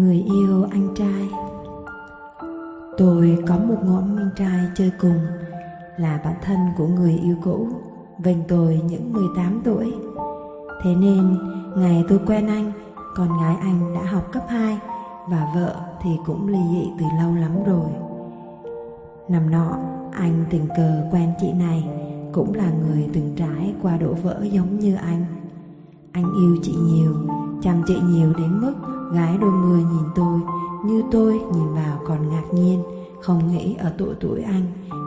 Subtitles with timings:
[0.00, 1.28] Người yêu anh trai.
[2.98, 5.18] Tôi có một ngõ anh trai chơi cùng,
[5.96, 7.68] Là bạn thân của người yêu cũ,
[8.18, 9.94] vênh tôi những 18 tuổi.
[10.82, 11.38] Thế nên,
[11.76, 12.72] ngày tôi quen anh,
[13.16, 14.78] Con gái anh đã học cấp 2
[15.28, 17.90] Và vợ thì cũng ly dị từ lâu lắm rồi.
[19.28, 19.78] Năm nọ,
[20.12, 21.88] anh tình cờ quen chị này,
[22.32, 25.24] Cũng là người từng trải qua đổ vỡ giống như anh.
[26.12, 27.14] Anh yêu chị nhiều,
[27.62, 28.74] Chăm chị nhiều đến mức
[29.12, 30.40] Gái đôi mươi nhìn tôi,
[30.84, 32.82] Như tôi nhìn vào còn ngạc nhiên.
[33.22, 34.62] Không nghĩ ở tuổi tuổi anh,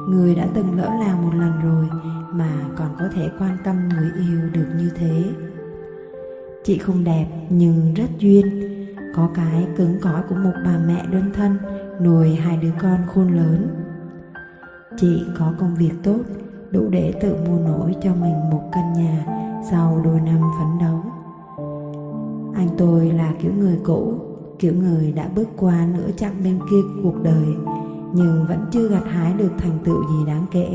[0.09, 1.87] Người đã từng lỡ làng một lần rồi
[2.31, 5.23] Mà còn có thể quan tâm người yêu được như thế.
[6.63, 8.45] Chị không đẹp, nhưng rất duyên.
[9.15, 11.57] Có cái cứng cỏi của một bà mẹ đơn thân,
[12.01, 13.67] Nuôi hai đứa con khôn lớn.
[14.97, 16.19] Chị có công việc tốt,
[16.71, 19.25] Đủ để tự mua nổi cho mình một căn nhà
[19.71, 21.03] Sau đôi năm phấn đấu.
[22.55, 24.13] Anh tôi là kiểu người cũ
[24.59, 27.47] Kiểu người đã bước qua nửa chặng bên kia cuộc đời
[28.13, 30.73] Nhưng vẫn chưa gặt hái được thành tựu gì đáng kể.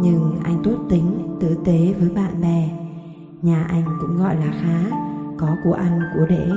[0.00, 2.70] Nhưng anh tốt tính, tử tế với bạn bè.
[3.42, 4.96] Nhà anh cũng gọi là khá
[5.38, 6.48] Có của ăn của để.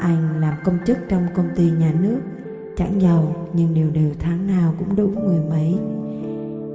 [0.00, 2.20] Anh làm công chức trong công ty nhà nước
[2.76, 5.78] Chẳng giàu nhưng đều đều tháng nào cũng đủ mười mấy.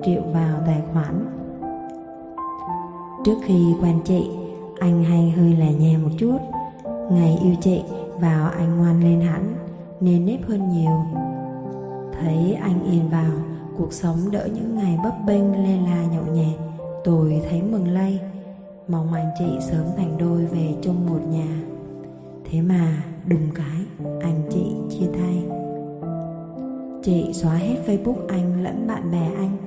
[0.06, 1.26] Triệu vào tài khoản.
[3.26, 4.30] Trước khi quen chị
[4.80, 6.38] Anh hay hơi lè nhè một chút.
[7.12, 7.82] Ngày yêu chị,
[8.20, 9.56] vào anh ngoan lên hẳn
[10.00, 11.06] Nên nếp hơn nhiều.
[12.20, 13.32] Thấy anh yên vào,
[13.78, 16.60] Cuộc sống đỡ những ngày bấp bênh lê la nhậu nhẹt.
[17.04, 18.20] Tôi thấy mừng lây,
[18.88, 21.62] Mong anh chị sớm thành đôi về chung một nhà.
[22.50, 25.44] Thế mà, đùng cái, Anh chị chia tay.
[27.04, 29.58] Chị xóa hết Facebook anh lẫn bạn bè anh.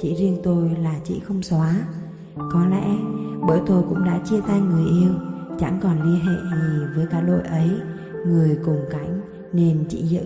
[0.00, 1.74] Chỉ riêng tôi là chị không xóa.
[2.36, 2.86] Có lẽ
[3.46, 5.33] bởi tôi cũng đã chia tay người yêu.
[5.58, 7.70] Chẳng còn liên hệ gì với cả đội ấy,
[8.26, 9.20] Người cùng cảnh
[9.52, 10.22] nên chị giữ.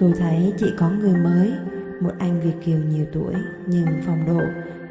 [0.00, 1.52] Tôi thấy chị có người mới,
[2.00, 3.34] Một anh Việt Kiều nhiều tuổi,
[3.66, 4.40] Nhưng phong độ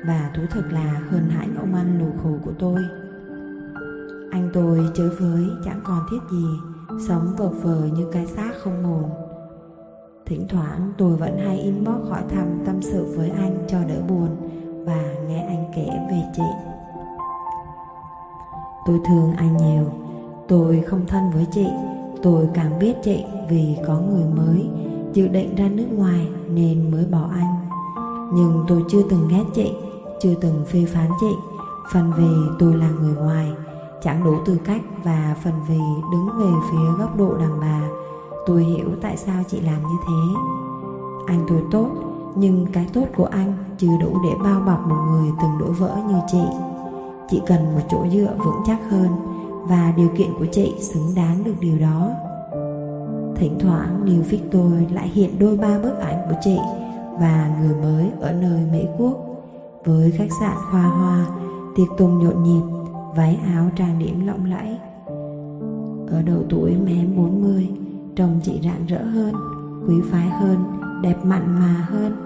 [0.05, 2.81] Và thú thực là hơn hẳn ông anh lù khổ của tôi.
[4.31, 6.45] Anh tôi chới với chẳng còn thiết gì,
[7.07, 9.09] Sống vờ vờ như cái xác không hồn
[10.25, 14.49] Thỉnh thoảng tôi vẫn hay inbox hỏi thăm tâm sự với anh cho đỡ buồn
[14.85, 16.72] Và nghe anh kể về chị.
[18.85, 19.83] Tôi thương anh nhiều.
[20.47, 21.67] Tôi không thân với chị.
[22.23, 24.69] Tôi càng biết chị vì có người mới
[25.13, 27.55] Dự định ra nước ngoài nên mới bỏ anh.
[28.33, 29.73] Nhưng tôi chưa từng ghét chị,
[30.21, 31.35] Chưa từng phê phán chị.
[31.93, 33.51] Phần vì tôi là người ngoài,
[34.03, 35.79] Chẳng đủ tư cách và phần vì
[36.11, 37.81] đứng về phía góc độ đàn bà.
[38.45, 40.39] Tôi hiểu tại sao chị làm như thế.
[41.27, 41.89] Anh tôi tốt,
[42.35, 45.97] Nhưng cái tốt của anh chưa đủ để bao bọc một người từng đổ vỡ
[46.07, 46.72] như chị.
[47.33, 49.07] Chị cần một chỗ dựa vững chắc hơn
[49.63, 52.09] Và điều kiện của chị xứng đáng được điều đó.
[53.35, 56.57] Thỉnh thoảng New phích tôi lại hiện đôi ba bức ảnh của chị
[57.19, 59.17] Và người mới ở nơi Mỹ Quốc.
[59.85, 61.25] Với khách sạn khoa hoa,
[61.75, 62.61] Tiệc tùng nhộn nhịp,
[63.15, 64.77] Váy áo trang điểm lộng lẫy.
[66.07, 67.69] Ở độ tuổi mém 40
[68.15, 69.33] Trông chị rạng rỡ hơn,
[69.87, 70.57] Quý phái hơn,
[71.01, 72.22] Đẹp mặn mà hơn.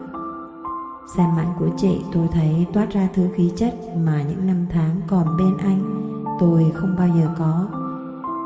[1.15, 3.73] Xem ảnh của chị, tôi thấy toát ra thứ khí chất
[4.05, 6.13] Mà những năm tháng còn bên anh.
[6.39, 7.67] Tôi không bao giờ có.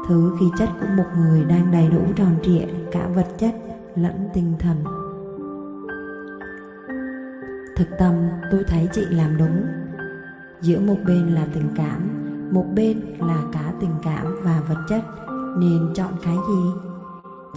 [0.07, 3.55] Thứ khí chất của một người đang đầy đủ tròn trịa, Cả vật chất
[3.95, 4.83] lẫn tinh thần.
[7.75, 8.13] Thực tâm,
[8.51, 9.63] tôi thấy chị làm đúng.
[10.61, 12.09] Giữa một bên là tình cảm,
[12.51, 15.01] Một bên là cả tình cảm và vật chất,
[15.57, 16.63] Nên chọn cái gì?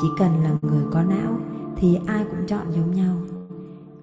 [0.00, 1.38] Chỉ cần là người có não
[1.76, 3.16] Thì ai cũng chọn giống nhau.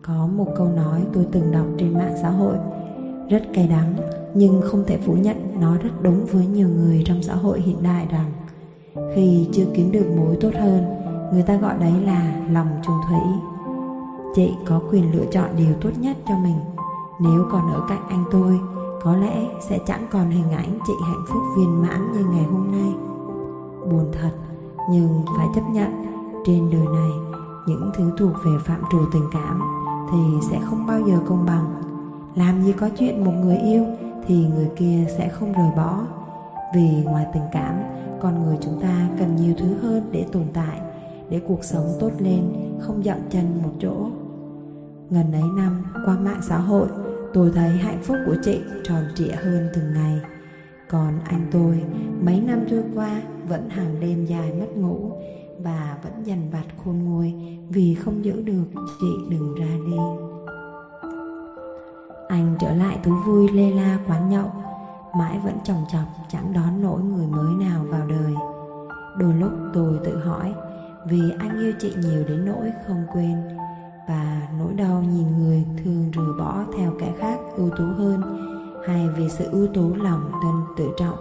[0.08, 2.56] Có một câu nói tôi từng đọc trên mạng xã hội.
[3.30, 3.94] Rất cay đắng,
[4.34, 7.84] Nhưng không thể phủ nhận nó rất đúng với nhiều người trong xã hội hiện
[7.84, 8.32] đại rằng,
[9.16, 10.84] Khi chưa kiếm được mối tốt hơn,
[11.34, 13.20] Người ta gọi đấy là lòng trung thủy.
[14.36, 16.58] Chị có quyền lựa chọn điều tốt nhất cho mình.
[17.20, 18.60] Nếu còn ở cạnh anh tôi,
[19.04, 22.72] Có lẽ sẽ chẳng còn hình ảnh chị hạnh phúc viên mãn như ngày hôm
[22.72, 22.94] nay.
[23.92, 24.32] Buồn thật,
[24.90, 25.92] nhưng phải chấp nhận,
[26.46, 27.12] trên đời này,
[27.68, 29.81] những thứ thuộc về phạm trù tình cảm
[30.12, 30.18] thì
[30.52, 31.66] sẽ không bao giờ công bằng.
[32.36, 33.86] Làm gì có chuyện một người yêu
[34.28, 36.02] thì người kia sẽ không rời bỏ.
[36.76, 37.76] Vì ngoài tình cảm,
[38.22, 40.80] con người chúng ta cần nhiều thứ hơn để tồn tại,
[41.30, 42.42] để cuộc sống tốt lên,
[42.80, 44.08] không dậm chân một chỗ.
[45.10, 46.88] Ngần ấy năm, qua mạng xã hội,
[47.34, 50.20] tôi thấy hạnh phúc của chị tròn trịa hơn từng ngày.
[50.90, 51.84] Còn anh tôi,
[52.22, 55.12] mấy năm trôi qua, vẫn hàng đêm dài mất ngủ
[55.60, 57.34] và vẫn dằn vặt khôn nguôi
[57.70, 58.66] vì không giữ được
[59.02, 59.98] chị đừng ra đi.
[62.28, 64.52] Anh trở lại thú vui lê la quán nhậu,
[65.18, 68.34] mãi vẫn chồng chọc chẳng đón nổi người mới nào vào đời.
[69.18, 70.54] Đôi lúc tôi tự hỏi
[71.06, 73.36] vì anh yêu chị nhiều đến nỗi không quên
[74.08, 78.22] và nỗi đau nhìn người thường rửa bỏ theo kẻ khác ưu tú hơn
[78.88, 81.18] hay vì sự ưu tú lòng thân tự trọng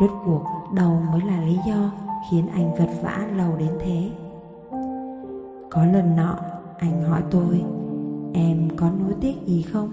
[0.00, 0.44] rốt cuộc
[0.74, 1.90] đâu mới là lý do
[2.30, 4.10] khiến anh vật vã lâu đến thế.
[5.70, 6.36] Có lần nọ,
[6.78, 7.64] anh hỏi tôi,
[8.34, 9.90] em có nuối tiếc gì không?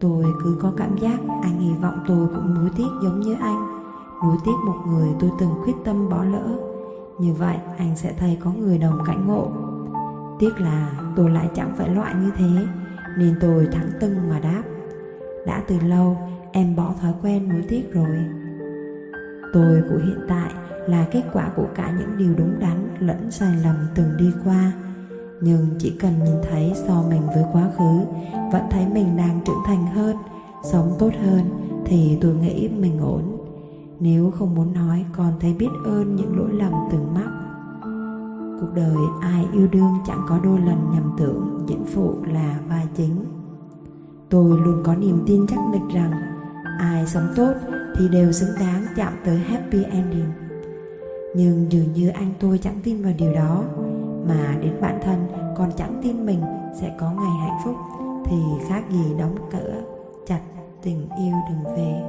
[0.00, 3.66] Tôi cứ có cảm giác anh hy vọng tôi cũng nuối tiếc giống như anh,
[4.24, 6.58] nuối tiếc một người tôi từng quyết tâm bỏ lỡ.
[7.20, 9.46] Như vậy, anh sẽ thấy có người đồng cảnh ngộ.
[10.38, 12.66] Tiếc là tôi lại chẳng phải loại như thế,
[13.18, 14.62] nên tôi thẳng tưng mà đáp,
[15.46, 16.16] đã từ lâu,
[16.52, 18.18] em bỏ thói quen nuối tiếc rồi.
[19.52, 20.50] Tôi của hiện tại
[20.88, 24.72] là kết quả của cả những điều đúng đắn lẫn sai lầm từng đi qua.
[25.40, 28.00] Nhưng chỉ cần nhìn thấy so mình với quá khứ,
[28.52, 30.16] vẫn thấy mình đang trưởng thành hơn,
[30.72, 31.40] sống tốt hơn,
[31.84, 33.22] thì tôi nghĩ mình ổn.
[34.00, 37.30] Nếu không muốn nói, còn thấy biết ơn những lỗi lầm từng mắc.
[38.60, 42.86] Cuộc đời ai yêu đương chẳng có đôi lần nhầm tưởng, diễn phụ là vai
[42.96, 43.24] chính.
[44.28, 46.12] Tôi luôn có niềm tin chắc nịch rằng,
[46.78, 47.52] ai sống tốt
[47.96, 50.47] thì đều xứng đáng chạm tới happy ending
[51.34, 53.64] nhưng dường như anh tôi chẳng tin vào điều đó.
[54.28, 55.26] Mà đến bản thân,
[55.56, 56.40] còn chẳng tin mình
[56.80, 57.74] sẽ có ngày hạnh phúc,
[58.24, 58.36] thì
[58.68, 59.74] khác gì đóng cửa
[60.26, 60.40] chặt
[60.82, 62.02] tình yêu đừng về.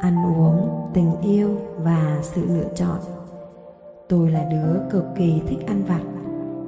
[0.00, 2.98] Ăn uống, tình yêu và sự lựa chọn.
[4.08, 6.02] Tôi là đứa cực kỳ thích ăn vặt.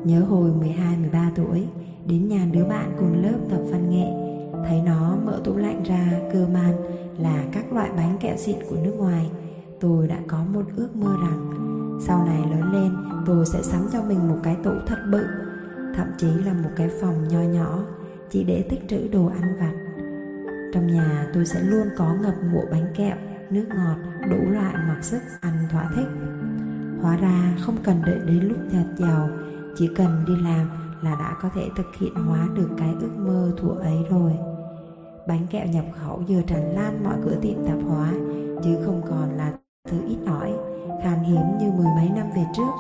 [0.04, 1.68] Nhớ hồi 12-13 tuổi,
[2.06, 4.27] đến nhà đứa bạn cùng lớp tập văn nghệ
[4.69, 6.73] thấy nó mở tủ lạnh ra, cơ man
[7.19, 9.31] là các loại bánh kẹo xịn của nước ngoài.
[9.81, 11.50] Tôi đã có một ước mơ rằng
[12.06, 15.25] sau này lớn lên, tôi sẽ sắm cho mình một cái tủ thật bự,
[15.97, 17.79] thậm chí là một cái phòng nho nhỏ
[18.31, 19.73] chỉ để tích trữ đồ ăn vặt.
[20.75, 23.17] Trong nhà tôi sẽ luôn có ngập ngụa bánh kẹo,
[23.50, 23.97] nước ngọt
[24.31, 26.09] đủ loại mặc sức ăn thỏa thích.
[27.03, 29.29] Hóa ra không cần đợi đến lúc thật giàu,
[29.76, 30.70] chỉ cần đi làm
[31.03, 34.32] là đã có thể thực hiện hóa được cái ước mơ thuở ấy rồi
[35.28, 38.12] bánh kẹo nhập khẩu giờ tràn lan mọi cửa tiệm tạp hóa,
[38.64, 39.52] chứ không còn là
[39.88, 40.52] thứ ít ỏi,
[41.02, 42.70] khan hiếm như mười mấy năm về trước.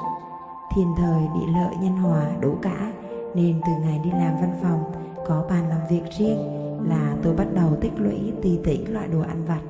[0.74, 2.92] Thiên thời bị lợi, nhân hòa, đủ cả,
[3.34, 4.92] nên từ ngày đi làm văn phòng,
[5.26, 6.38] có bàn làm việc riêng
[6.88, 9.60] là tôi bắt đầu tích lũy tỷ tỉ loại đồ ăn vặt.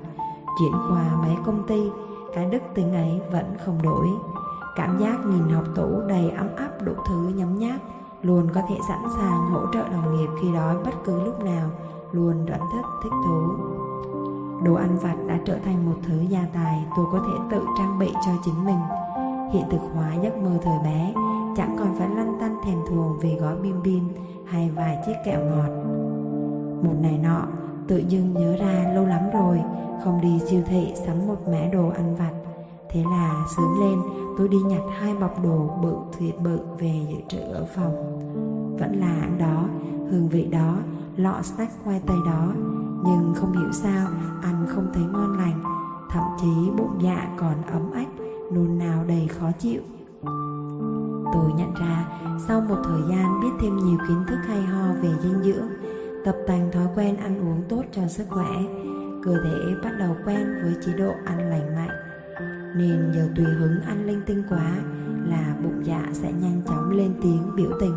[0.59, 1.81] Chuyển qua mấy công ty,
[2.35, 4.07] cái đức tính ấy vẫn không đổi.
[4.77, 7.81] Cảm giác nhìn học tủ đầy ấm áp đủ thứ nhấm nháp,
[8.23, 11.71] luôn có thể sẵn sàng hỗ trợ đồng nghiệp khi đói bất cứ lúc nào
[12.13, 13.41] luôn rảnh thích thích thú.
[14.65, 17.99] Đồ ăn vặt đã trở thành một thứ gia tài tôi có thể tự trang
[17.99, 18.79] bị cho chính mình.
[19.53, 21.15] Hiện thực hóa giấc mơ thời bé,
[21.57, 24.09] chẳng còn phải lăn tăn thèm thuồng vì gói bim bim
[24.45, 25.71] hay vài chiếc kẹo ngọt.
[26.83, 27.43] Một ngày nọ,
[27.89, 29.61] tự dưng nhớ ra lâu lắm rồi,
[30.05, 32.33] không đi siêu thị sắm một mẻ đồ ăn vặt.
[32.91, 33.99] Thế là sớm lên,
[34.39, 37.95] tôi đi nhặt hai bọc đồ bự thiệt bự về dự trữ ở phòng.
[38.79, 39.65] Vẫn là ăn đó,
[40.11, 40.77] hương vị đó
[41.19, 42.53] lọ snack khoai tây đó.
[43.05, 44.09] Nhưng không hiểu sao,
[44.43, 45.63] ăn không thấy ngon lành,
[46.11, 48.09] thậm chí bụng dạ còn ấm ách,
[48.53, 49.81] nôn nào đầy khó chịu.
[51.33, 52.09] Tôi nhận ra,
[52.49, 55.69] sau một thời gian biết thêm nhiều kiến thức hay ho về dinh dưỡng,
[56.25, 58.51] tập tành thói quen ăn uống tốt cho sức khỏe,
[59.23, 61.97] cơ thể bắt đầu quen với chế độ ăn lành mạnh.
[62.77, 64.79] Nên giờ tùy hứng ăn linh tinh quá
[65.25, 67.95] là bụng dạ sẽ nhanh chóng lên tiếng biểu tình.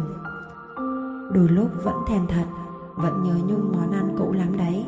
[1.33, 2.45] Đôi lúc vẫn thèm thật
[2.95, 4.85] vẫn nhớ nhung món ăn cũ lắm đấy.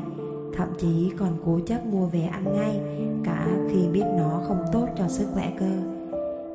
[0.57, 2.81] Thậm chí còn cố chấp mua về ăn ngay,
[3.23, 5.71] cả khi biết nó không tốt cho sức khỏe cơ.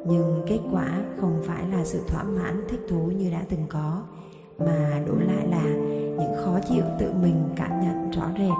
[0.07, 4.03] Nhưng kết quả không phải là sự thỏa mãn thích thú như đã từng có,
[4.59, 5.65] mà đổi lại là
[6.19, 8.57] những khó chịu tự mình cảm nhận rõ rệt.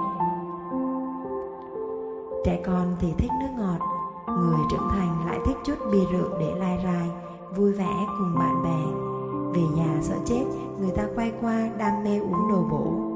[2.45, 3.79] Trẻ con thì thích nước ngọt,
[4.27, 7.09] người trưởng thành lại thích chút bia rượu để lai rai,
[7.55, 9.08] vui vẻ cùng bạn bè
[9.53, 10.43] về nhà sợ chết,
[10.79, 13.09] người ta quay qua đam mê uống đồ bổ.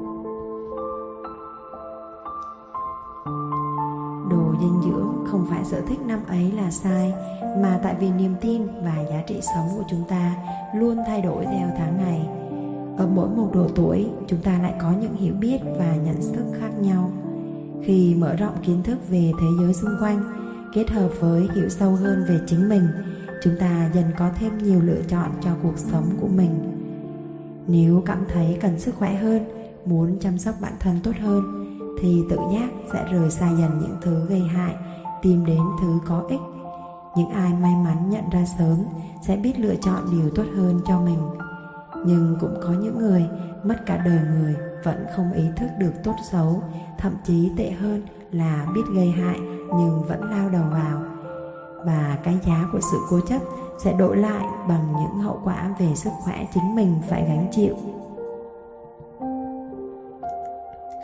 [4.30, 7.14] Đồ dinh dưỡng không phải sở thích năm ấy là sai,
[7.62, 10.34] mà tại vì niềm tin và giá trị sống của chúng ta
[10.74, 12.28] luôn thay đổi theo tháng ngày.
[12.98, 16.44] Ở mỗi một độ tuổi, chúng ta lại có những hiểu biết và nhận thức
[16.60, 17.10] khác nhau.
[17.82, 20.22] Khi mở rộng kiến thức về thế giới xung quanh,
[20.74, 22.88] kết hợp với hiểu sâu hơn về chính mình
[23.44, 26.50] chúng ta dần có thêm nhiều lựa chọn cho cuộc sống của mình.
[27.66, 29.44] Nếu cảm thấy cần sức khỏe hơn,
[29.84, 31.42] muốn chăm sóc bản thân tốt hơn,
[32.00, 34.74] thì tự giác sẽ rời xa dần những thứ gây hại,
[35.22, 36.40] tìm đến thứ có ích.
[37.16, 38.76] Những ai may mắn nhận ra sớm
[39.26, 41.18] sẽ biết lựa chọn điều tốt hơn cho mình.
[42.06, 43.26] Nhưng cũng có những người
[43.64, 46.62] mất cả đời người vẫn không ý thức được tốt xấu,
[46.98, 49.40] thậm chí tệ hơn là biết gây hại
[49.78, 51.13] nhưng vẫn lao đầu vào
[51.86, 53.40] và cái giá của sự cố chấp
[53.78, 57.74] sẽ đổi lại bằng những hậu quả về sức khỏe chính mình, phải gánh chịu.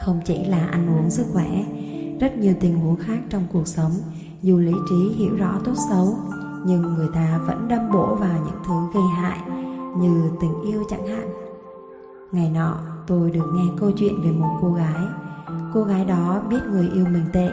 [0.05, 1.65] Không chỉ là ăn uống sức khỏe,
[2.21, 3.93] rất nhiều tình huống khác trong cuộc sống,
[4.43, 6.15] dù lý trí hiểu rõ tốt xấu,
[6.65, 9.39] nhưng người ta vẫn đâm bổ vào những thứ gây hại
[9.99, 11.31] như tình yêu chẳng hạn.
[12.33, 15.05] Ngày nọ, tôi được nghe câu chuyện về một cô gái.
[15.75, 17.49] Cô gái đó biết người yêu mình tệ,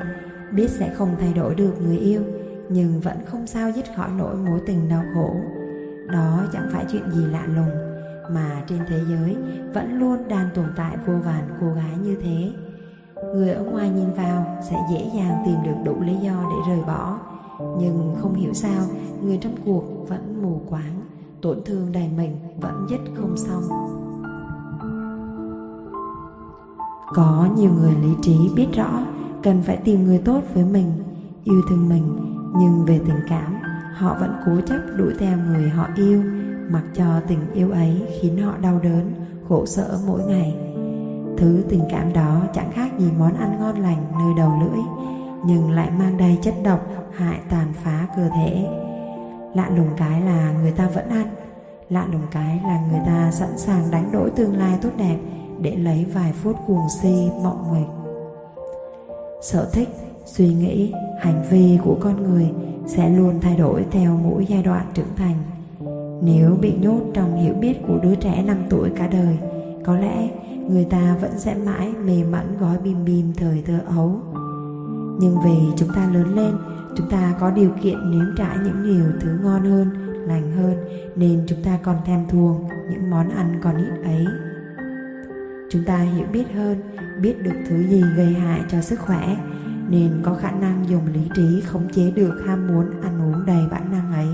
[0.51, 2.22] biết sẽ không thay đổi được người yêu
[2.69, 5.36] nhưng vẫn không sao dứt khỏi nỗi mối tình đau khổ.
[6.12, 7.71] Đó chẳng phải chuyện gì lạ lùng,
[8.31, 9.38] mà trên thế giới
[9.74, 12.51] vẫn luôn đang tồn tại vô vàn cô gái như thế.
[13.33, 16.83] Người ở ngoài nhìn vào sẽ dễ dàng tìm được đủ lý do để rời
[16.88, 17.19] bỏ,
[17.79, 18.83] nhưng không hiểu sao
[19.24, 21.01] người trong cuộc vẫn mù quáng,
[21.41, 23.63] tổn thương đầy mình vẫn dứt không xong.
[27.15, 29.01] Có nhiều người lý trí biết rõ
[29.43, 30.91] cần phải tìm người tốt với mình,
[31.43, 33.60] yêu thương mình nhưng về tình cảm,
[33.94, 36.24] họ vẫn cố chấp đuổi theo người họ yêu,
[36.70, 39.13] mặc cho tình yêu ấy khiến họ đau đớn,
[39.50, 40.56] khổ sở mỗi ngày.
[41.38, 44.80] Thứ tình cảm đó chẳng khác gì món ăn ngon lành nơi đầu lưỡi,
[45.46, 48.68] nhưng lại mang đầy chất độc, hại tàn phá cơ thể.
[49.56, 51.27] Lạ lùng cái là người ta vẫn ăn,
[51.89, 55.18] lạ lùng cái là người ta sẵn sàng đánh đổi tương lai tốt đẹp
[55.62, 57.88] để lấy vài phút cuồng si mộng nguyệt
[59.42, 59.89] sở thích
[60.27, 62.50] suy nghĩ, hành vi của con người
[62.86, 65.36] sẽ luôn thay đổi theo mỗi giai đoạn trưởng thành.
[66.24, 69.38] Nếu bị nhốt trong hiểu biết của đứa trẻ 5 tuổi cả đời,
[69.86, 70.29] có lẽ
[70.69, 74.22] người ta vẫn sẽ mãi mê mẩn gói bim bim thời thơ ấu.
[75.19, 76.55] Nhưng vì chúng ta lớn lên,
[76.98, 79.89] chúng ta có điều kiện nếm trải những điều thứ ngon hơn,
[80.27, 80.75] lành hơn,
[81.15, 84.25] nên chúng ta còn thèm thuồng những món ăn còn ít ấy.
[85.72, 86.77] Chúng ta hiểu biết hơn,
[87.22, 89.36] biết được thứ gì gây hại cho sức khỏe
[89.89, 93.67] nên có khả năng dùng lý trí khống chế được ham muốn ăn uống đầy
[93.72, 94.27] bản năng ấy.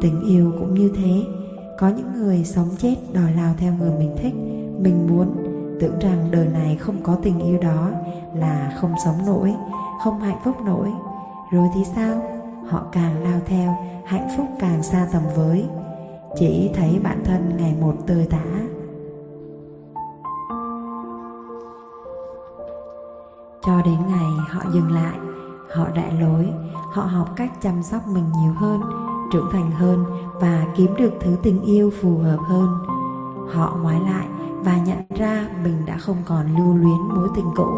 [0.00, 1.22] Tình yêu cũng như thế,
[1.78, 4.34] có những người sống chết đòi lao theo người mình thích,
[4.80, 5.36] mình muốn,
[5.80, 7.90] tưởng rằng đời này không có tình yêu đó
[8.34, 9.54] là không sống nổi,
[10.04, 10.88] không hạnh phúc nổi.
[11.52, 12.22] Rồi thì sao?
[12.68, 13.76] Họ càng lao theo,
[14.06, 15.64] hạnh phúc càng xa tầm với.
[16.38, 18.65] Chỉ thấy bản thân ngày một tơi tả
[23.86, 25.18] đến ngày họ dừng lại,
[25.74, 26.52] họ đại lối,
[26.92, 28.80] họ học cách chăm sóc mình nhiều hơn,
[29.32, 30.04] trưởng thành hơn
[30.40, 32.68] và kiếm được thứ tình yêu phù hợp hơn.
[33.52, 34.26] Họ ngoái lại
[34.64, 37.68] và nhận ra mình đã không còn lưu luyến mối tình cũ.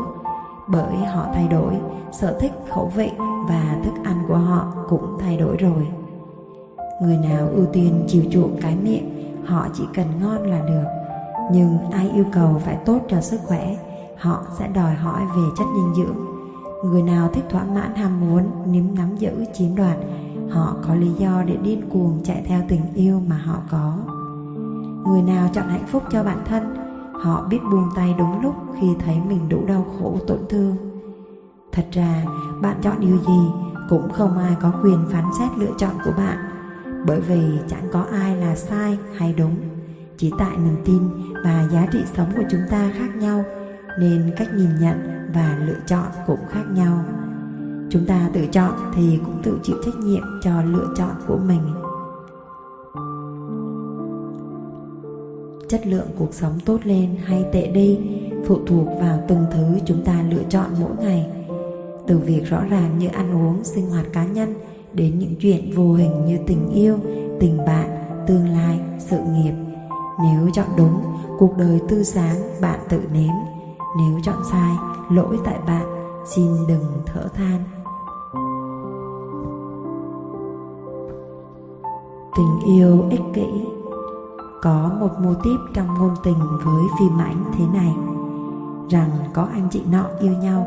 [0.69, 1.75] Bởi họ thay đổi,
[2.13, 3.11] sở thích, khẩu vị
[3.49, 5.89] và thức ăn của họ cũng thay đổi rồi.
[7.03, 10.85] Người nào ưu tiên chiều chuộng cái miệng, họ chỉ cần ngon là được.
[11.53, 13.77] Nhưng ai yêu cầu phải tốt cho sức khỏe
[14.19, 16.17] họ sẽ đòi hỏi về chất dinh dưỡng.
[16.85, 19.97] Người nào thích thỏa mãn ham muốn nếm nắm giữ chiếm đoạt
[20.51, 23.97] họ có lý do để điên cuồng chạy theo tình yêu mà họ có.
[25.07, 26.77] Người nào chọn hạnh phúc cho bản thân,
[27.23, 30.77] họ biết buông tay đúng lúc khi thấy mình đủ đau khổ, tổn thương.
[31.73, 32.25] Thật ra,
[32.63, 33.51] bạn chọn điều gì
[33.89, 36.39] cũng không ai có quyền phán xét lựa chọn của bạn,
[37.07, 39.55] bởi vì chẳng có ai là sai hay đúng.
[40.17, 41.03] Chỉ tại niềm tin
[41.45, 43.45] và giá trị sống của chúng ta khác nhau
[44.01, 47.05] nên cách nhìn nhận và lựa chọn cũng khác nhau.
[47.91, 51.61] Chúng ta tự chọn thì cũng tự chịu trách nhiệm cho lựa chọn của mình.
[55.69, 57.99] Chất lượng cuộc sống tốt lên hay tệ đi
[58.47, 61.27] phụ thuộc vào từng thứ chúng ta lựa chọn mỗi ngày.
[62.07, 64.55] Từ việc rõ ràng như ăn uống, sinh hoạt cá nhân
[64.93, 66.99] đến những chuyện vô hình như tình yêu,
[67.41, 67.91] tình bạn,
[68.27, 69.53] tương lai, sự nghiệp.
[70.23, 71.03] Nếu chọn đúng,
[71.39, 73.58] cuộc đời tươi sáng, bạn tự nếm
[73.97, 74.77] nếu chọn sai,
[75.11, 75.87] lỗi tại bạn,
[76.25, 77.65] xin đừng thở than.
[82.37, 83.67] Tình yêu ích kỷ.
[84.63, 87.95] Có một mô típ trong ngôn tình với phim ảnh thế này,
[88.91, 90.67] rằng có anh chị nọ yêu nhau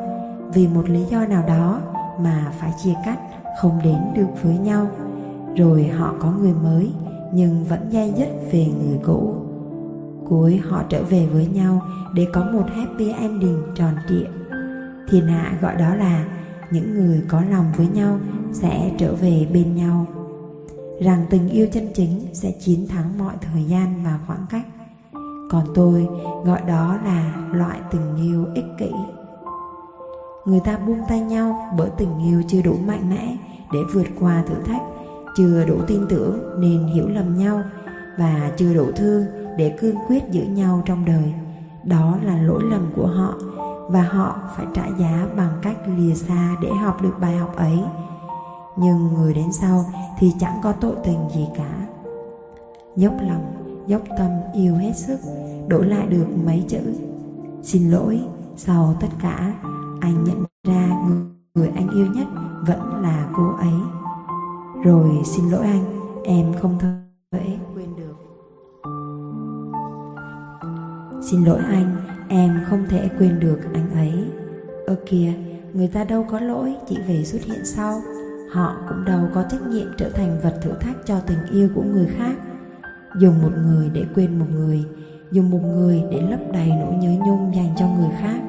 [0.53, 1.79] vì một lý do nào đó
[2.19, 3.19] mà phải chia cắt,
[3.61, 4.87] không đến được với nhau.
[5.55, 6.93] Rồi họ có người mới,
[7.33, 9.35] nhưng vẫn dây dứt về người cũ
[10.31, 11.81] cuối họ trở về với nhau
[12.13, 14.25] để có một happy ending tròn trịa.
[15.09, 16.25] Thiên hạ gọi đó là
[16.71, 18.19] những người có lòng với nhau
[18.51, 20.05] sẽ trở về bên nhau.
[21.01, 24.65] Rằng tình yêu chân chính sẽ chiến thắng mọi thời gian và khoảng cách.
[25.50, 26.07] Còn tôi
[26.45, 28.91] gọi đó là loại tình yêu ích kỷ.
[30.45, 33.38] Người ta buông tay nhau bởi tình yêu chưa đủ mạnh mẽ
[33.73, 34.81] để vượt qua thử thách,
[35.38, 37.61] chưa đủ tin tưởng nên hiểu lầm nhau
[38.17, 41.34] và chưa đủ thương để cương quyết giữ nhau trong đời.
[41.84, 43.36] Đó là lỗi lầm của họ
[43.88, 47.79] và họ phải trả giá bằng cách lìa xa để học được bài học ấy.
[48.77, 49.86] Nhưng người đến sau
[50.20, 51.88] thì chẳng có tội tình gì cả.
[52.96, 53.53] Dốc lòng
[53.88, 55.20] dốc tâm yêu hết sức
[55.67, 56.93] đổi lại được mấy chữ
[57.63, 58.22] xin lỗi
[58.55, 59.53] sau tất cả
[60.01, 61.17] anh nhận ra người,
[61.55, 62.27] người anh yêu nhất
[62.67, 63.74] vẫn là cô ấy.
[64.84, 65.84] Rồi xin lỗi anh
[66.24, 68.00] em không thể quên được.
[71.21, 71.95] Xin lỗi anh,
[72.27, 74.13] em không thể quên được anh ấy.
[74.85, 75.33] Ơ kìa,
[75.73, 78.01] người ta đâu có lỗi chỉ về xuất hiện sau.
[78.51, 81.83] Họ cũng đâu có trách nhiệm trở thành vật thử thách cho tình yêu của
[81.83, 82.35] người khác.
[83.19, 84.83] Dùng một người để quên một người,
[85.31, 88.41] dùng một người để lấp đầy nỗi nhớ nhung dành cho người khác.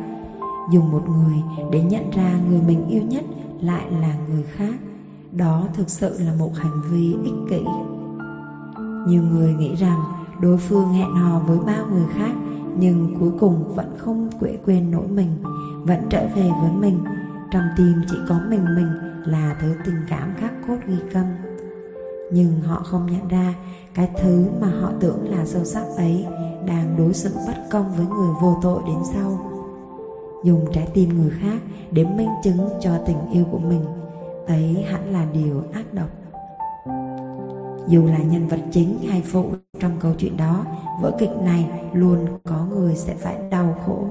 [0.72, 1.36] Dùng một người
[1.72, 3.24] để nhận ra người mình yêu nhất
[3.60, 4.74] lại là người khác.
[5.32, 7.64] Đó thực sự là một hành vi ích kỷ.
[9.06, 9.98] Nhiều người nghĩ rằng
[10.40, 12.32] đối phương hẹn hò với bao người khác
[12.76, 15.30] nhưng cuối cùng vẫn không quệ quên nỗi mình,
[15.84, 17.04] vẫn trở về với mình.
[17.50, 18.88] Trong tim chỉ có mình mình
[19.24, 21.24] là thứ tình cảm khắc cốt ghi câm
[22.32, 23.54] nhưng họ không nhận ra
[23.94, 26.26] cái thứ mà họ tưởng là sâu sắc ấy
[26.66, 29.38] đang đối xử bất công với người vô tội đến sau.
[30.44, 31.58] Dùng trái tim người khác
[31.90, 33.84] để minh chứng cho tình yêu của mình,
[34.46, 36.08] ấy hẳn là điều ác độc
[37.88, 39.44] dù là nhân vật chính hay phụ
[39.80, 40.64] trong câu chuyện đó,
[41.00, 44.04] vở kịch này luôn có người sẽ phải đau khổ.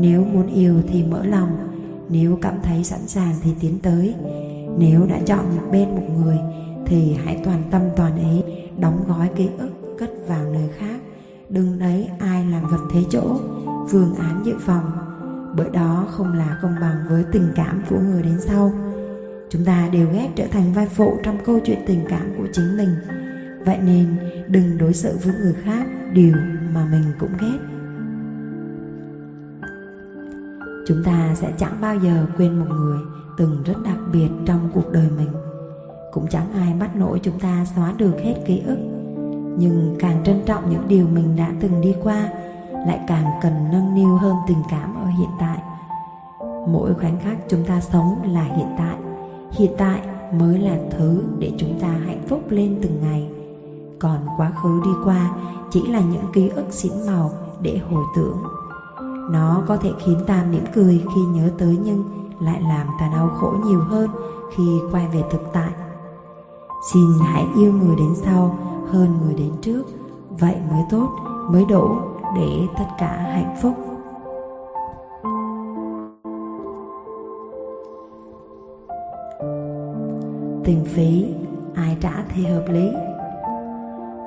[0.00, 1.50] Nếu muốn yêu thì mở lòng,
[2.08, 4.14] nếu cảm thấy sẵn sàng thì tiến tới.
[4.78, 6.38] Nếu đã chọn một bên một người
[6.86, 8.42] thì hãy toàn tâm toàn ý
[8.80, 11.00] đóng gói ký ức cất vào nơi khác.
[11.48, 13.36] Đừng lấy ai làm vật thế chỗ,
[13.88, 14.90] phương án dự phòng.
[15.56, 18.72] Bởi đó không là công bằng với tình cảm của người đến sau
[19.50, 22.76] chúng ta đều ghét trở thành vai phụ trong câu chuyện tình cảm của chính
[22.76, 22.94] mình.
[23.64, 24.06] Vậy nên,
[24.48, 26.36] đừng đối xử với người khác điều
[26.74, 27.58] mà mình cũng ghét.
[30.86, 32.98] Chúng ta sẽ chẳng bao giờ quên một người
[33.38, 35.30] từng rất đặc biệt trong cuộc đời mình.
[36.12, 38.78] Cũng chẳng ai bắt nổi chúng ta xóa được hết ký ức.
[39.58, 42.28] Nhưng càng trân trọng những điều mình đã từng đi qua,
[42.86, 45.58] lại càng cần nâng niu hơn tình cảm ở hiện tại.
[46.68, 49.07] Mỗi khoảnh khắc chúng ta sống là hiện tại
[49.50, 50.00] hiện tại
[50.32, 53.28] mới là thứ để chúng ta hạnh phúc lên từng ngày.
[53.98, 55.30] Còn quá khứ đi qua
[55.70, 57.30] chỉ là những ký ức xỉn màu
[57.62, 58.36] để hồi tưởng.
[59.30, 62.04] Nó có thể khiến ta mỉm cười khi nhớ tới nhưng
[62.40, 64.10] lại làm ta đau khổ nhiều hơn
[64.56, 65.70] khi quay về thực tại.
[66.92, 68.58] Xin hãy yêu người đến sau
[68.90, 69.82] hơn người đến trước.
[70.30, 71.08] Vậy mới tốt,
[71.50, 71.96] mới đủ
[72.36, 73.87] để tất cả hạnh phúc
[80.68, 81.26] tình phí,
[81.74, 82.90] ai trả thì hợp lý.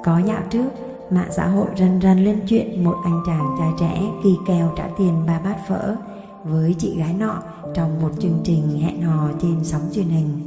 [0.04, 0.70] Có dạo trước,
[1.10, 4.88] mạng xã hội rần rần lên chuyện một anh chàng trai trẻ kỳ kèo trả
[4.98, 5.96] tiền ba bát phở
[6.44, 7.36] với chị gái nọ
[7.74, 10.40] trong một chương trình hẹn hò trên sóng truyền hình.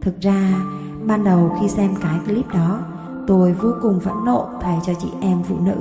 [0.00, 0.64] Thực ra,
[1.06, 2.78] ban đầu khi xem cái clip đó,
[3.26, 5.76] tôi vô cùng phẫn nộ thay cho chị em phụ nữ.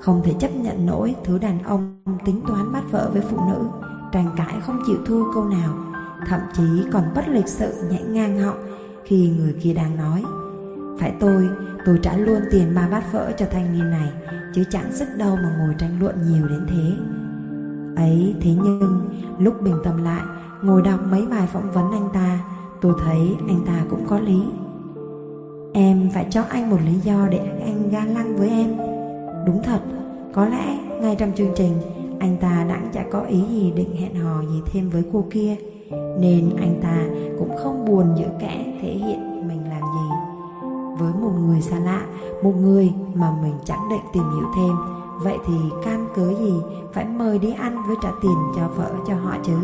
[0.00, 3.68] Không thể chấp nhận nổi thứ đàn ông tính toán bắt vợ với phụ nữ,
[4.12, 5.89] tranh cãi không chịu thua câu nào
[6.28, 8.58] thậm chí còn bất lịch sự nhảy ngang họng
[9.04, 10.22] khi người kia đang nói,
[10.98, 11.48] phải tôi
[11.84, 14.12] tôi trả luôn tiền ba bát phở cho thanh niên này,
[14.54, 16.92] chứ chẳng sức đâu mà ngồi tranh luận nhiều đến thế.
[18.02, 20.22] Ấy, thế nhưng, lúc bình tâm lại,
[20.62, 22.38] ngồi đọc mấy bài phỏng vấn anh ta,
[22.80, 24.42] tôi thấy anh ta cũng có lý.
[25.72, 28.76] Em phải cho anh một lý do để anh ga lăng với em.
[29.46, 29.80] Đúng thật,
[30.32, 31.72] có lẽ ngay trong chương trình,
[32.20, 35.56] anh ta đã chả có ý gì định hẹn hò gì thêm với cô kia
[36.20, 36.98] nên anh ta
[37.38, 40.08] cũng không buồn giữa kẽ thể hiện mình làm gì.
[40.98, 42.02] Với một người xa lạ,
[42.42, 44.76] một người mà mình chẳng định tìm hiểu thêm,
[45.22, 46.52] vậy thì can cớ gì
[46.92, 49.58] phải mời đi ăn với trả tiền cho vợ cho họ chứ?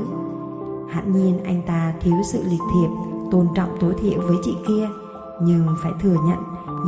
[0.90, 2.88] Hẳn nhiên anh ta thiếu sự lịch thiệp,
[3.30, 4.88] tôn trọng tối thiểu với chị kia,
[5.42, 6.38] nhưng phải thừa nhận,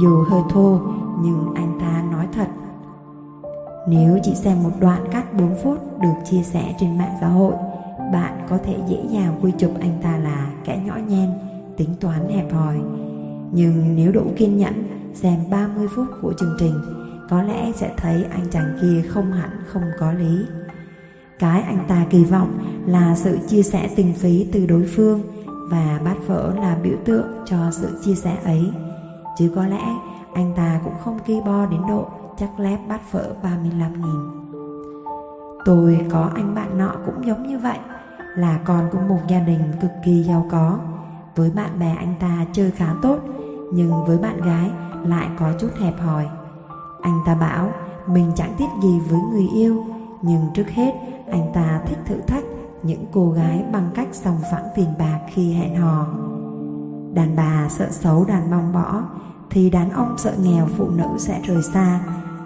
[0.03, 0.79] dù hơi thô,
[1.23, 2.49] nhưng anh ta nói thật.
[3.89, 7.53] Nếu chị xem một đoạn cắt 4 phút được chia sẻ trên mạng xã hội
[8.13, 11.31] bạn có thể dễ dàng quy chụp anh ta là kẻ nhỏ nhen,
[11.77, 12.77] tính toán hẹp hòi.
[13.53, 16.75] Nhưng nếu đủ kiên nhẫn xem 30 phút của chương trình,
[17.31, 20.39] có lẽ sẽ thấy anh chàng kia không hẳn không có lý.
[21.39, 25.23] Cái anh ta kỳ vọng là sự chia sẻ tình phí từ đối phương
[25.71, 28.73] và bát phở là biểu tượng cho sự chia sẻ ấy.
[29.39, 29.83] Chứ có lẽ
[30.35, 32.07] anh ta cũng không ki bo đến độ
[32.39, 34.49] chắc lép bát phở 35 nghìn.
[35.65, 37.79] Tôi có anh bạn nọ cũng giống như vậy.
[38.39, 40.79] Là con của một gia đình cực kỳ giàu có
[41.37, 43.19] Với bạn bè anh ta chơi khá tốt
[43.73, 44.71] Nhưng với bạn gái
[45.05, 46.27] lại có chút hẹp hòi.
[47.03, 47.73] Anh ta bảo
[48.07, 49.85] mình chẳng tiếc gì với người yêu,
[50.23, 50.95] nhưng trước hết
[51.31, 52.45] anh ta thích thử thách
[52.83, 56.07] những cô gái bằng cách sòng phẳng tiền bạc khi hẹn hò.
[57.15, 59.03] Đàn bà sợ xấu đàn bong bỏ,
[59.51, 62.01] thì đàn ông sợ nghèo phụ nữ sẽ rời xa,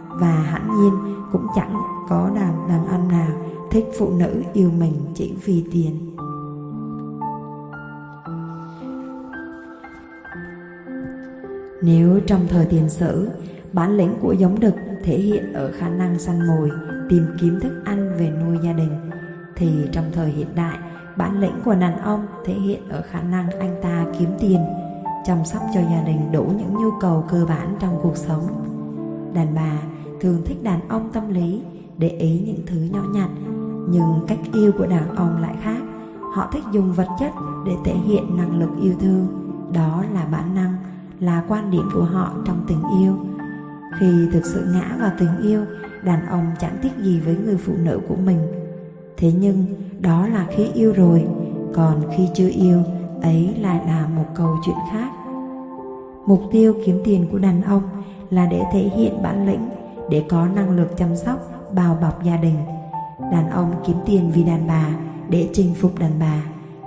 [0.08, 0.92] và hẳn nhiên
[1.32, 3.30] cũng chẳng có đàn đàn ông nào
[3.72, 6.16] thích phụ nữ yêu mình chỉ vì tiền.
[11.82, 13.28] Nếu trong thời tiền sử,
[13.72, 16.70] bản lĩnh của giống đực thể hiện ở khả năng săn mồi,
[17.08, 18.92] tìm kiếm thức ăn về nuôi gia đình,
[19.56, 20.78] thì trong thời hiện đại,
[21.16, 24.60] bản lĩnh của đàn ông thể hiện ở khả năng anh ta kiếm tiền,
[25.26, 28.46] chăm sóc cho gia đình đủ những nhu cầu cơ bản trong cuộc sống.
[29.34, 29.82] Đàn bà
[30.20, 31.62] thường thích đàn ông tâm lý,
[31.98, 33.28] để ý những thứ nhỏ nhặt,
[33.88, 35.82] nhưng cách yêu của đàn ông lại khác.
[36.34, 37.32] Họ thích dùng vật chất
[37.66, 39.26] để thể hiện năng lực yêu thương,
[39.72, 40.74] đó là bản năng
[41.20, 43.12] là quan điểm của họ trong tình yêu.
[43.98, 45.64] Khi thực sự ngã vào tình yêu
[46.04, 48.38] đàn ông chẳng tiếc gì với người phụ nữ của mình.
[49.16, 49.64] Thế nhưng
[50.00, 51.26] đó là khi yêu rồi.
[51.74, 52.82] Còn khi chưa yêu
[53.22, 55.10] ấy lại là một câu chuyện khác.
[56.26, 57.82] Mục tiêu kiếm tiền của đàn ông
[58.30, 59.68] là để thể hiện bản lĩnh
[60.10, 61.38] để có năng lực chăm sóc
[61.74, 62.56] bao bọc gia đình
[63.32, 64.88] đàn ông kiếm tiền vì đàn bà
[65.28, 66.42] để chinh phục đàn bà.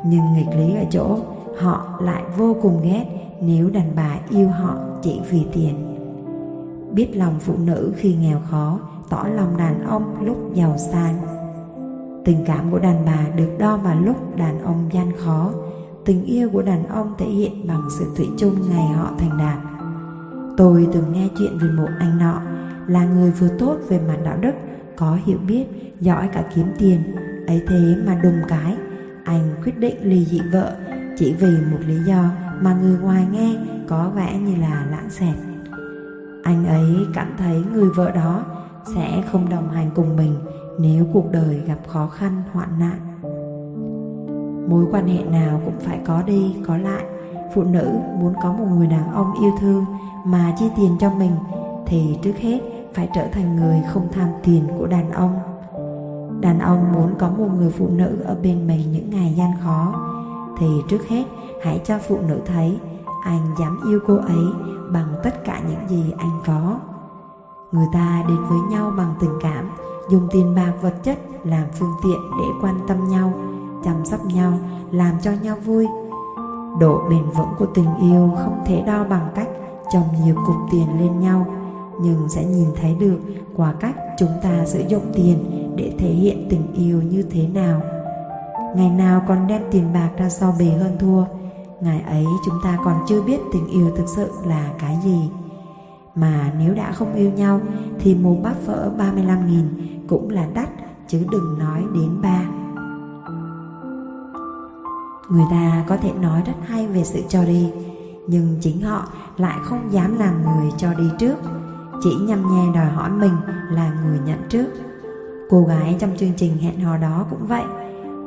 [0.06, 1.18] Nhưng nghịch lý ở chỗ,
[1.60, 3.06] họ lại vô cùng ghét
[3.42, 5.98] nếu đàn bà yêu họ chỉ vì tiền.
[6.92, 8.80] Biết lòng phụ nữ khi nghèo khó,
[9.10, 11.18] tỏ lòng đàn ông lúc giàu sang.
[12.26, 15.52] Tình cảm của đàn bà được đo vào lúc đàn ông gian khó.
[16.06, 19.58] Tình yêu của đàn ông thể hiện bằng sự thủy chung ngày họ thành đạt.
[20.58, 22.42] Tôi từng nghe chuyện về một anh nọ
[22.88, 24.54] là người vừa tốt về mặt đạo đức,
[24.96, 25.66] có hiểu biết
[26.02, 27.16] giỏi cả kiếm tiền
[27.48, 28.78] ấy thế mà đùng cái,
[29.24, 30.76] anh quyết định ly dị vợ,
[31.18, 32.30] chỉ vì một lý do
[32.62, 33.56] mà người ngoài nghe
[33.88, 35.36] có vẻ như là lãng xẹt.
[36.44, 38.46] Anh ấy cảm thấy người vợ đó
[38.96, 40.36] sẽ không đồng hành cùng mình
[40.80, 43.00] nếu cuộc đời gặp khó khăn, hoạn nạn.
[44.70, 47.04] Mối quan hệ nào cũng phải có đi, có lại.
[47.56, 49.86] Phụ nữ muốn có một người đàn ông yêu thương
[50.26, 51.32] mà chi tiền cho mình
[51.86, 52.60] thì trước hết
[52.94, 55.40] phải trở thành người không tham tiền của đàn ông.
[56.42, 59.94] Đàn ông muốn có một người phụ nữ ở bên mình những ngày gian khó.
[60.58, 61.24] Thì trước hết,
[61.64, 62.80] hãy cho phụ nữ thấy
[63.24, 64.46] anh dám yêu cô ấy
[64.94, 66.80] bằng tất cả những gì anh có.
[67.72, 69.70] Người ta đến với nhau bằng tình cảm,
[70.10, 73.34] dùng tiền bạc vật chất làm phương tiện để quan tâm nhau,
[73.84, 74.54] chăm sóc nhau,
[74.92, 75.88] làm cho nhau vui.
[76.80, 79.48] Độ bền vững của tình yêu không thể đo bằng cách
[79.94, 81.46] chồng nhiều cục tiền lên nhau,
[82.02, 83.18] nhưng sẽ nhìn thấy được
[83.56, 87.82] qua cách chúng ta sử dụng tiền để thể hiện tình yêu như thế nào.
[88.76, 91.26] Ngày nào còn đem tiền bạc ra so bì hơn thua,
[91.82, 95.30] ngày ấy chúng ta còn chưa biết tình yêu thực sự là cái gì.
[96.16, 97.60] Mà nếu đã không yêu nhau,
[98.00, 99.64] thì một bát phở 35.000
[100.08, 100.70] cũng là đắt,
[101.08, 102.42] chứ đừng nói đến ba.
[105.30, 107.72] Người ta có thể nói rất hay về sự cho đi,
[108.28, 109.08] nhưng chính họ
[109.38, 111.36] lại không dám làm người cho đi trước.
[112.04, 113.34] Chỉ nhằm nhè đòi hỏi mình
[113.72, 114.68] là người nhận trước
[115.50, 117.64] cô gái trong chương trình hẹn hò đó cũng vậy.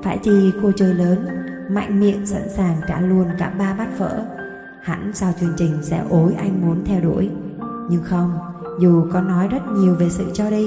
[0.03, 1.27] Phải chi cô chơi lớn,
[1.71, 4.25] Mạnh miệng, sẵn sàng trả luôn cả ba bát phở.
[4.83, 7.31] Hẳn sau chương trình sẽ ối anh muốn theo đuổi.
[7.91, 8.39] Nhưng không,
[8.81, 10.67] Dù có nói rất nhiều về sự cho đi,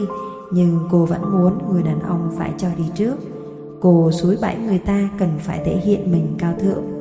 [0.51, 3.15] Nhưng cô vẫn muốn người đàn ông phải cho đi trước.
[3.81, 7.00] Cô suối bẫy người ta cần phải thể hiện mình cao thượng.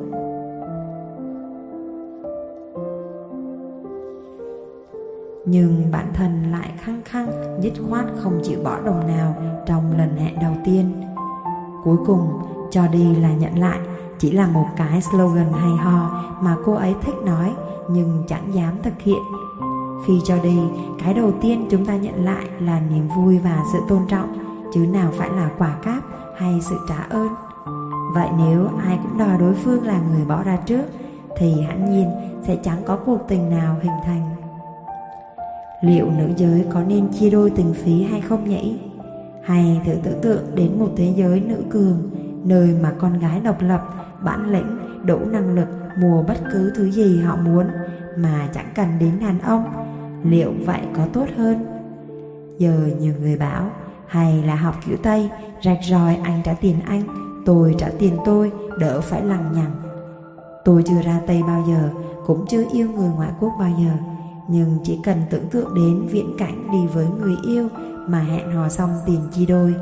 [5.45, 9.35] Nhưng bản thân lại khăng khăng Dứt khoát không chịu bỏ đồng nào
[9.67, 11.03] Trong lần hẹn đầu tiên
[11.83, 13.79] Cuối cùng cho đi là nhận lại
[14.21, 17.53] chỉ là một cái slogan hay ho mà cô ấy thích nói
[17.89, 19.21] nhưng chẳng dám thực hiện.
[20.05, 20.59] Khi cho đi,
[21.03, 24.33] cái đầu tiên chúng ta nhận lại là niềm vui và sự tôn trọng,
[24.73, 26.03] chứ nào phải là quả cáp
[26.37, 27.27] hay sự trả ơn.
[28.13, 30.83] Vậy nếu ai cũng đòi đối phương là người bỏ ra trước,
[31.37, 32.09] thì hẳn nhiên
[32.43, 34.40] sẽ chẳng có cuộc tình nào hình thành.
[35.81, 38.79] Liệu nữ giới có nên chia đôi tình phí hay không nhỉ?
[39.43, 42.09] Hay thử tưởng tượng đến một thế giới nữ cường,
[42.43, 43.81] nơi mà con gái độc lập
[44.23, 45.67] bản lĩnh, đủ năng lực
[45.99, 47.65] mua bất cứ thứ gì họ muốn
[48.17, 49.63] mà chẳng cần đến đàn ông.
[50.23, 51.65] Liệu vậy có tốt hơn?
[52.57, 53.69] Giờ nhiều người bảo
[54.07, 55.29] hay là học kiểu Tây,
[55.63, 57.03] rạch ròi anh trả tiền anh,
[57.45, 59.71] tôi trả tiền tôi, đỡ phải lằng nhằng.
[60.65, 61.89] Tôi chưa ra Tây bao giờ,
[62.25, 63.91] cũng chưa yêu người ngoại quốc bao giờ,
[64.47, 67.69] nhưng chỉ cần tưởng tượng đến viễn cảnh đi với người yêu
[68.07, 69.75] mà hẹn hò xong tiền chi đôi,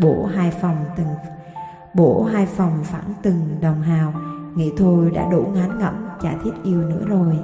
[0.00, 1.08] bổ hai phòng từng
[1.94, 4.12] Bổ hai phòng phẳng từng đồng hào
[4.54, 7.38] Nghĩ thôi đã đủ ngán ngẩm chả thiết yêu nữa rồi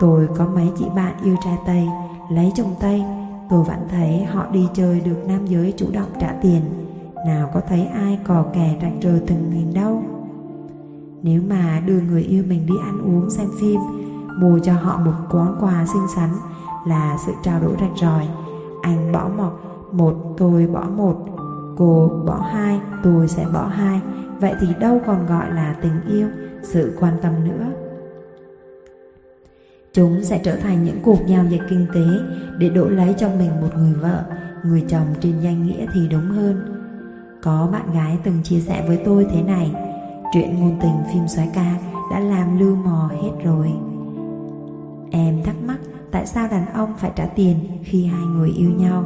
[0.00, 1.88] Tôi có mấy chị bạn yêu trai Tây,
[2.30, 3.02] lấy chồng Tây,
[3.50, 6.60] tôi vẫn thấy họ đi chơi được nam giới chủ động trả tiền.
[7.26, 10.02] Nào có thấy ai cò kè rạch rời từng nghìn đâu.
[11.22, 13.80] Nếu mà đưa người yêu mình đi ăn uống xem phim,
[14.36, 16.30] mua cho họ một món quà xinh xắn
[16.86, 18.28] là sự trao đổi rạch ròi.
[18.82, 19.52] Anh bỏ một,
[19.92, 21.16] một tôi bỏ một,
[21.76, 24.00] cô bỏ hai, tôi sẽ bỏ hai.
[24.40, 26.28] Vậy thì đâu còn gọi là tình yêu,
[26.62, 27.66] sự quan tâm nữa.
[29.94, 32.06] Chúng sẽ trở thành những cuộc giao dịch kinh tế
[32.58, 34.24] để đổi lấy cho mình một người vợ,
[34.64, 36.76] người chồng trên danh nghĩa thì đúng hơn.
[37.42, 39.74] Có bạn gái từng chia sẻ với tôi thế này,
[40.32, 41.74] chuyện ngôn tình phim xoáy ca
[42.12, 43.72] đã làm lưu mò hết rồi.
[45.10, 45.78] Em thắc mắc
[46.10, 49.04] tại sao đàn ông phải trả tiền khi hai người yêu nhau,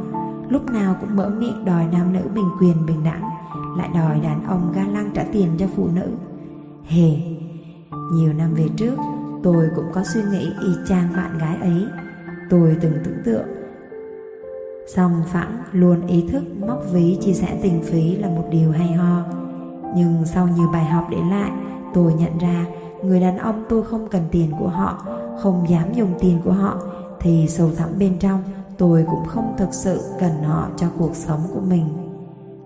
[0.49, 3.23] lúc nào cũng mở miệng đòi nam nữ bình quyền bình đẳng,
[3.77, 6.11] lại đòi đàn ông ga lăng trả tiền cho phụ nữ.
[6.85, 7.09] Hề,
[8.13, 8.95] nhiều năm về trước,
[9.43, 11.85] tôi cũng có suy nghĩ y chang bạn gái ấy.
[12.49, 13.47] Tôi từng tưởng tượng
[14.87, 18.87] Song phẳng luôn ý thức móc ví chia sẻ tình phí là một điều hay
[18.87, 19.23] ho
[19.95, 21.51] Nhưng sau nhiều bài học để lại
[21.93, 22.65] Tôi nhận ra
[23.05, 25.05] người đàn ông tôi không cần tiền của họ,
[25.39, 26.77] Không dám dùng tiền của họ,
[27.19, 28.43] Thì sâu thẳm bên trong,
[28.77, 31.85] tôi cũng không thực sự cần họ cho cuộc sống của mình.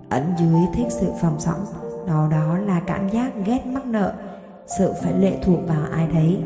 [0.10, 1.66] Ẩn dưới thích sự phòng sóng,
[2.08, 4.14] Đó đó là cảm giác ghét mắc nợ,
[4.78, 6.44] Sự phải lệ thuộc vào ai đấy.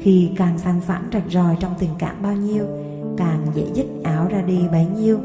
[0.00, 2.64] Khi càng sang phẳng rạch ròi trong tình cảm bao nhiêu,
[3.16, 5.18] càng dễ dứt áo ra đi bấy nhiêu,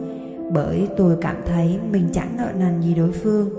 [0.53, 3.49] bởi tôi cảm thấy mình chẳng nợ nần gì đối phương.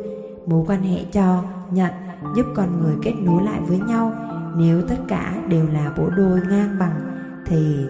[0.46, 1.92] Mối quan hệ cho, nhận,
[2.36, 4.12] giúp con người kết nối lại với nhau
[4.56, 7.00] nếu tất cả đều là bộ đôi ngang bằng,
[7.46, 7.86] thì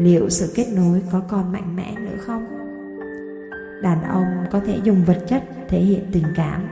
[0.00, 2.46] liệu sự kết nối có còn mạnh mẽ nữa không?
[3.82, 6.66] Đàn ông có thể dùng vật chất thể hiện tình cảm.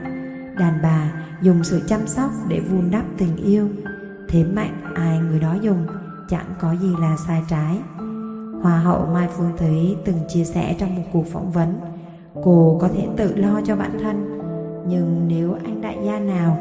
[0.57, 3.69] Đàn bà dùng sự chăm sóc để vun đắp tình yêu.
[4.29, 5.87] Thế mạnh ai người đó dùng,
[6.29, 7.79] chẳng có gì là sai trái.
[8.61, 11.79] Hoa hậu Mai Phương Thúy từng chia sẻ trong một cuộc phỏng vấn,
[12.43, 14.39] Cô có thể tự lo cho bản thân,
[14.87, 16.57] Nhưng nếu anh đại gia nào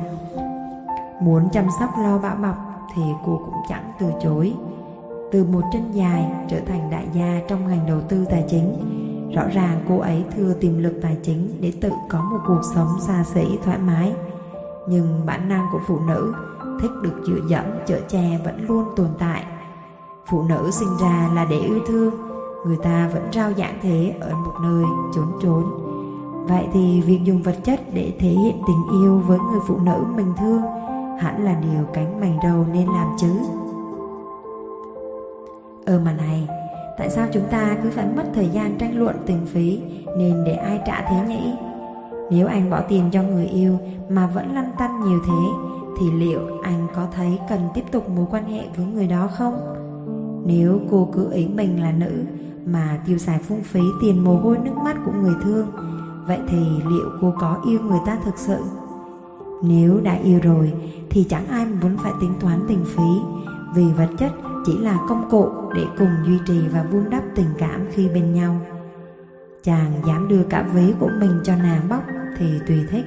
[1.20, 2.57] muốn chăm sóc lo bảo mập
[2.94, 4.55] Thì cô cũng chẳng từ chối.
[5.33, 8.74] Từ một chân dài trở thành đại gia trong ngành đầu tư tài chính,
[9.35, 12.88] Rõ ràng cô ấy thừa tiềm lực tài chính để tự có một cuộc sống
[13.00, 14.12] xa xỉ, thoải mái.
[14.88, 16.35] Nhưng bản năng của phụ nữ
[16.81, 19.44] thích được dựa dẫm, chở che vẫn luôn tồn tại.
[20.26, 22.14] Phụ nữ sinh ra là để yêu thương,
[22.66, 25.64] Người ta vẫn rao giảng thế ở một nơi trốn trốn
[26.48, 30.05] Vậy thì việc dùng vật chất để thể hiện tình yêu với người phụ nữ
[30.16, 30.62] mình thương
[31.20, 33.33] Hẳn là điều cánh mảnh đầu nên làm chứ
[35.87, 36.48] Ờ mà này
[36.98, 39.83] Tại sao chúng ta cứ phải mất thời gian tranh luận tình phí
[40.18, 41.55] Nên để ai trả thế nhỉ
[42.31, 45.68] Nếu anh bỏ tiền cho người yêu Mà vẫn lăn tăn nhiều thế
[46.00, 49.76] Thì liệu anh có thấy cần tiếp tục mối quan hệ với người đó không?
[50.46, 52.24] Nếu cô cứ ý mình là nữ
[52.66, 55.66] mà tiêu xài phung phí tiền mồ hôi nước mắt của người thương,
[56.26, 58.57] vậy thì liệu cô có yêu người ta thực sự?
[59.62, 60.72] Nếu đã yêu rồi
[61.10, 63.20] thì chẳng ai muốn phải tính toán tình phí,
[63.74, 64.32] vì vật chất
[64.66, 68.34] chỉ là công cụ để cùng duy trì và vun đắp tình cảm khi bên
[68.34, 68.60] nhau.
[69.62, 72.02] Chàng dám đưa cả ví của mình cho nàng bóc
[72.38, 73.04] thì tùy thích.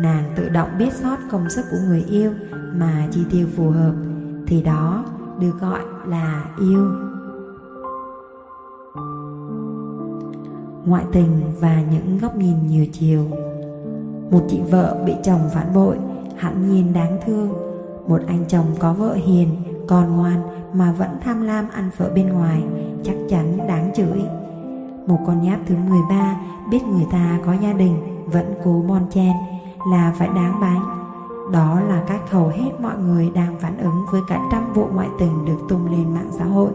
[0.00, 2.32] Nàng tự động biết sót công sức của người yêu
[2.74, 3.94] mà chi tiêu phù hợp
[4.46, 5.04] thì đó
[5.40, 6.90] được gọi là yêu
[10.84, 13.30] ngoại tình và những góc nhìn nhiều chiều
[14.30, 15.98] một chị vợ bị chồng phản bội
[16.36, 17.48] hẳn nhiên đáng thương
[18.08, 19.48] một anh chồng có vợ hiền
[19.88, 22.62] còn ngoan mà vẫn tham lam ăn phở bên ngoài
[23.04, 24.24] chắc chắn đáng chửi
[25.06, 26.36] một con nháp thứ 13
[26.70, 29.32] biết người ta có gia đình vẫn cố bon chen
[29.90, 31.04] là phải đáng bánh
[31.52, 35.08] đó là cách hầu hết mọi người đang phản ứng với cả trăm vụ ngoại
[35.18, 36.70] tình được tung lên mạng xã hội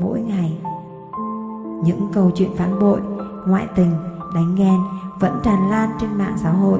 [0.00, 0.58] mỗi ngày.
[1.84, 3.00] Những câu chuyện phản bội,
[3.46, 3.90] ngoại tình,
[4.34, 4.78] đánh ghen
[5.20, 6.78] vẫn tràn lan trên mạng xã hội.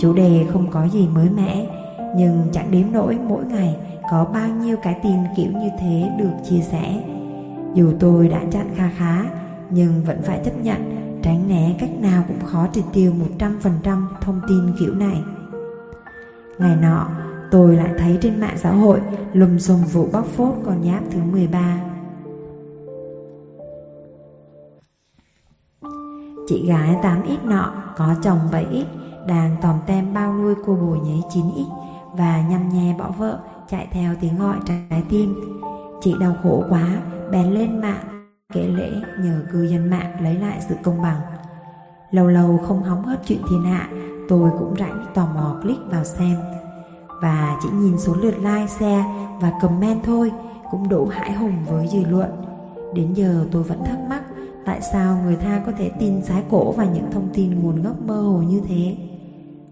[0.00, 1.66] Chủ đề không có gì mới mẻ,
[2.16, 3.76] nhưng chẳng đếm nổi mỗi ngày
[4.10, 7.04] có bao nhiêu cái tin kiểu như thế được chia sẻ.
[7.74, 9.24] Dù tôi đã chặn kha khá,
[9.70, 14.40] nhưng vẫn phải chấp nhận tránh né cách nào cũng khó triệt tiêu 100% thông
[14.48, 15.22] tin kiểu này.
[16.58, 17.08] Ngày nọ,
[17.50, 19.00] tôi lại thấy trên mạng xã hội
[19.32, 21.80] lùm xùm vụ bóc phốt con nháp thứ 13.
[26.48, 28.84] Chị gái 8X nọ có chồng 7X
[29.26, 31.64] đang tòm tem bao nuôi cô bồ nhấy 9X
[32.12, 35.34] và nhăm nhe bỏ vợ chạy theo tiếng gọi trái tim.
[36.00, 36.88] Chị đau khổ quá,
[37.30, 41.20] bèn lên mạng kể lễ nhờ cư dân mạng lấy lại sự công bằng.
[42.10, 43.88] Lâu lâu không hóng hớt chuyện thiên hạ,
[44.28, 46.36] tôi cũng rảnh tò mò click vào xem
[47.22, 49.04] và chỉ nhìn số lượt like, share
[49.40, 50.32] và comment thôi
[50.70, 52.30] cũng đủ hãi hùng với dư luận.
[52.94, 54.22] Đến giờ tôi vẫn thắc mắc
[54.64, 58.02] tại sao người ta có thể tin sái cổ và những thông tin nguồn gốc
[58.02, 58.96] mơ hồ như thế.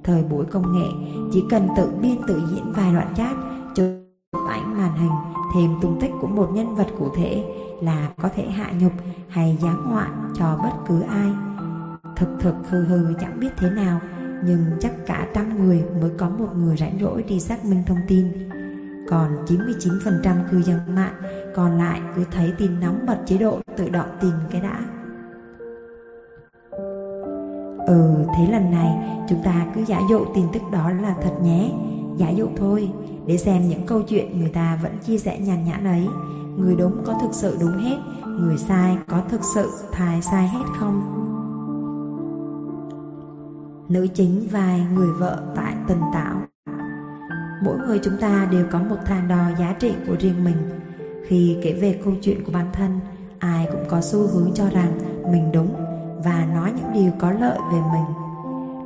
[0.04, 3.36] Thời buổi công nghệ, chỉ cần tự biên tự diễn vài đoạn chat,
[3.74, 5.12] chụp ảnh màn hình,
[5.54, 7.44] thêm tung tích của một nhân vật cụ thể
[7.82, 8.92] là có thể hạ nhục
[9.28, 11.30] hay giáng họa cho bất cứ ai.
[12.16, 14.00] Thực thực hư hư chẳng biết thế nào,
[14.46, 18.00] nhưng chắc cả trăm người mới có một người rảnh rỗi đi xác minh thông
[18.08, 18.26] tin.
[19.08, 21.14] Còn 99% cư dân mạng
[21.54, 24.80] còn lại cứ thấy tin nóng bật chế độ tự động tìm cái đã.
[27.86, 31.70] Ừ, thế lần này chúng ta cứ giả dụ tin tức đó là thật nhé.
[32.16, 32.90] Giả dụ thôi,
[33.26, 36.08] để xem những câu chuyện người ta vẫn chia sẻ nhàn nhãn ấy.
[36.56, 40.64] Người đúng có thực sự đúng hết, người sai có thực sự thài sai hết
[40.78, 41.24] không?
[43.88, 46.42] Nữ chính vai người vợ tại tình tảo
[47.64, 50.56] Mỗi người chúng ta đều có một thang đo giá trị của riêng mình
[51.26, 53.00] Khi kể về câu chuyện của bản thân
[53.38, 54.98] Ai cũng có xu hướng cho rằng
[55.32, 55.74] mình đúng
[56.24, 58.04] và nói những điều có lợi về mình.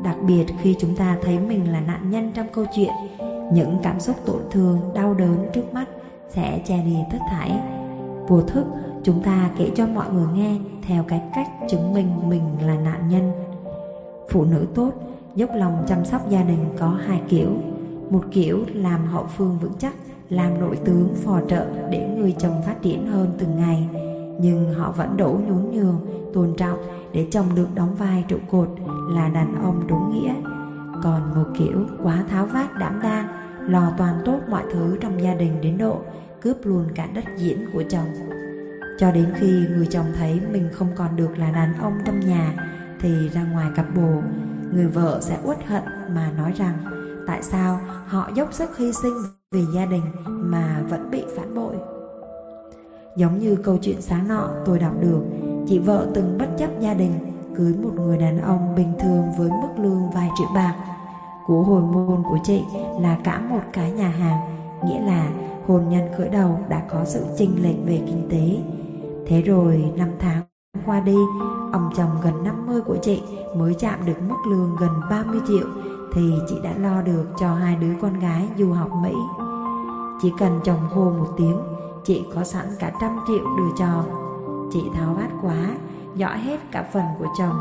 [0.03, 2.93] Đặc biệt khi chúng ta thấy mình là nạn nhân trong câu chuyện
[3.53, 5.85] Những cảm xúc tổn thương, đau đớn trước mắt
[6.29, 7.61] sẽ che đi tất thảy
[8.29, 8.65] Vô thức
[9.03, 13.09] chúng ta kể cho mọi người nghe theo cái cách chứng minh mình là nạn
[13.09, 13.33] nhân.
[14.31, 14.91] Phụ nữ tốt
[15.35, 17.49] dốc lòng chăm sóc gia đình có hai kiểu.
[18.11, 19.95] Một kiểu làm hậu phương vững chắc
[20.31, 23.89] làm nội tướng phò trợ để người chồng phát triển hơn từng ngày.
[24.41, 26.01] Nhưng họ vẫn đổ nhún nhường
[26.35, 26.79] tôn trọng
[27.13, 28.69] để chồng được đóng vai trụ cột
[29.11, 30.35] là đàn ông đúng nghĩa.
[31.03, 33.29] Còn một kiểu quá tháo vát đảm đang,
[33.73, 36.01] lo toàn tốt mọi thứ trong gia đình đến độ,
[36.43, 38.09] cướp luôn cả đất diễn của chồng.
[38.99, 42.55] Cho đến khi người chồng thấy mình không còn được là đàn ông trong nhà,
[43.01, 44.23] thì ra ngoài cặp bồ,
[44.73, 45.83] người vợ sẽ uất hận
[46.15, 46.75] mà nói rằng,
[47.27, 49.15] tại sao họ dốc sức hy sinh
[49.53, 51.75] vì gia đình mà vẫn bị phản bội?
[53.17, 55.23] Giống như câu chuyện sáng nọ tôi đọc được
[55.69, 57.13] chị vợ từng bất chấp gia đình
[57.57, 60.75] cưới một người đàn ông bình thường với mức lương vài triệu bạc
[61.47, 62.63] của hồi môn của chị
[63.01, 64.41] là cả một cái nhà hàng
[64.85, 65.31] nghĩa là
[65.67, 68.57] hôn nhân khởi đầu đã có sự chênh lệch về kinh tế
[69.27, 70.43] thế rồi năm tháng
[70.87, 71.17] qua đi,
[71.73, 73.23] ông chồng gần 50 của chị
[73.57, 75.67] mới chạm được mức lương gần 30 triệu
[76.15, 79.13] thì chị đã lo được cho hai đứa con gái du học Mỹ.
[80.23, 81.61] Chỉ cần chồng hô một tiếng,
[82.05, 84.05] chị có sẵn cả trăm triệu đưa cho.
[84.73, 85.77] Chị tháo vát quá,
[86.17, 87.57] dõi hết cả phần của chồng.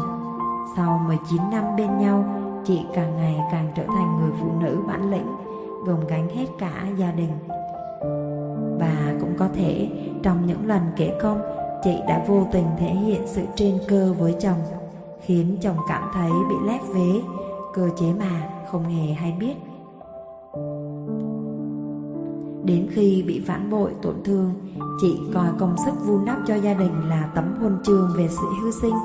[0.75, 2.25] Sau 19 năm bên nhau,
[2.65, 5.27] chị càng ngày càng trở thành người phụ nữ bản lĩnh,
[5.85, 7.31] gồng gánh hết cả gia đình.
[8.79, 9.89] Và cũng có thể
[10.23, 11.41] trong những lần kể công
[11.83, 14.59] chị đã vô tình thể hiện sự trên cơ với chồng
[15.21, 17.21] khiến chồng cảm thấy bị lép vế
[17.73, 19.55] cơ chế mà không hề hay biết
[22.67, 24.53] đến khi bị phản bội, tổn thương,
[25.01, 28.47] chị coi công sức vun đắp cho gia đình là tấm huân chương về sự
[28.63, 28.95] hy sinh,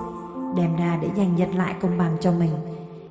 [0.57, 2.51] đem ra để giành giật lại công bằng cho mình.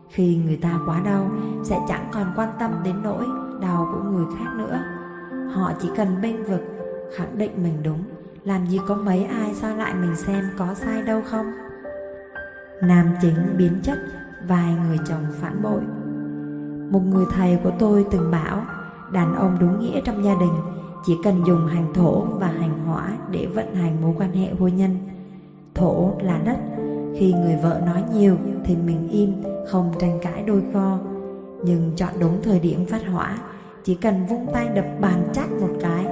[0.09, 1.31] Khi người ta quá đau,
[1.63, 3.25] sẽ chẳng còn quan tâm đến nỗi
[3.61, 4.79] đau của người khác nữa.
[5.53, 6.61] Họ chỉ cần bênh vực,
[7.17, 8.03] khẳng định mình đúng,
[8.43, 11.51] làm gì có mấy ai soi lại mình xem có sai đâu không?
[12.81, 13.97] Nam chính biến chất,
[14.47, 15.81] Vài người chồng phản bội.
[16.91, 18.65] Một người thầy của tôi từng bảo
[19.13, 20.53] Đàn ông đúng nghĩa trong gia đình,
[21.05, 24.75] Chỉ cần dùng hành thổ và hành hỏa Để vận hành mối quan hệ hôn
[24.75, 24.97] nhân.
[25.75, 26.57] Thổ là đất,
[27.19, 29.33] Khi người vợ nói nhiều Thì mình im,
[29.67, 30.97] Không tranh cãi đôi co.
[31.63, 33.37] Nhưng chọn đúng thời điểm phát hỏa,
[33.83, 36.05] Chỉ cần vung tay đập bàn chắc một cái,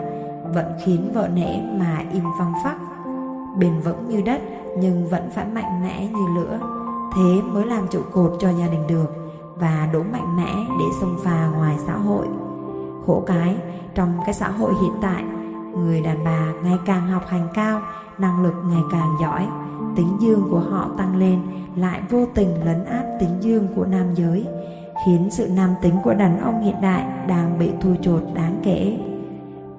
[0.53, 2.77] vẫn khiến vợ nể mà im phăng phắc.
[3.59, 4.41] Bền vững như đất
[4.79, 6.59] nhưng vẫn phải mạnh mẽ như lửa,
[7.15, 9.05] thế mới làm trụ cột cho gia đình được
[9.55, 12.27] và đủ mạnh mẽ để xông pha ngoài xã hội
[13.09, 13.55] khổ cái.
[13.95, 15.23] Trong cái xã hội hiện tại,
[15.75, 17.81] người đàn bà ngày càng học hành cao,
[18.17, 19.47] năng lực ngày càng giỏi.
[19.95, 21.39] Tính dương của họ tăng lên,
[21.75, 24.45] lại vô tình lấn át tính dương của nam giới,
[25.05, 28.97] khiến sự nam tính của đàn ông hiện đại đang bị thua chột đáng kể.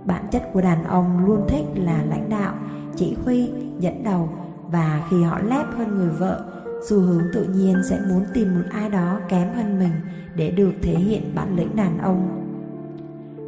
[0.04, 2.54] Bản chất của đàn ông luôn thích là lãnh đạo,
[2.96, 4.28] chỉ huy, dẫn đầu,
[4.70, 6.44] và khi họ lép hơn người vợ,
[6.88, 9.92] xu hướng tự nhiên sẽ muốn tìm một ai đó kém hơn mình
[10.34, 12.49] để được thể hiện bản lĩnh đàn ông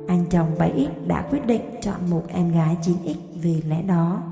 [0.08, 4.22] anh chồng 7X đã quyết định chọn một em gái 9X vì lẽ đó.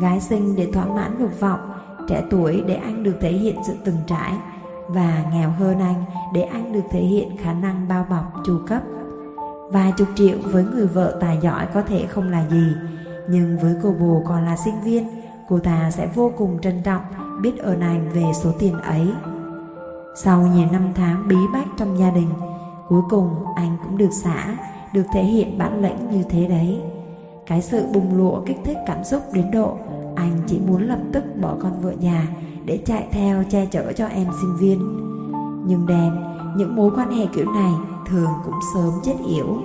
[0.00, 1.60] Gái sinh để thỏa mãn dục vọng,
[2.08, 4.32] trẻ tuổi để anh được thể hiện sự từng trải,
[4.88, 8.82] và nghèo hơn anh để anh được thể hiện khả năng bao bọc, chu cấp.
[9.70, 12.72] Vài chục triệu với người vợ tài giỏi có thể không là gì,
[13.28, 17.02] Nhưng với cô bồ còn là sinh viên, Cô ta sẽ vô cùng trân trọng
[17.42, 19.12] Biết ơn anh về số tiền ấy.
[20.16, 22.28] Sau nhiều năm tháng bí bách trong gia đình,
[22.88, 24.56] Cuối cùng anh cũng được xả.
[24.94, 26.80] Được thể hiện bản lĩnh như thế đấy
[27.46, 29.76] Cái sự bùng lụa kích thích cảm xúc đến độ
[30.16, 32.28] anh chỉ muốn lập tức bỏ con vợ nhà
[32.64, 34.78] để chạy theo che chở cho em sinh viên.
[35.66, 36.10] Nhưng đèn,
[36.56, 37.72] những mối quan hệ kiểu này
[38.06, 39.58] thường cũng sớm chết yểu.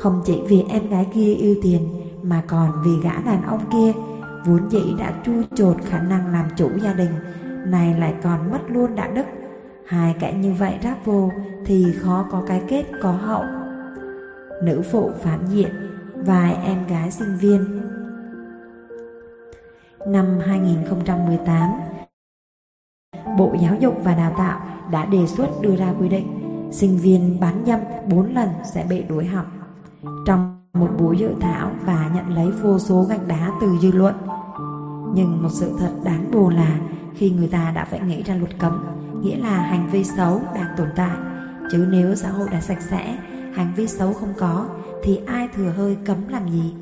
[0.00, 1.88] Không chỉ vì em gái kia yêu tiền
[2.22, 3.92] mà còn vì gã đàn ông kia
[4.44, 7.10] vốn dĩ đã chu chột khả năng làm chủ gia đình
[7.66, 9.26] này lại còn mất luôn đạo đức
[9.86, 11.30] hai kẻ như vậy ráp vô
[11.64, 13.44] thì khó có cái kết có hậu
[14.62, 15.68] nữ phụ phản diện
[16.14, 17.80] vài em gái sinh viên
[20.06, 21.70] năm 2018
[23.38, 26.26] Bộ Giáo dục và Đào tạo đã đề xuất đưa ra quy định
[26.72, 29.46] sinh viên bán dâm 4 lần sẽ bị đuổi học.
[30.26, 34.14] Trong một buổi dự thảo và nhận lấy vô số gạch đá từ dư luận.
[35.14, 36.80] Nhưng một sự thật đáng buồn là
[37.14, 38.86] khi người ta đã phải nghĩ ra luật cấm,
[39.22, 41.16] nghĩa là hành vi xấu đang tồn tại.
[41.70, 43.16] Chứ nếu xã hội đã sạch sẽ,
[43.54, 44.66] hành vi xấu không có,
[45.02, 46.74] thì ai thừa hơi cấm làm gì?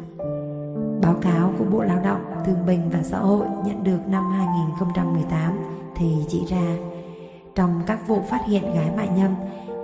[1.02, 5.58] Báo cáo của Bộ Lao động, Thương binh và Xã hội nhận được năm 2018
[5.96, 6.76] thì chỉ ra
[7.54, 9.34] trong các vụ phát hiện gái mại nhâm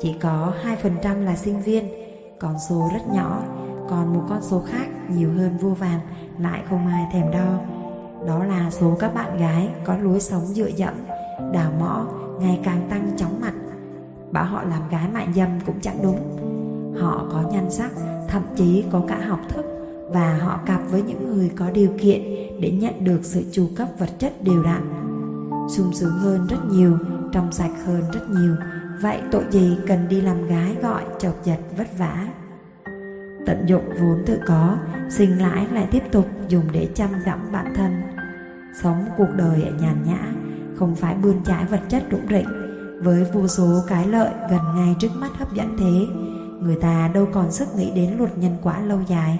[0.01, 1.89] chỉ có 2% là sinh viên,
[2.41, 3.43] con số rất nhỏ
[3.89, 6.01] còn một con số khác nhiều hơn vô vàn
[6.39, 7.59] lại không ai thèm đo.
[8.26, 10.95] Đó là số các bạn gái có lối sống dựa dẫm,
[11.53, 12.07] đào mõ
[12.41, 13.53] ngày càng tăng chóng mặt.
[14.30, 16.47] Bảo họ làm gái mại dâm cũng chẳng đúng.
[17.01, 17.90] Họ có nhan sắc,
[18.28, 19.64] thậm chí có cả học thức
[20.11, 22.22] và họ cặp với những người có điều kiện
[22.61, 24.82] để nhận được sự chu cấp vật chất đều đặn.
[25.76, 26.99] sung sướng hơn rất nhiều,
[27.32, 28.57] trong sạch hơn rất nhiều.
[29.03, 32.28] Vậy tội gì cần đi làm gái gọi chọc giật vất vả
[33.49, 34.76] tận dụng vốn tự có,
[35.11, 38.03] sinh lãi lại tiếp tục dùng để chăm gặm bản thân.
[38.82, 40.32] Sống cuộc đời nhàn nhã,
[40.76, 42.49] không phải bươn trải vật chất rủng rỉnh,
[43.03, 46.07] với vô số cái lợi gần ngay trước mắt hấp dẫn thế,
[46.61, 49.38] người ta đâu còn sức nghĩ đến luật nhân quả lâu dài.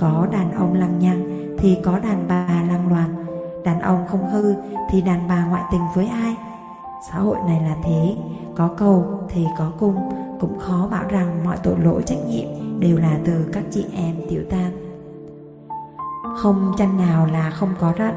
[0.00, 3.26] Có đàn ông lăng nhăng thì có đàn bà lăng loàn,
[3.64, 4.54] đàn ông không hư
[4.90, 6.36] thì đàn bà ngoại tình với ai?
[7.10, 8.16] Xã hội này là thế,
[8.56, 9.96] có cầu thì có cung,
[10.40, 14.14] cũng khó bảo rằng mọi tội lỗi trách nhiệm đều là từ các chị em
[14.30, 14.70] tiểu tam.
[16.36, 18.14] Không chăn nào là không có rận?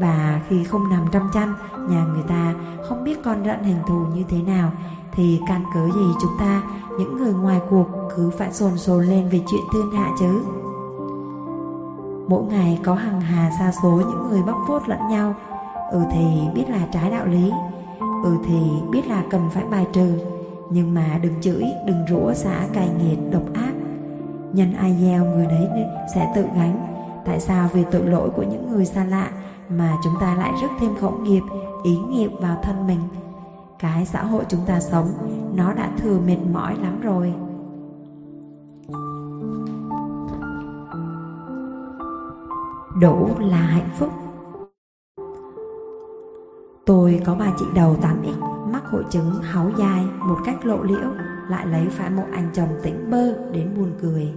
[0.00, 1.54] Và khi không nằm trong chăn,
[1.88, 2.54] nhà người ta
[2.88, 4.72] không biết con rận hình thù như thế nào,
[5.12, 6.62] thì căn cứ gì chúng ta,
[6.98, 7.86] những người ngoài cuộc
[8.16, 10.42] cứ phải sồn sồn lên về chuyện thiên hạ chứ.
[12.28, 15.34] Mỗi ngày có hàng hà xa số những người bóc phốt lẫn nhau
[15.92, 16.24] ừ thì
[16.54, 17.52] biết là trái đạo lý
[18.24, 20.18] ừ thì biết là cần phải bài trừ,
[20.70, 23.72] nhưng mà đừng chửi, đừng rủa xả cay nghiệt, độc ác.
[24.52, 25.68] Nhân ai gieo người đấy
[26.14, 26.86] sẽ tự gánh,
[27.24, 29.30] tại sao vì tội lỗi của những người xa lạ
[29.70, 31.42] mà chúng ta lại rước thêm khẩu nghiệp,
[31.82, 33.00] ý nghiệp vào thân mình.
[33.78, 35.08] Cái xã hội chúng ta sống,
[35.54, 37.34] nó đã thừa mệt mỏi lắm rồi.
[43.00, 44.10] Đủ là hạnh phúc.
[46.86, 51.08] Tôi có bà chị đầu 8x mắc hội chứng háu dai, một cách lộ liễu,
[51.48, 54.34] lại lấy phải một anh chồng tỉnh bơ đến buồn cười.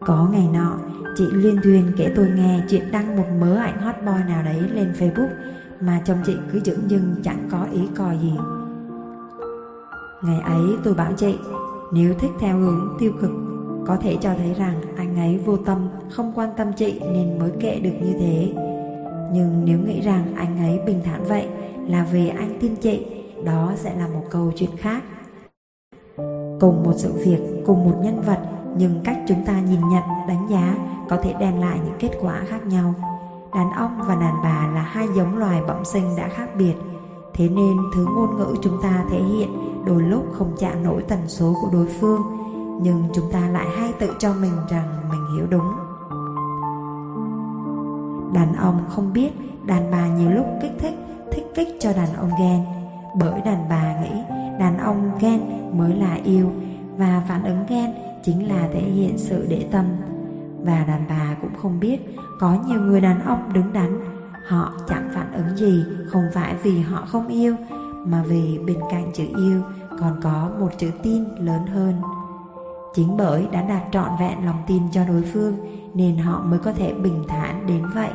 [0.00, 0.78] Có ngày nọ,
[1.16, 4.62] chị liên thuyền kể tôi nghe chuyện đăng một mớ ảnh hot boy nào đấy
[4.72, 5.28] lên Facebook
[5.80, 8.32] mà chồng chị cứ dững dưng chẳng có ý coi gì.
[10.22, 11.38] Ngày ấy tôi bảo chị,
[11.92, 13.30] nếu thích theo hướng tiêu cực,
[13.86, 17.50] có thể cho thấy rằng anh ấy vô tâm, không quan tâm chị nên mới
[17.60, 18.52] kệ được như thế.
[19.32, 21.48] Nhưng nếu nghĩ rằng anh ấy bình thản vậy
[21.88, 23.06] là vì anh tin chị,
[23.44, 25.02] đó sẽ là một câu chuyện khác.
[26.60, 28.38] Cùng một sự việc, cùng một nhân vật
[28.76, 30.74] nhưng cách chúng ta nhìn nhận, đánh giá
[31.08, 32.94] Có thể đem lại những kết quả khác nhau.
[33.54, 36.74] Đàn ông và đàn bà là hai giống loài bẩm sinh đã khác biệt.
[37.34, 39.48] Thế nên thứ ngôn ngữ chúng ta thể hiện
[39.86, 42.22] Đôi lúc không chạm nổi tần số của đối phương
[42.82, 45.72] Nhưng chúng ta lại hay tự cho mình rằng mình hiểu đúng.
[48.32, 49.30] Đàn ông không biết
[49.66, 50.94] đàn bà nhiều lúc kích thích,
[51.32, 52.64] thích kích cho đàn ông ghen.
[53.18, 54.22] Bởi đàn bà nghĩ
[54.58, 55.40] đàn ông ghen
[55.78, 56.50] mới là yêu
[56.98, 57.94] và phản ứng ghen
[58.24, 59.84] chính là thể hiện sự để tâm.
[60.60, 61.98] Và đàn bà cũng không biết
[62.40, 64.00] có nhiều người đàn ông đứng đắn,
[64.48, 67.56] họ chẳng phản ứng gì, không phải vì họ không yêu,
[68.06, 69.62] mà vì bên cạnh chữ yêu
[70.00, 71.94] còn có một chữ tin lớn hơn.
[72.94, 75.56] Chính bởi đã đạt trọn vẹn lòng tin cho đối phương,
[75.94, 78.10] nên họ mới có thể bình thản đến vậy.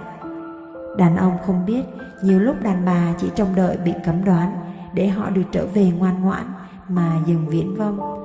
[0.97, 1.83] Đàn ông không biết,
[2.23, 4.51] nhiều lúc đàn bà chỉ trông đợi bị cấm đoán
[4.93, 6.45] để họ được trở về ngoan ngoãn
[6.89, 8.18] mà dừng viễn vông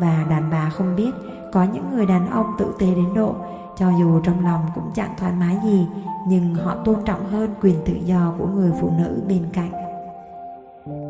[0.00, 1.10] và đàn bà không biết,
[1.52, 3.34] có những người đàn ông tự tế đến độ,
[3.76, 5.86] cho dù trong lòng cũng chẳng thoải mái gì,
[6.28, 9.70] nhưng họ tôn trọng hơn quyền tự do của người phụ nữ bên cạnh.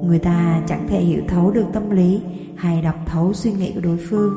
[0.04, 2.22] Người ta chẳng thể hiểu thấu được tâm lý
[2.56, 4.32] hay đọc thấu suy nghĩ của đối phương.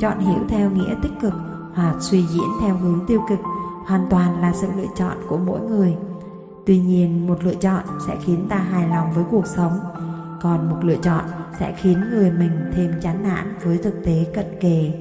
[0.00, 1.32] Chọn hiểu theo nghĩa tích cực
[1.74, 3.38] hoặc suy diễn theo hướng tiêu cực
[3.86, 5.96] hoàn toàn là sự lựa chọn của mỗi người.
[6.66, 9.72] Tuy nhiên, một lựa chọn sẽ khiến ta hài lòng với cuộc sống.
[10.42, 11.24] Còn một lựa chọn
[11.58, 14.92] sẽ khiến người mình thêm chán nản với thực tế cận kề.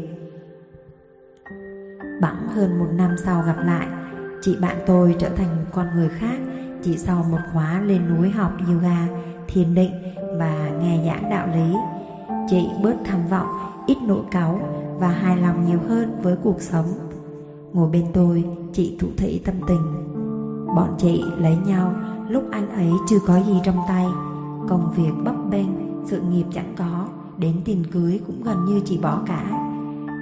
[2.22, 3.88] Bẵng hơn một năm sau gặp lại,
[4.42, 6.40] chị bạn tôi trở thành một con người khác,
[6.84, 9.08] chỉ sau một khóa lên núi học yoga,
[9.48, 9.92] thiền định
[10.38, 11.74] và nghe giảng đạo lý.
[12.50, 13.48] Chị bớt tham vọng,
[13.88, 14.60] ít nỗi cáu
[15.00, 16.86] và hài lòng nhiều hơn với cuộc sống.
[17.74, 18.44] Ngồi bên tôi,
[18.74, 20.14] chị thụ thị tâm tình.
[20.76, 21.94] Bọn chị lấy nhau,
[22.30, 24.06] lúc anh ấy chưa có gì trong tay,
[24.70, 28.98] công việc bấp bênh sự nghiệp chẳng có, đến tiền cưới cũng gần như chỉ
[28.98, 29.70] bỏ cả.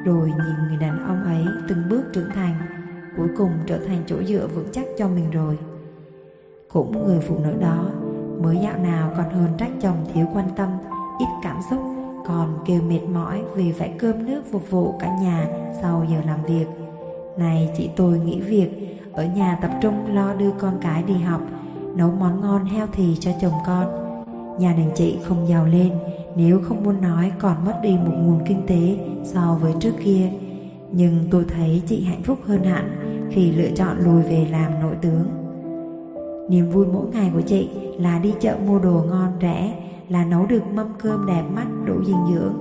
[0.05, 2.55] Rồi nhìn người đàn ông ấy từng bước trưởng thành,
[3.17, 5.57] cuối cùng trở thành chỗ dựa vững chắc cho mình rồi.
[6.73, 7.85] Cũng người phụ nữ đó
[8.43, 10.69] mới dạo nào còn hơn trách chồng thiếu quan tâm,
[11.19, 11.79] ít cảm xúc,
[12.25, 15.47] còn kêu mệt mỏi vì phải cơm nước phục vụ cả nhà
[15.81, 16.65] sau giờ làm việc.
[17.37, 21.41] Này chị tôi nghỉ việc, ở nhà tập trung lo đưa con cái đi học,
[21.95, 24.00] nấu món ngon heo thì cho chồng con
[24.61, 25.91] nhà đình chị không giàu lên,
[26.35, 30.29] nếu không muốn nói còn mất đi một nguồn kinh tế so với trước kia.
[30.91, 32.97] Nhưng tôi thấy chị hạnh phúc hơn hẳn
[33.31, 35.23] khi lựa chọn lùi về làm nội tướng.
[36.49, 39.73] Niềm vui mỗi ngày của chị là đi chợ mua đồ ngon rẻ,
[40.09, 42.53] là nấu được mâm cơm đẹp mắt, đủ dinh dưỡng,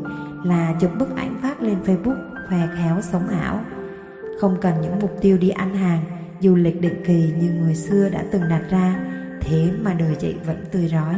[0.45, 2.17] là chụp bức ảnh phát lên facebook,
[2.49, 3.61] khoe khéo sống ảo.
[4.41, 6.05] Không cần những mục tiêu đi ăn hàng,
[6.41, 9.07] du lịch định kỳ như người xưa đã từng đặt ra,
[9.41, 11.15] thế mà đời chị vẫn tươi rói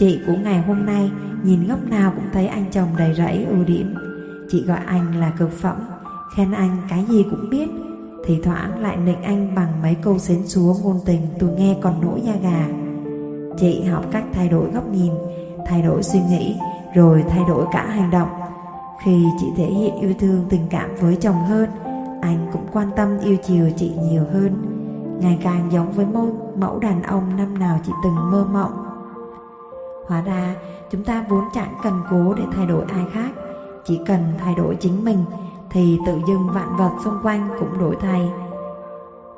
[0.00, 1.10] chị của ngày hôm nay
[1.42, 3.94] nhìn góc nào cũng thấy anh chồng đầy rẫy ưu điểm.
[4.50, 5.76] Chị gọi anh là cực phẩm
[6.36, 7.68] khen anh cái gì cũng biết.
[8.26, 12.00] Thì thoảng lại nịnh anh bằng mấy câu xến xúa ngôn tình tôi nghe còn
[12.00, 12.68] nổi da gà.
[13.58, 15.12] Chị học cách thay đổi góc nhìn
[15.66, 16.56] thay đổi suy nghĩ
[16.94, 18.28] rồi thay đổi cả hành động.
[19.04, 21.68] Khi chị thể hiện yêu thương tình cảm với chồng hơn
[22.20, 24.62] anh cũng quan tâm yêu chiều chị nhiều hơn.
[25.20, 28.79] Ngày càng giống với mẫu, mẫu đàn ông năm nào chị từng mơ mộng
[30.10, 30.54] hóa ra,
[30.90, 33.30] chúng ta vốn chẳng cần cố để thay đổi ai khác.
[33.84, 35.24] Chỉ cần thay đổi chính mình,
[35.70, 38.28] thì tự dưng vạn vật xung quanh cũng đổi thay.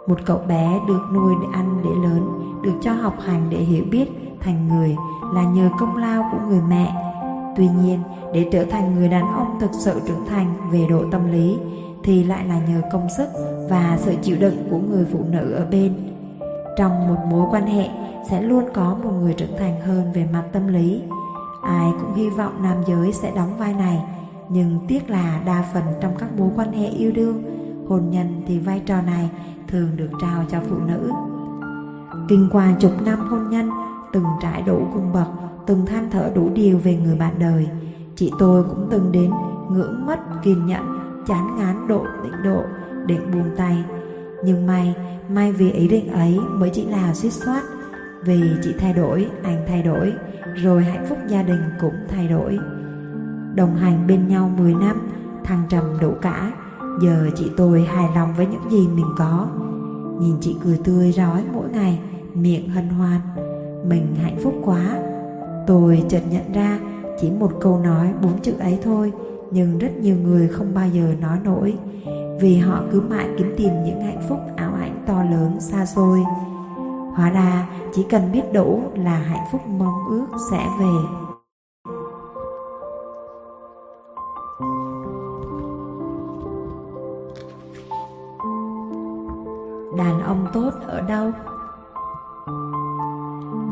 [0.07, 2.29] Một cậu bé được nuôi để ăn để lớn,
[2.63, 4.09] được cho học hành để hiểu biết,
[4.41, 4.97] thành người
[5.35, 6.95] là nhờ công lao của người mẹ.
[7.57, 7.99] Tuy nhiên,
[8.35, 11.59] để trở thành người đàn ông thực sự trưởng thành về độ tâm lý,
[12.03, 13.29] thì lại là nhờ công sức
[13.71, 16.12] và sự chịu đựng của người phụ nữ ở bên
[16.77, 17.89] trong một mối quan hệ,
[18.31, 21.03] sẽ luôn có một người trưởng thành hơn về mặt tâm lý.
[21.63, 24.05] Ai cũng hy vọng nam giới sẽ đóng vai này,
[24.49, 27.43] nhưng tiếc là đa phần trong các mối quan hệ yêu đương,
[27.89, 29.31] hôn nhân thì vai trò này
[29.69, 31.11] thường được trao cho phụ nữ.
[32.29, 33.71] Kinh qua chục năm hôn nhân,
[34.13, 35.27] từng trải đủ cung bậc,
[35.67, 37.69] từng than thở đủ điều về người bạn đời.
[38.17, 39.31] Chị tôi cũng từng đến
[39.71, 42.63] ngưỡng mất kiên nhẫn, chán ngán độ định độ
[43.07, 43.85] định buông tay
[44.45, 44.95] nhưng may
[45.29, 47.63] may vì ý định ấy mới chỉ là suýt soát.
[48.25, 50.13] Vì chị thay đổi, anh thay đổi,
[50.55, 52.59] rồi hạnh phúc gia đình cũng thay đổi.
[53.55, 54.97] Đồng hành bên nhau 10 năm,
[55.45, 56.53] thăng trầm đủ cả.
[57.03, 59.49] Giờ chị tôi hài lòng với những gì mình có.
[60.21, 62.01] Nhìn chị cười tươi rói mỗi ngày,
[62.35, 63.21] miệng hân hoan.
[63.87, 64.99] Mình hạnh phúc quá.
[65.67, 66.79] Tôi chợt nhận ra
[67.21, 69.13] chỉ một câu nói bốn chữ ấy thôi,
[69.51, 71.75] nhưng rất nhiều người không bao giờ nói nổi
[72.43, 76.25] vì họ cứ mãi kiếm tìm những hạnh phúc ảo ảnh to lớn xa xôi.
[77.15, 80.95] Hóa ra, chỉ cần biết đủ là hạnh phúc mong ước sẽ về.
[89.99, 91.31] Đàn ông tốt ở đâu?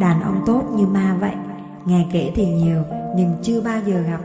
[0.01, 1.35] Đàn ông tốt như ma vậy,
[1.85, 2.83] nghe kể thì nhiều
[3.17, 4.21] nhưng chưa bao giờ gặp.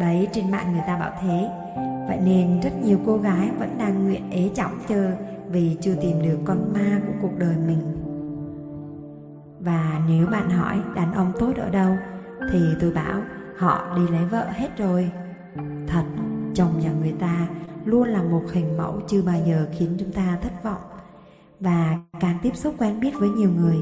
[0.00, 1.61] Đấy, trên mạng người ta bảo thế
[2.08, 5.12] vậy nên rất nhiều cô gái vẫn đang nguyện ế trọng chờ
[5.48, 7.78] vì chưa tìm được con ma của cuộc đời mình.
[9.60, 11.96] Và nếu bạn hỏi, đàn ông tốt ở đâu?
[12.50, 13.20] thì tôi bảo,
[13.56, 15.10] họ đi lấy vợ hết rồi.
[15.86, 16.04] Thật,
[16.54, 17.48] chồng nhà người ta
[17.84, 20.80] luôn là một hình mẫu chưa bao giờ khiến chúng ta thất vọng.
[21.60, 23.76] Và càng tiếp xúc quen biết với nhiều người,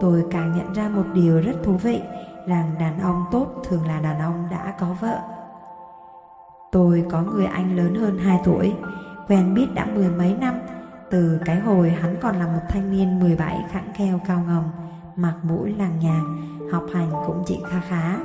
[0.00, 2.00] tôi càng nhận ra một điều rất thú vị,
[2.48, 5.20] rằng đàn ông tốt thường là đàn ông đã có vợ
[6.72, 8.72] tôi có người anh lớn hơn 2 tuổi
[9.28, 10.54] quen biết đã mười mấy năm
[11.10, 14.62] từ cái hồi hắn còn là một thanh niên 17 khẳng kheo cao ngầm
[15.16, 16.36] mặt mũi làng nhàng
[16.72, 18.16] học hành cũng chỉ kha khá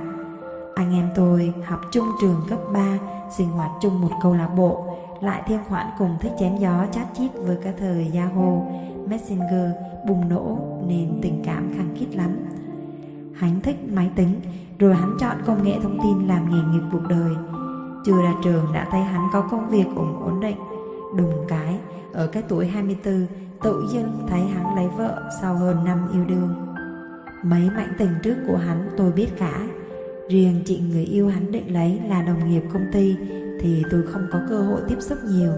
[0.75, 2.97] anh em tôi học chung trường cấp 3
[3.37, 7.07] sinh hoạt chung một câu lạc bộ lại thêm khoản cùng thích chém gió chat
[7.13, 8.61] chít với cái thời Yahoo,
[9.07, 9.71] Messenger
[10.07, 12.37] bùng nổ nên tình cảm khăng khít lắm.
[13.33, 14.41] Hắn thích máy tính,
[14.79, 17.56] rồi hắn chọn công nghệ thông tin làm nghề nghiệp cuộc đời
[18.07, 20.57] chưa ra trường đã thấy hắn có công việc ổn ổn định.
[21.17, 21.79] Đùng cái,
[22.13, 23.27] ở cái tuổi 24,
[23.63, 26.75] tự dưng thấy hắn lấy vợ sau hơn năm yêu đương.
[27.43, 29.67] Mấy mạnh tình trước của hắn tôi biết cả.
[30.29, 33.15] Riêng chị người yêu hắn định lấy là đồng nghiệp công ty
[33.61, 35.51] thì tôi không có cơ hội tiếp xúc nhiều.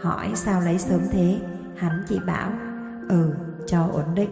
[0.00, 1.38] Hỏi sao lấy sớm thế,
[1.76, 2.50] hắn chỉ bảo,
[3.08, 3.32] ừ,
[3.66, 4.30] cho ổn định.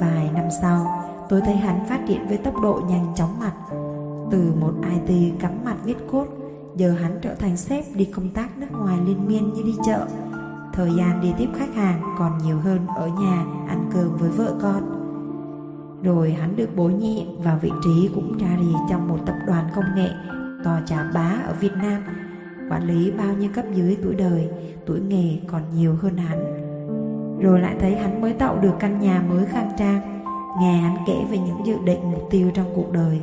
[0.00, 3.52] Vài năm sau, tôi thấy hắn phát triển với tốc độ nhanh chóng mặt.
[4.30, 4.72] Từ một
[5.06, 6.26] IT cắm mặt viết cốt,
[6.76, 10.06] giờ hắn trở thành sếp đi công tác nước ngoài liên miên như đi chợ.
[10.72, 14.54] Thời gian đi tiếp khách hàng còn nhiều hơn ở nhà ăn cơm với vợ
[14.62, 14.82] con.
[16.02, 19.66] Rồi hắn được bổ nhiệm vào vị trí cũng ra rì trong một tập đoàn
[19.74, 20.08] công nghệ
[20.64, 22.02] to chà bá ở Việt Nam
[22.70, 24.48] quản lý bao nhiêu cấp dưới tuổi đời
[24.86, 26.38] tuổi nghề còn nhiều hơn hắn
[27.40, 30.22] rồi lại thấy hắn mới tạo được căn nhà mới khang trang
[30.60, 33.20] nghe hắn kể về những dự định mục tiêu trong cuộc đời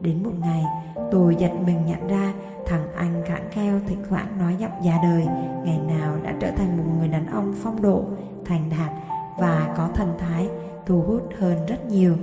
[0.00, 0.64] đến một ngày,
[1.10, 2.32] tôi giật mình nhận ra
[2.66, 5.26] thằng anh khẳng kheo thỉnh thoảng nói giọng già đời,
[5.64, 8.04] ngày nào đã trở thành một người đàn ông phong độ,
[8.44, 8.92] thành đạt
[9.38, 10.48] và có thần thái,
[10.86, 12.14] thu hút hơn rất nhiều.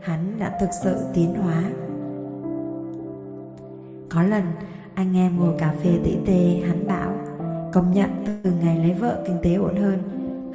[0.00, 1.62] Hắn đã thực sự tiến hóa.
[4.10, 4.44] Có lần,
[4.94, 7.12] anh em ngồi cà phê tỉ tê, hắn bảo,
[7.72, 8.10] công nhận,
[8.44, 9.98] từ ngày lấy vợ kinh tế ổn hơn.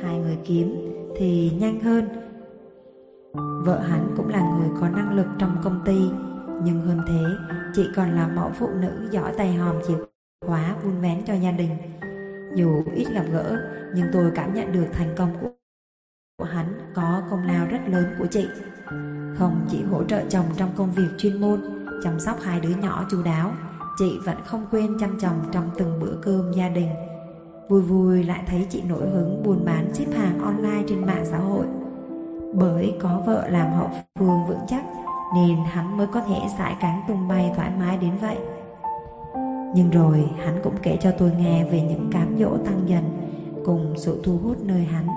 [0.04, 0.76] Hai người kiếm
[1.18, 2.08] thì nhanh hơn.
[3.66, 6.00] Vợ hắn cũng là người có năng lực trong công ty
[6.64, 7.24] nhưng hơn thế
[7.74, 9.98] chị còn là mẫu phụ nữ giỏi tay hòm chìa
[10.46, 11.78] khóa vun vén cho gia đình.
[12.56, 13.62] Dù ít gặp gỡ,
[13.96, 15.50] nhưng tôi cảm nhận được thành công của
[16.40, 18.48] của hắn có công lao rất lớn của chị.
[19.38, 21.62] Không chỉ hỗ trợ chồng trong công việc chuyên môn,
[22.04, 23.52] chăm sóc hai đứa nhỏ chu đáo,
[23.98, 26.90] chị vẫn không quên chăm chồng trong từng bữa cơm gia đình.
[27.70, 31.38] Vui vui lại thấy chị nổi hứng buôn bán ship hàng online trên mạng xã
[31.38, 31.66] hội.
[32.54, 33.90] Bởi có vợ làm hậu
[34.20, 34.84] phương vững chắc
[35.36, 38.38] nên hắn mới có thể sải cánh tung bay thoải mái đến vậy.
[39.76, 43.04] Nhưng rồi hắn cũng kể cho tôi nghe về những cám dỗ tăng dần
[43.66, 45.08] cùng sự thu hút nơi hắn.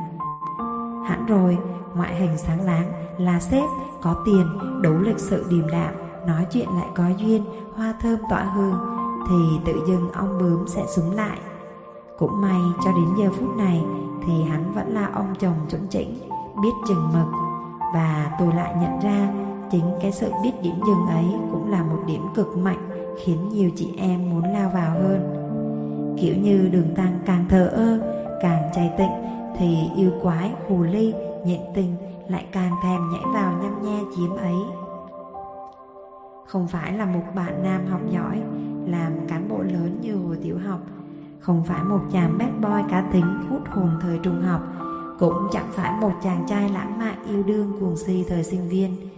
[1.07, 1.59] Hẳn rồi,
[1.95, 3.65] ngoại hình sáng láng, là sếp,
[4.03, 4.47] có tiền,
[4.83, 5.95] đủ lịch sự điềm đạm,
[6.27, 7.45] nói chuyện lại có duyên,
[7.77, 8.75] hoa thơm tỏa hương,
[9.29, 11.39] thì tự dưng ông bướm sẽ súng lại.
[12.19, 13.83] Cũng may cho đến giờ phút này
[14.27, 16.19] thì hắn vẫn là ông chồng chuẩn chỉnh,
[16.63, 17.27] biết chừng mực.
[17.95, 19.29] Và tôi lại nhận ra
[19.73, 22.89] chính cái sự biết điểm dừng ấy cũng là một điểm cực mạnh,
[23.25, 25.39] khiến nhiều chị em muốn lao vào hơn.
[26.21, 28.01] Kiểu như đường tăng càng thờ ơ,
[28.43, 29.13] càng chay tịnh,
[29.59, 31.15] thì yêu quái hồ ly,
[31.45, 31.95] nhện tình
[32.29, 34.55] lại càng thèm nhảy vào nhăm nhe chiếm ấy.
[36.47, 38.43] Không phải là một bạn nam học giỏi,
[38.87, 40.81] làm cán bộ lớn như hồi tiểu học,
[41.41, 44.61] không phải một chàng bad boy cá tính hút hồn thời trung học,
[45.19, 49.12] cũng chẳng phải một chàng trai lãng mạn yêu đương cuồng si thời sinh viên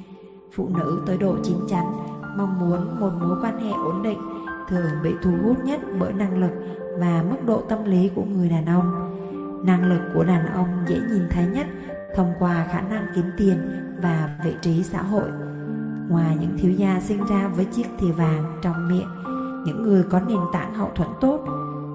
[0.57, 1.85] phụ nữ tới độ chín chắn
[2.37, 4.19] mong muốn một mối quan hệ ổn định
[4.69, 6.53] thường bị thu hút nhất bởi năng lực
[6.99, 9.11] và mức độ tâm lý của người đàn ông
[9.67, 11.67] năng lực của đàn ông dễ nhìn thấy nhất
[12.17, 13.59] thông qua khả năng kiếm tiền
[14.03, 15.29] và vị trí xã hội
[16.09, 19.09] Ngoài những thiếu gia sinh ra với chiếc thìa vàng trong miệng,
[19.67, 21.41] những người có nền tảng hậu thuẫn tốt,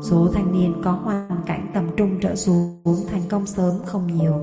[0.02, 2.82] số thanh niên có hoàn cảnh tầm trung trở xuống
[3.12, 4.34] thành công sớm không nhiều.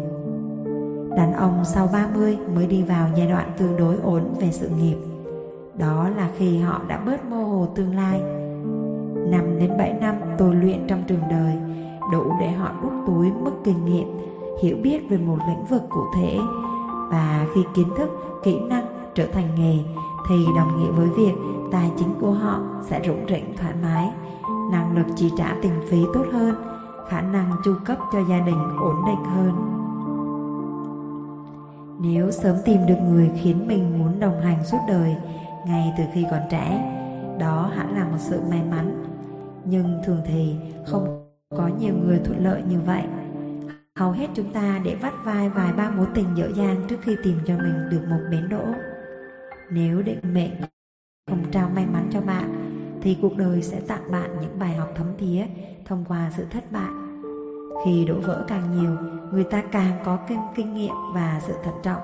[1.16, 4.96] Đàn ông sau 30 mới đi vào giai đoạn tương đối ổn về sự nghiệp.
[5.78, 8.20] Đó là khi họ đã bớt mơ hồ tương lai.
[9.30, 11.56] 5 đến 7 năm tôi luyện trong trường đời
[12.12, 14.08] đủ để họ đút túi mức kinh nghiệm,
[14.62, 16.38] hiểu biết về một lĩnh vực cụ thể
[17.10, 18.10] và khi kiến thức,
[18.42, 19.78] kỹ năng trở thành nghề
[20.28, 21.32] thì đồng nghĩa với việc
[21.72, 24.10] tài chính của họ sẽ rủng rỉnh thoải mái,
[24.70, 26.54] năng lực chi trả tiền phí tốt hơn,
[27.08, 29.86] khả năng chu cấp cho gia đình ổn định hơn.
[32.01, 35.16] Nếu sớm tìm được người khiến mình muốn đồng hành suốt đời
[35.66, 36.92] ngay từ khi còn trẻ,
[37.38, 39.05] đó hẳn là một sự may mắn.
[39.64, 43.03] Nhưng thường thì không có nhiều người thuận lợi như vậy.
[43.99, 47.16] Hầu hết chúng ta để vắt vai vài ba mối tình dở dang trước khi
[47.24, 48.64] tìm cho mình được một bến đỗ.
[49.70, 50.53] Nếu định mệnh
[51.30, 52.72] không trao may mắn cho bạn
[53.03, 55.47] thì cuộc đời sẽ tặng bạn những bài học thấm thía
[55.84, 57.05] thông qua sự thất bại.
[57.84, 58.96] Khi đổ vỡ càng nhiều,
[59.32, 62.00] người ta càng có kinh, kinh nghiệm và sự thận trọng.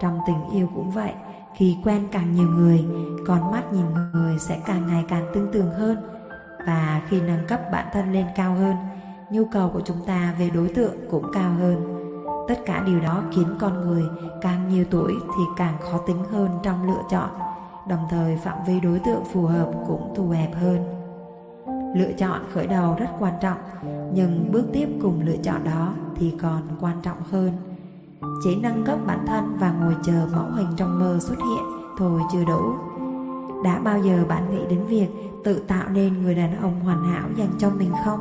[0.00, 1.12] Trong tình yêu cũng vậy,
[1.54, 2.84] khi quen càng nhiều người,
[3.26, 5.98] con mắt nhìn người sẽ càng ngày càng tương tường hơn.
[6.66, 8.76] Và khi nâng cấp bản thân lên cao hơn,
[9.30, 12.06] nhu cầu của chúng ta về đối tượng cũng cao hơn
[12.48, 14.04] tất cả điều đó khiến con người
[14.40, 17.30] càng nhiều tuổi thì càng khó tính hơn trong lựa chọn
[17.88, 20.95] đồng thời phạm vi đối tượng phù hợp cũng thu hẹp hơn
[21.98, 23.58] lựa chọn khởi đầu rất quan trọng,
[24.14, 27.52] nhưng bước tiếp cùng lựa chọn đó thì còn quan trọng hơn.
[28.44, 31.64] Chỉ nâng cấp bản thân và ngồi chờ mẫu hình trong mơ xuất hiện
[31.98, 32.74] thôi chưa đủ.
[33.64, 35.08] Đã bao giờ bạn nghĩ đến việc
[35.44, 38.20] tự tạo nên người đàn ông hoàn hảo dành cho mình không?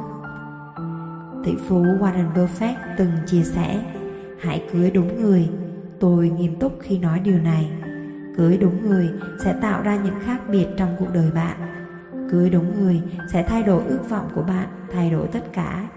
[1.44, 3.84] Tỷ phú Warren Buffett từng chia sẻ,
[4.40, 5.50] Hãy cưới đúng người.
[6.00, 7.72] Tôi nghiêm túc khi nói điều này.
[8.38, 9.10] Cưới đúng người
[9.44, 11.75] sẽ tạo ra những khác biệt trong cuộc đời bạn.
[12.36, 13.02] Cưới đúng người
[13.34, 15.88] sẽ thay đổi ước vọng của bạn, Thay đổi tất cả.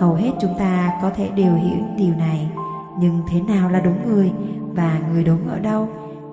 [0.00, 2.50] Hầu hết chúng ta có thể đều hiểu điều này,
[2.98, 4.32] Nhưng thế nào là đúng người
[4.74, 5.88] Và người đúng ở đâu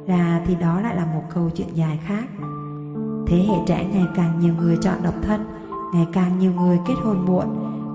[0.08, 2.24] Ra thì đó lại là một câu chuyện dài khác.
[3.28, 5.46] Thế hệ trẻ ngày càng nhiều người chọn độc thân,
[5.94, 7.46] Ngày càng nhiều người kết hôn muộn,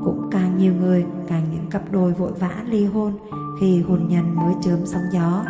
[0.05, 3.13] cũng càng nhiều người, càng những cặp đôi vội vã ly hôn
[3.61, 5.45] khi hôn nhân mới chớm sóng gió.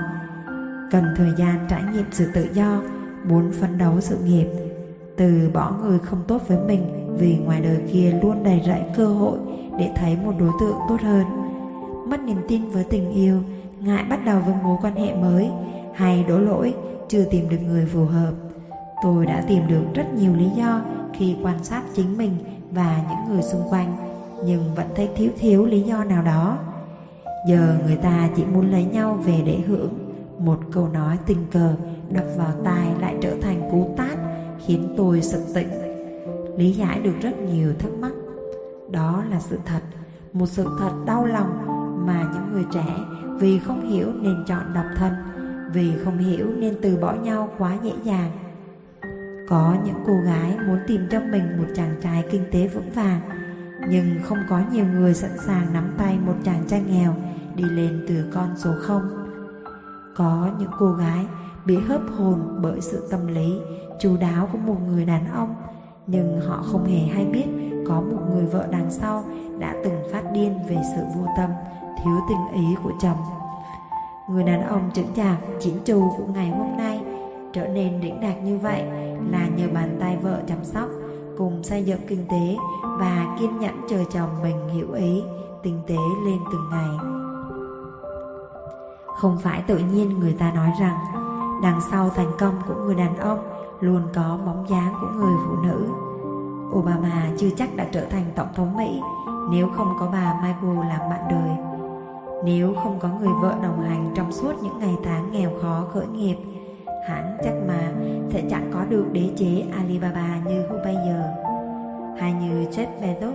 [0.91, 2.83] Cần thời gian trải nghiệm sự tự do,
[3.29, 4.68] muốn phấn đấu sự nghiệp
[5.19, 6.83] từ bỏ người không tốt với mình
[7.19, 9.39] vì ngoài đời kia luôn đầy rẫy cơ hội
[9.79, 11.25] để thấy một đối tượng tốt hơn.
[12.09, 13.41] Mất niềm tin với tình yêu,
[13.81, 15.51] ngại bắt đầu với mối quan hệ mới,
[15.95, 16.75] hay đổ lỗi,
[17.09, 18.33] chưa tìm được người phù hợp.
[19.03, 20.81] Tôi đã tìm được rất nhiều lý do
[21.13, 22.33] khi quan sát chính mình
[22.71, 23.97] và những người xung quanh,
[24.45, 26.59] nhưng vẫn thấy thiếu thiếu lý do nào đó.
[27.47, 29.89] Giờ người ta chỉ muốn lấy nhau về để hưởng.
[30.39, 31.75] Một câu nói tình cờ
[32.11, 34.19] đập vào tai lại trở thành cú tát
[34.69, 35.69] khiến tôi sực tỉnh.
[36.57, 38.13] Lý giải được rất nhiều thắc mắc.
[38.91, 39.81] Đó là sự thật,
[40.33, 41.67] một sự thật đau lòng
[42.07, 42.99] mà những người trẻ
[43.41, 45.13] vì không hiểu nên chọn độc thân
[45.73, 48.31] vì không hiểu nên từ bỏ nhau quá dễ dàng.
[49.49, 53.21] Có những cô gái muốn tìm cho mình một chàng trai kinh tế vững vàng,
[53.91, 57.15] nhưng không có nhiều người sẵn sàng nắm tay một chàng trai nghèo
[57.55, 59.03] đi lên từ con số không.
[60.17, 61.27] Có những cô gái
[61.67, 63.61] bị hớp hồn bởi sự tâm lý
[64.01, 65.55] chú đáo của một người đàn ông
[66.07, 67.47] nhưng họ không hề hay biết
[67.89, 69.25] có một người vợ đằng sau
[69.59, 71.51] đã từng phát điên về sự vô tâm,
[72.05, 73.17] thiếu tình ý của chồng.
[74.31, 77.01] Người đàn ông chững chạc, chín chu của ngày hôm nay
[77.53, 78.83] trở nên đỉnh đạt như vậy
[79.31, 80.89] là nhờ bàn tay vợ chăm sóc
[81.39, 82.57] cùng xây dựng kinh tế
[82.99, 85.23] và kiên nhẫn chờ chồng mình hiểu ý,
[85.63, 85.97] tinh tế
[86.27, 87.19] lên từng ngày.
[89.17, 90.99] Không phải tự nhiên người ta nói rằng
[91.63, 95.57] đằng sau thành công của người đàn ông luôn có bóng dáng của người phụ
[95.63, 95.87] nữ.
[96.79, 99.01] Obama chưa chắc đã trở thành tổng thống Mỹ
[99.51, 101.51] nếu không có bà Michael làm bạn đời.
[102.45, 106.07] Nếu không có người vợ đồng hành trong suốt những ngày tháng nghèo khó khởi
[106.07, 106.37] nghiệp
[107.09, 107.93] hẳn chắc mà
[108.31, 111.23] sẽ chẳng có được đế chế Alibaba như hôm bây giờ.
[112.19, 113.33] Hay như Jeff Bezos,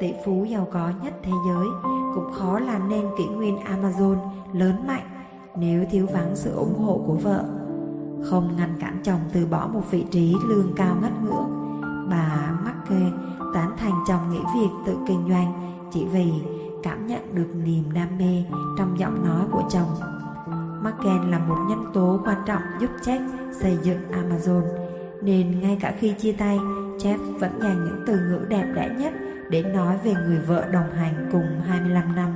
[0.00, 1.66] tỷ phú giàu có nhất thế giới,
[2.14, 4.16] cũng khó làm nên kỷ nguyên Amazon
[4.52, 5.06] lớn mạnh
[5.56, 7.44] nếu thiếu vắng sự ủng hộ của vợ.
[8.30, 13.10] Không ngăn cản chồng từ bỏ một vị trí lương cao ngất ngưỡng, bà Marke
[13.54, 16.32] tán thành chồng nghỉ việc tự kinh doanh chỉ vì
[16.82, 18.44] cảm nhận được niềm đam mê
[18.78, 19.88] trong giọng nói của chồng
[20.84, 24.62] Marken là một nhân tố quan trọng giúp Jeff xây dựng Amazon,
[25.22, 26.58] nên ngay cả khi chia tay,
[26.98, 29.12] Jeff vẫn dành những từ ngữ đẹp đẽ nhất
[29.50, 32.30] để nói về người vợ đồng hành cùng 25 năm.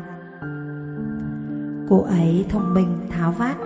[1.88, 3.56] Cô ấy thông minh, tháo vát,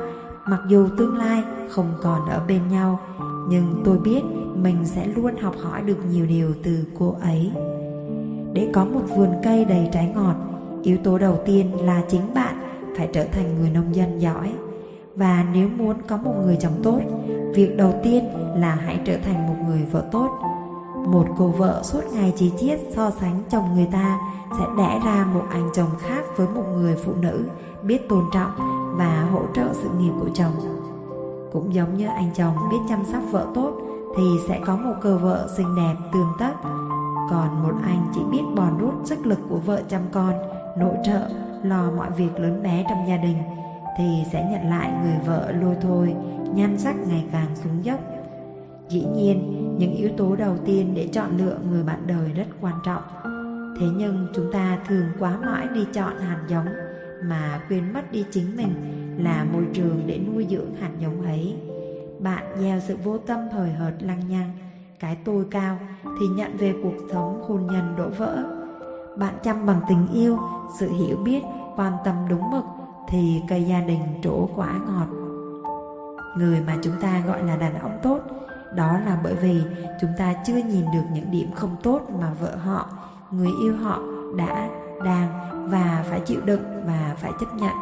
[0.46, 3.00] mặc dù tương lai không còn ở bên nhau,
[3.48, 4.20] nhưng tôi biết
[4.54, 7.52] mình sẽ luôn học hỏi được nhiều điều từ cô ấy.
[8.52, 10.34] Để có một vườn cây đầy trái ngọt,
[10.82, 12.54] yếu tố đầu tiên là chính bạn
[12.96, 14.52] phải trở thành người nông dân giỏi
[15.16, 17.00] và nếu muốn có một người chồng tốt
[17.54, 18.24] việc đầu tiên
[18.56, 20.28] là hãy trở thành một người vợ tốt
[21.06, 24.18] một cô vợ suốt ngày chỉ chiết so sánh chồng người ta
[24.58, 27.44] sẽ đẻ ra một anh chồng khác với một người phụ nữ
[27.82, 28.50] biết tôn trọng
[28.98, 30.52] và hỗ trợ sự nghiệp của chồng.
[31.52, 33.72] Cũng giống như anh chồng biết chăm sóc vợ tốt
[34.16, 36.52] thì sẽ có một cơ vợ xinh đẹp tương tất.
[37.30, 40.32] Còn một anh chỉ biết bòn rút sức lực của vợ chăm con,
[40.78, 41.28] nội trợ,
[41.62, 43.36] lo mọi việc lớn bé trong gia đình
[43.98, 46.14] thì sẽ nhận lại người vợ lôi thôi,
[46.54, 48.00] nhan sắc ngày càng xuống dốc.
[48.88, 52.74] Dĩ nhiên, những yếu tố đầu tiên để chọn lựa người bạn đời rất quan
[52.84, 53.02] trọng.
[53.80, 56.66] Thế nhưng chúng ta thường quá mãi đi chọn hạt giống
[57.22, 58.74] mà quên mất đi chính mình
[59.18, 61.56] là môi trường để nuôi dưỡng hạt giống ấy
[62.18, 64.50] bạn gieo sự vô tâm thời hợt lăng nhăng
[65.00, 65.78] cái tôi cao
[66.20, 68.44] thì nhận về cuộc sống hôn nhân đổ vỡ
[69.18, 70.38] bạn chăm bằng tình yêu
[70.78, 71.42] sự hiểu biết
[71.76, 72.64] quan tâm đúng mực
[73.08, 75.06] thì cây gia đình trổ quả ngọt.
[76.36, 78.18] Người mà chúng ta gọi là đàn ông tốt,
[78.74, 79.62] đó là bởi vì
[80.00, 82.88] chúng ta chưa nhìn được những điểm không tốt mà vợ họ,
[83.30, 83.98] người yêu họ
[84.36, 84.68] đã,
[85.04, 85.28] đang
[85.70, 87.72] và phải chịu đựng và phải chấp nhận.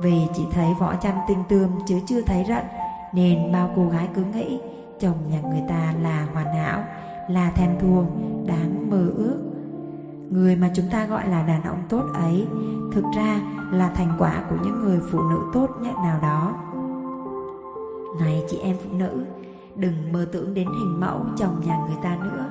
[0.00, 2.64] Vì chỉ thấy vỏ chăn tinh tươm chứ chưa thấy rận,
[3.12, 4.60] nên bao cô gái cứ nghĩ
[5.00, 6.84] chồng nhà người ta là hoàn hảo,
[7.30, 8.06] là thèm thuồng,
[8.46, 9.38] đáng mơ ước.
[10.30, 12.46] Người mà chúng ta gọi là đàn ông tốt ấy
[12.92, 13.40] thực ra
[13.72, 16.54] là thành quả của những người phụ nữ tốt nhất nào đó
[18.20, 19.24] này chị em phụ nữ
[19.76, 22.44] đừng mơ tưởng đến hình mẫu chồng nhà người ta nữa.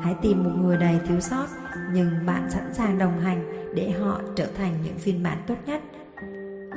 [0.00, 1.46] Hãy tìm một người đầy thiếu sót
[1.92, 5.82] nhưng bạn sẵn sàng đồng hành để họ trở thành những phiên bản tốt nhất.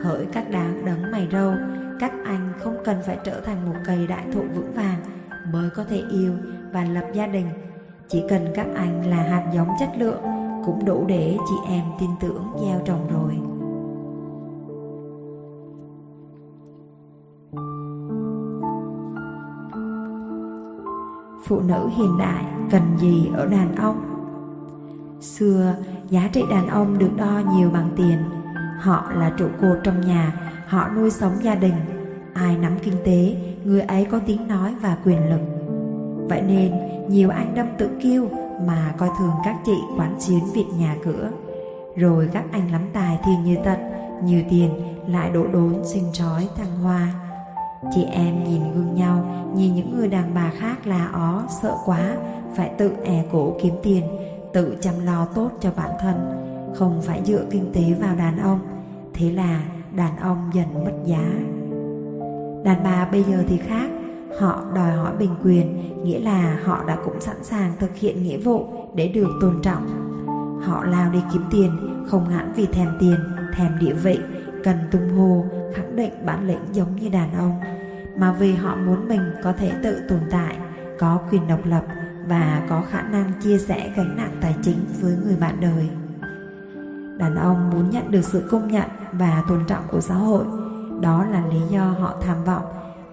[0.04, 1.54] Hỡi các đáng đấng mày râu,
[2.00, 5.00] các anh không cần phải trở thành một cây đại thụ vững vàng
[5.54, 6.34] mới có thể yêu
[6.74, 7.48] và lập gia đình.
[8.08, 10.22] Chỉ cần các anh là hạt giống chất lượng
[10.66, 13.38] cũng đủ để chị em tin tưởng gieo trồng rồi.
[21.46, 24.11] Phụ nữ hiện đại cần gì ở đàn ông?
[25.22, 25.76] Xưa,
[26.10, 28.18] giá trị đàn ông được đo nhiều bằng tiền.
[28.80, 30.34] Họ là trụ cột trong nhà,
[30.68, 31.74] họ nuôi sống gia đình.
[32.34, 35.42] Ai nắm kinh tế, người ấy có tiếng nói và quyền lực.
[36.30, 36.72] Vậy nên,
[37.10, 38.30] nhiều anh đâm tự kiêu
[38.68, 41.30] mà coi thường các chị quán xuyến việc nhà cửa.
[41.96, 43.78] Rồi các anh lắm tài thì như tật,
[44.24, 44.70] nhiều tiền
[45.08, 47.08] lại đổ đốn xin trói thăng hoa.
[47.96, 52.16] Chị em nhìn gương nhau, nhìn những người đàn bà khác là ó, sợ quá,
[52.56, 54.04] phải tự è cổ kiếm tiền,
[54.54, 56.16] tự chăm lo tốt cho bản thân,
[56.76, 58.60] không phải dựa kinh tế vào đàn ông.
[59.14, 59.64] Thế là
[59.96, 61.24] đàn ông dần mất giá.
[62.64, 63.90] Đàn bà bây giờ thì khác,
[64.40, 68.38] họ đòi hỏi bình quyền, nghĩa là họ đã cũng sẵn sàng thực hiện nghĩa
[68.38, 69.88] vụ để được tôn trọng.
[70.66, 71.72] Họ lao đi kiếm tiền,
[72.08, 73.16] không hẳn vì thèm tiền,
[73.54, 74.20] thèm địa vị,
[74.64, 77.60] cần tung hô, khẳng định bản lĩnh giống như đàn ông,
[78.18, 80.58] mà vì họ muốn mình có thể tự tồn tại,
[81.00, 81.84] có quyền độc lập
[82.28, 85.90] và có khả năng chia sẻ gánh nặng tài chính với người bạn đời.
[87.18, 90.46] Đàn ông muốn nhận được sự công nhận và tôn trọng của xã hội,
[91.02, 92.64] đó là lý do họ tham vọng,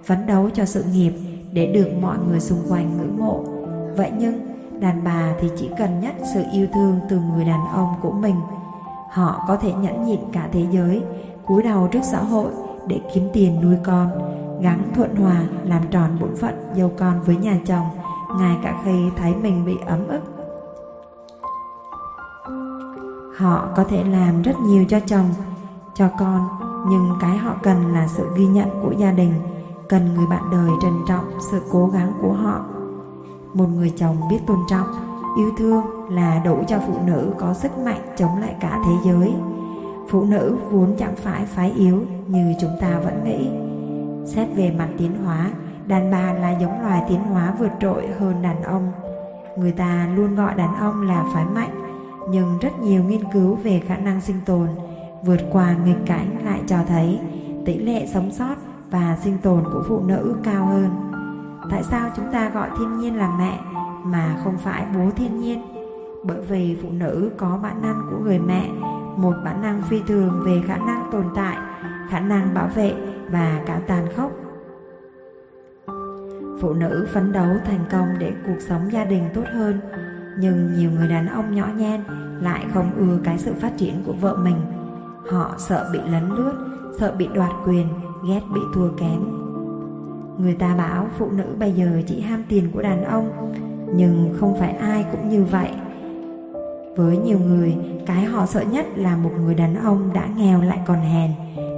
[0.05, 1.13] phấn đấu cho sự nghiệp
[1.53, 3.45] để được mọi người xung quanh ngưỡng mộ.
[3.97, 4.41] Vậy nhưng,
[4.81, 8.37] đàn bà thì chỉ cần nhất sự yêu thương từ người đàn ông của mình.
[9.11, 11.03] Họ có thể nhẫn nhịn cả thế giới,
[11.47, 12.51] cúi đầu trước xã hội
[12.89, 14.11] để kiếm tiền nuôi con,
[14.63, 17.87] gắng thuận hòa làm tròn bổn phận dâu con với nhà chồng
[18.37, 20.20] ngay cả khi thấy mình bị ấm ức.
[23.37, 25.29] Họ có thể làm rất nhiều cho chồng,
[25.95, 26.49] cho con,
[26.89, 29.33] nhưng cái họ cần là sự ghi nhận của gia đình,
[29.89, 32.61] cần người bạn đời trân trọng sự cố gắng của họ.
[33.55, 34.87] Một người chồng biết tôn trọng,
[35.37, 39.35] yêu thương là đủ cho phụ nữ có sức mạnh chống lại cả thế giới.
[40.09, 43.51] Phụ nữ vốn chẳng phải phái yếu như chúng ta vẫn nghĩ.
[44.26, 45.51] Xét về mặt tiến hóa,
[45.89, 48.93] Đàn bà là giống loài tiến hóa vượt trội hơn đàn ông.
[49.57, 51.70] Người ta luôn gọi đàn ông là phái mạnh,
[52.30, 54.68] nhưng rất nhiều nghiên cứu về khả năng sinh tồn
[55.22, 57.20] vượt qua nghịch cảnh lại cho thấy
[57.66, 58.55] tỷ lệ sống sót
[58.91, 60.91] và sinh tồn của phụ nữ cao hơn.
[61.70, 63.59] Tại sao chúng ta gọi thiên nhiên là mẹ
[64.05, 65.62] mà không phải bố thiên nhiên?
[66.24, 68.68] Bởi vì phụ nữ có bản năng của người mẹ,
[69.16, 71.57] một bản năng phi thường về khả năng tồn tại,
[72.11, 72.95] khả năng bảo vệ
[73.30, 74.30] và cả tàn khốc
[76.61, 79.81] phụ nữ phấn đấu thành công để cuộc sống gia đình tốt hơn.
[80.41, 82.01] Nhưng nhiều người đàn ông nhỏ nhen
[82.41, 84.57] lại không ưa cái sự phát triển của vợ mình.
[85.31, 86.53] Họ sợ bị lấn lướt,
[86.99, 87.87] sợ bị đoạt quyền,
[88.29, 89.21] ghét bị thua kém.
[90.39, 93.55] Người ta bảo phụ nữ bây giờ chỉ ham tiền của đàn ông,
[93.95, 95.71] nhưng không phải ai cũng như vậy.
[96.97, 100.79] Với nhiều người, cái họ sợ nhất là một người đàn ông đã nghèo lại
[100.87, 101.31] còn hèn,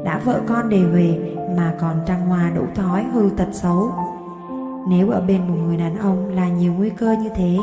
[0.04, 3.92] đã vợ con đề về mà còn trăng hoa đủ thói hư tật xấu
[4.86, 7.58] nếu ở bên một người đàn ông là nhiều nguy cơ như thế,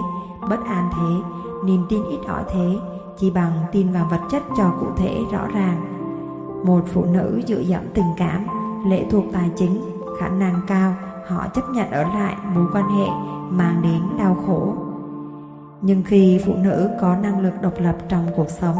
[0.50, 2.78] bất an thế, niềm tin ít ỏi thế,
[3.18, 5.94] chỉ bằng tin vào vật chất cho cụ thể rõ ràng.
[6.66, 8.46] Một phụ nữ dựa dẫm tình cảm,
[8.88, 9.82] lệ thuộc tài chính,
[10.20, 10.94] khả năng cao,
[11.28, 13.08] họ chấp nhận ở lại mối quan hệ
[13.50, 14.74] mang đến đau khổ.
[15.82, 18.78] Nhưng khi phụ nữ có năng lực độc lập trong cuộc sống,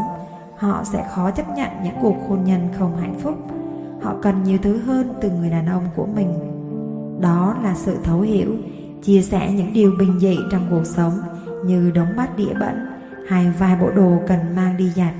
[0.58, 3.34] họ sẽ khó chấp nhận những cuộc hôn nhân không hạnh phúc.
[4.02, 6.57] Họ cần nhiều thứ hơn từ người đàn ông của mình
[7.20, 8.56] đó là sự thấu hiểu,
[9.02, 11.12] chia sẻ những điều bình dị trong cuộc sống
[11.64, 12.86] như đống bát đĩa bẩn
[13.28, 15.12] hay vài bộ đồ cần mang đi giặt.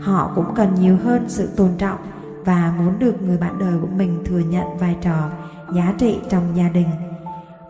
[0.00, 1.98] Họ cũng cần nhiều hơn sự tôn trọng
[2.44, 5.30] và muốn được người bạn đời của mình thừa nhận vai trò,
[5.74, 6.88] giá trị trong gia đình.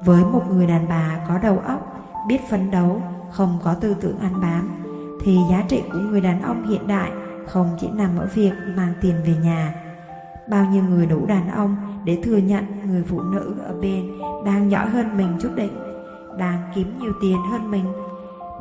[0.05, 1.97] Với một người đàn bà có đầu óc,
[2.29, 4.69] biết phấn đấu, không có tư tưởng ăn bám,
[5.23, 7.11] thì giá trị của người đàn ông hiện đại
[7.47, 9.75] không chỉ nằm ở việc mang tiền về nhà.
[10.49, 14.11] Bao nhiêu người đủ đàn ông để thừa nhận người phụ nữ ở bên
[14.45, 15.73] đang giỏi hơn mình chút định,
[16.39, 17.85] đang kiếm nhiều tiền hơn mình.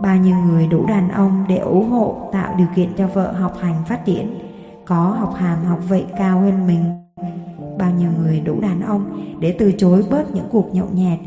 [0.01, 3.53] Bao nhiêu người đủ đàn ông để ủng hộ tạo điều kiện cho vợ học
[3.61, 4.39] hành phát triển,
[4.85, 6.83] có học hàm học vị cao hơn mình.
[7.77, 11.19] Bao nhiêu người đủ đàn ông để từ chối bớt những cuộc nhậu nhẹt,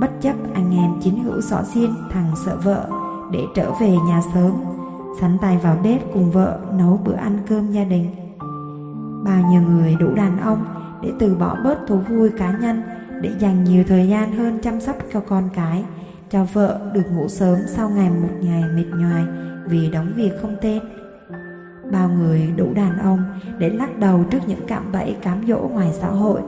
[0.00, 2.88] bất chấp anh em chiến hữu xỏ xiên thằng sợ vợ
[3.32, 4.52] để trở về nhà sớm,
[5.20, 8.10] sắn tay vào bếp cùng vợ nấu bữa ăn cơm gia đình.
[9.24, 10.64] Bao nhiêu người đủ đàn ông
[11.02, 12.82] để từ bỏ bớt thú vui cá nhân
[13.20, 15.84] để dành nhiều thời gian hơn chăm sóc cho con cái,
[16.30, 19.24] cho vợ được ngủ sớm sau ngày một ngày mệt nhoài
[19.66, 20.82] vì đóng việc không tên.
[21.92, 23.24] Bao người đủ đàn ông
[23.58, 26.40] để lắc đầu trước những cạm bẫy cám dỗ ngoài xã hội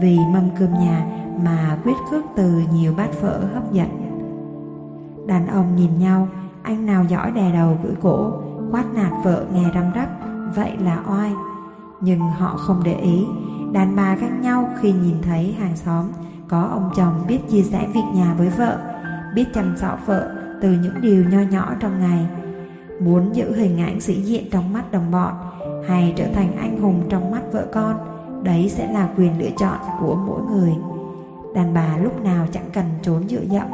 [0.00, 1.06] vì mâm cơm nhà
[1.44, 3.88] mà quyết cước từ nhiều bát phở hấp dẫn.
[5.26, 6.28] Đàn ông nhìn nhau,
[6.62, 8.32] anh nào giỏi đè đầu gửi cổ,
[8.70, 10.08] quát nạt vợ nghe răm rắp,
[10.54, 11.32] vậy là oai.
[12.04, 13.24] Nhưng họ không để ý,
[13.72, 16.06] đàn bà khác nhau khi nhìn thấy hàng xóm
[16.48, 18.78] có ông chồng biết chia sẻ việc nhà với vợ,
[19.34, 20.32] biết chăm sóc vợ
[20.62, 22.26] từ những điều nho nhỏ trong ngày.
[23.00, 25.34] Muốn giữ hình ảnh sĩ diện trong mắt đồng bọn
[25.88, 27.96] hay trở thành anh hùng trong mắt vợ con,
[28.42, 30.72] đấy sẽ là quyền lựa chọn của mỗi người.
[31.54, 33.66] Đàn bà lúc nào chẳng cần trốn dựa dẫm,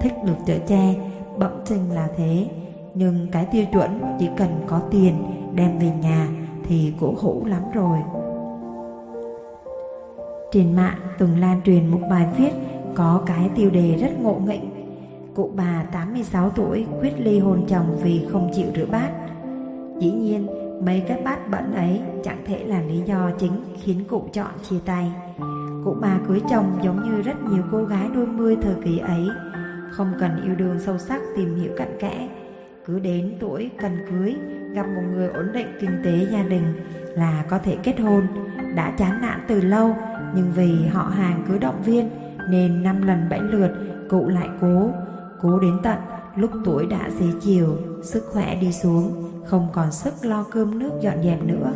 [0.00, 0.94] thích được chở che,
[1.38, 2.48] bẩm sinh là thế.
[2.94, 5.14] Nhưng cái tiêu chuẩn chỉ cần có tiền
[5.54, 6.28] đem về nhà
[6.70, 7.98] thì cổ hủ lắm rồi.
[10.52, 12.50] Trên mạng từng lan truyền một bài viết
[12.94, 14.70] có cái tiêu đề rất ngộ nghĩnh.
[15.34, 19.10] Cụ bà 86 tuổi quyết ly hôn chồng vì không chịu rửa bát.
[19.98, 20.46] Dĩ nhiên,
[20.84, 23.52] mấy cái bát bẩn ấy chẳng thể là lý do chính
[23.82, 25.12] khiến cụ chọn chia tay.
[25.84, 29.28] Cụ bà cưới chồng giống như rất nhiều cô gái đôi mươi thời kỳ ấy,
[29.90, 32.28] không cần yêu đương sâu sắc tìm hiểu cặn kẽ.
[32.86, 34.36] Cứ đến tuổi cần cưới,
[34.74, 36.74] gặp một người ổn định kinh tế gia đình
[37.14, 38.26] là có thể kết hôn.
[38.74, 39.96] Đã chán nản từ lâu,
[40.34, 42.10] nhưng vì họ hàng cứ động viên
[42.50, 43.70] nên năm lần bảy lượt
[44.10, 44.90] cụ lại cố,
[45.40, 45.98] cố đến tận
[46.36, 50.90] lúc tuổi đã xế chiều, sức khỏe đi xuống, không còn sức lo cơm nước
[51.00, 51.72] dọn dẹp nữa,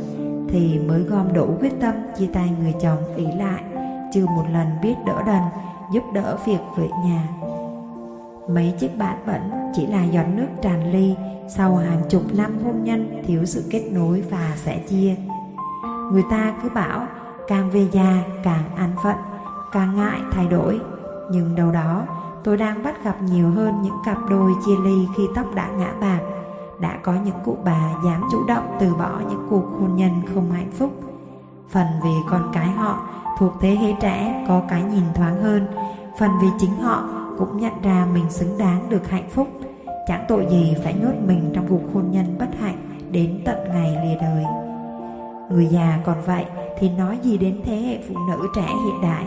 [0.49, 3.65] thì mới gom đủ quyết tâm chia tay người chồng ý lại,
[4.15, 5.43] chưa một lần biết đỡ đần,
[5.93, 7.29] giúp đỡ việc về nhà.
[8.49, 9.41] Mấy chiếc bát bẩn
[9.75, 11.17] chỉ là giọt nước tràn ly
[11.49, 15.15] sau hàng chục năm hôn nhân thiếu sự kết nối và sẻ chia.
[16.13, 17.07] Người ta cứ bảo
[17.49, 19.17] càng về già càng an phận,
[19.73, 20.81] càng ngại thay đổi.
[21.31, 22.03] Nhưng đâu đó
[22.45, 25.93] tôi đang bắt gặp nhiều hơn những cặp đôi chia ly khi tóc đã ngã
[26.01, 26.21] bạc.
[26.81, 30.51] Đã có những cụ bà dám chủ động từ bỏ những cuộc hôn nhân không
[30.51, 30.91] hạnh phúc.
[31.71, 32.99] Phần vì con cái họ
[33.39, 35.67] thuộc thế hệ trẻ có cái nhìn thoáng hơn,
[36.19, 39.49] phần vì chính họ cũng nhận ra mình xứng đáng được hạnh phúc.
[40.07, 42.77] Chẳng tội gì phải nhốt mình trong cuộc hôn nhân bất hạnh
[43.11, 44.45] đến tận ngày lìa đời.
[45.51, 46.45] Người già còn vậy
[46.79, 49.25] thì nói gì đến thế hệ phụ nữ trẻ hiện đại.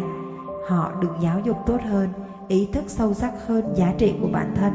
[0.68, 2.10] Họ được giáo dục tốt hơn,
[2.48, 4.74] ý thức sâu sắc hơn giá trị của bản thân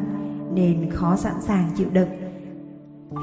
[0.55, 2.09] nên khó sẵn sàng chịu đựng.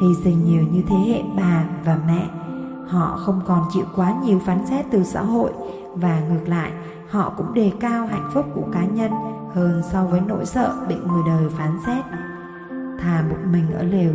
[0.02, 2.26] Hy sinh nhiều như thế hệ bà và mẹ,
[2.88, 5.52] họ không còn chịu quá nhiều phán xét từ xã hội
[5.94, 6.72] và ngược lại,
[7.10, 9.12] họ cũng đề cao hạnh phúc của cá nhân
[9.54, 12.06] hơn so với nỗi sợ bị người đời phán xét.
[13.00, 14.12] Thà một mình ở lều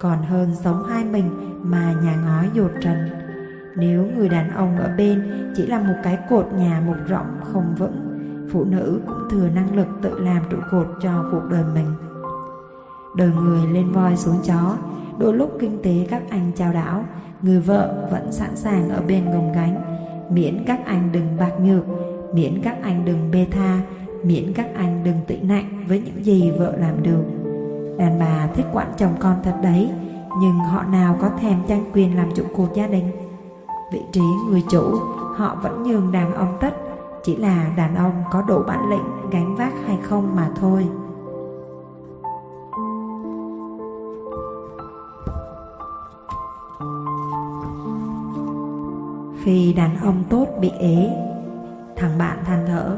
[0.00, 1.30] còn hơn sống hai mình
[1.62, 2.96] mà nhà ngói dột trần.
[3.76, 7.74] Nếu người đàn ông ở bên chỉ là một cái cột nhà mục rộng không
[7.78, 7.96] vững,
[8.52, 11.86] phụ nữ cũng thừa năng lực tự làm trụ cột cho cuộc đời mình.
[13.16, 14.76] Đời người lên voi xuống chó,
[15.18, 17.04] đôi lúc kinh tế các anh trao đảo,
[17.42, 19.82] người vợ vẫn sẵn sàng ở bên gồng gánh,
[20.30, 21.84] miễn các anh đừng bạc nhược,
[22.34, 23.80] miễn các anh đừng bê tha,
[24.24, 27.24] miễn các anh đừng tị nạnh với những gì vợ làm được.
[27.98, 29.90] Đàn bà thích quản chồng con thật đấy,
[30.40, 33.10] nhưng họ nào có thèm tranh quyền làm chủ cuộc gia đình.
[33.92, 34.20] Vị trí
[34.50, 34.98] người chủ,
[35.36, 36.74] họ vẫn nhường đàn ông tất,
[37.24, 40.86] chỉ là đàn ông có đủ bản lĩnh gánh vác hay không mà thôi.
[49.42, 51.10] Khi đàn ông tốt bị ế,
[51.96, 52.96] thằng bạn than thở,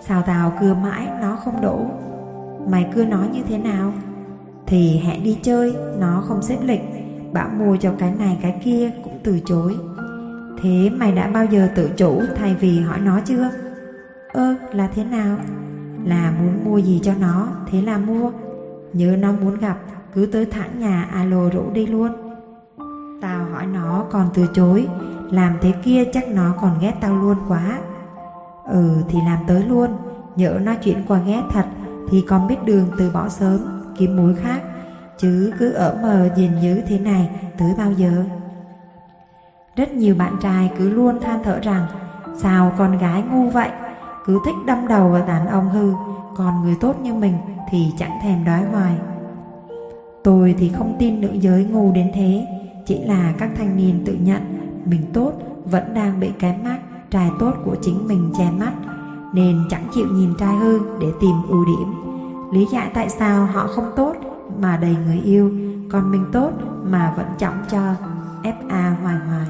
[0.00, 1.80] sao tao cưa mãi nó không đổ.
[2.70, 3.92] Mày cưa nó như thế nào?
[4.66, 6.80] Thì hẹn đi chơi, nó không xếp lịch,
[7.32, 9.76] bảo mua cho cái này cái kia cũng từ chối.
[10.62, 13.50] Thế mày đã bao giờ tự chủ thay vì hỏi nó chưa?
[14.32, 15.36] Ơ là thế nào?
[16.04, 18.30] Là muốn mua gì cho nó, thế là mua.
[18.92, 19.78] Nhớ nó muốn gặp,
[20.14, 22.12] cứ tới thẳng nhà alo rủ đi luôn.
[23.20, 24.88] Tao hỏi nó còn từ chối,
[25.30, 27.78] làm thế kia chắc nó còn ghét tao luôn quá.
[28.68, 29.90] Ừ thì làm tới luôn,
[30.36, 31.64] nhỡ nó chuyển qua ghét thật
[32.10, 33.60] thì còn biết đường từ bỏ sớm,
[33.98, 34.62] kiếm mối khác.
[35.18, 38.24] Chứ cứ ở mờ nhìn như thế này tới bao giờ?
[39.78, 41.86] Rất nhiều bạn trai cứ luôn than thở rằng
[42.36, 43.70] Sao con gái ngu vậy
[44.26, 45.92] Cứ thích đâm đầu vào đàn ông hư
[46.36, 47.34] Còn người tốt như mình
[47.70, 48.94] thì chẳng thèm đói hoài
[50.24, 52.46] Tôi thì không tin nữ giới ngu đến thế
[52.86, 54.42] Chỉ là các thanh niên tự nhận
[54.84, 55.32] Mình tốt
[55.64, 56.78] vẫn đang bị kém mắt
[57.10, 58.72] Trai tốt của chính mình che mắt
[59.32, 61.94] Nên chẳng chịu nhìn trai hư để tìm ưu điểm
[62.52, 64.14] Lý giải tại sao họ không tốt
[64.60, 65.50] Mà đầy người yêu
[65.92, 66.50] Còn mình tốt
[66.84, 67.78] mà vẫn trọng cho
[68.42, 69.46] FA hoài hoài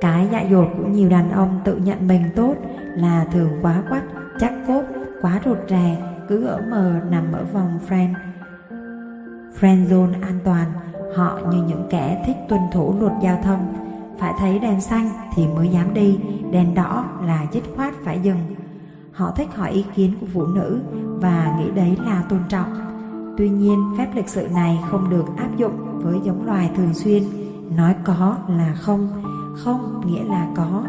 [0.00, 2.54] Cái dại dột của nhiều đàn ông tự nhận mình tốt
[2.96, 4.02] là thường quá quắt,
[4.40, 4.82] chắc cốt,
[5.22, 5.96] quá rụt rè,
[6.28, 8.14] cứ ở mờ nằm ở vòng friend.
[9.60, 10.72] Friend zone an toàn,
[11.16, 13.85] họ như những kẻ thích tuân thủ luật giao thông.
[14.18, 16.18] Phải thấy đèn xanh thì mới dám đi,
[16.50, 18.38] đèn đỏ là dứt khoát phải dừng.
[19.12, 20.80] Họ thích hỏi ý kiến của phụ nữ
[21.20, 22.72] và nghĩ đấy là tôn trọng.
[23.38, 27.22] Tuy nhiên, phép lịch sự này không được áp dụng với giống loài thường xuyên.
[27.76, 29.22] Nói có là không,
[29.56, 30.84] không nghĩa là có.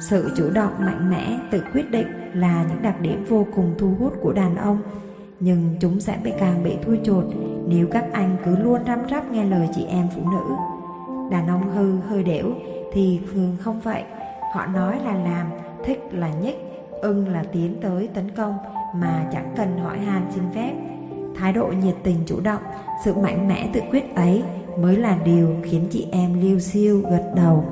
[0.00, 3.94] Sự chủ động mạnh mẽ, tự quyết định là những đặc điểm vô cùng thu
[3.98, 4.78] hút của đàn ông.
[5.40, 7.24] Nhưng chúng sẽ bị càng bị thui chột
[7.68, 10.54] nếu các anh cứ luôn răm rắp nghe lời chị em phụ nữ.
[11.30, 12.52] Đàn ông hư hơi đểu
[12.92, 14.02] thì thường không vậy.
[14.54, 15.46] Họ nói là làm,
[15.84, 16.56] thích là nhích,
[17.02, 18.54] ưng là tiến tới tấn công
[18.94, 20.72] mà chẳng cần hỏi han xin phép.
[21.36, 22.62] Thái độ nhiệt tình chủ động,
[23.04, 24.42] sự mạnh mẽ tự quyết ấy
[24.78, 27.64] mới là điều khiến chị em liêu siêu gật đầu.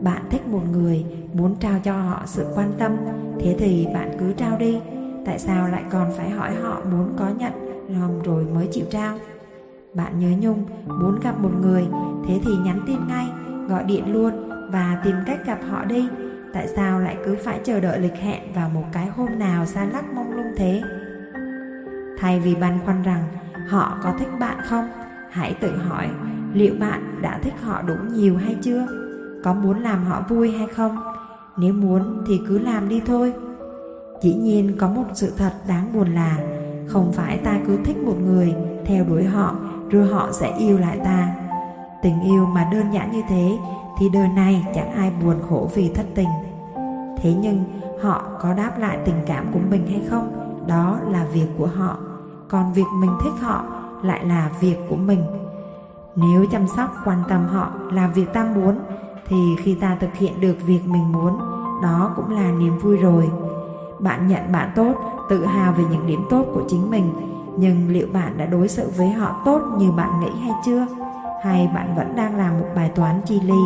[0.00, 2.96] Bạn thích một người, muốn trao cho họ sự quan tâm,
[3.40, 4.80] thế thì bạn cứ trao đi.
[5.26, 7.52] Tại sao lại còn phải hỏi họ muốn có nhận
[7.88, 9.18] lòng rồi mới chịu trao?
[9.94, 11.88] Bạn nhớ nhung, muốn gặp một người,
[12.26, 13.28] thế thì nhắn tin ngay,
[13.68, 14.32] gọi điện luôn
[14.72, 16.08] và tìm cách gặp họ đi.
[16.52, 19.84] Tại sao lại cứ phải chờ đợi lịch hẹn vào một cái hôm nào xa
[19.84, 20.82] lắc mông lung thế?
[22.18, 23.22] Thay vì băn khoăn rằng
[23.68, 24.88] họ có thích bạn không,
[25.30, 26.08] hãy tự hỏi
[26.52, 28.86] liệu bạn đã thích họ đủ nhiều hay chưa?
[29.44, 30.98] Có muốn làm họ vui hay không?
[31.56, 33.32] Nếu muốn thì cứ làm đi thôi.
[34.22, 36.38] Dĩ nhiên có một sự thật đáng buồn là
[36.86, 39.56] không phải ta cứ thích một người, theo đuổi họ,
[39.90, 41.34] rồi họ sẽ yêu lại ta.
[42.02, 43.58] Tình yêu mà đơn giản như thế
[43.98, 46.28] thì đời này chẳng ai buồn khổ vì thất tình.
[47.18, 47.64] Thế nhưng
[48.02, 50.32] họ có đáp lại tình cảm của mình hay không?
[50.66, 51.96] Đó là việc của họ.
[52.48, 53.64] Còn việc mình thích họ
[54.02, 55.24] lại là việc của mình.
[56.16, 58.78] Nếu chăm sóc quan tâm họ là việc ta muốn
[59.26, 61.38] thì khi ta thực hiện được việc mình muốn,
[61.82, 63.30] đó cũng là niềm vui rồi.
[63.98, 64.94] Bạn nhận bạn tốt,
[65.30, 67.12] tự hào về những điểm tốt của chính mình,
[67.58, 70.86] nhưng liệu bạn đã đối xử với họ tốt như bạn nghĩ hay chưa?
[71.42, 73.60] Hay bạn vẫn đang làm một bài toán chi ly,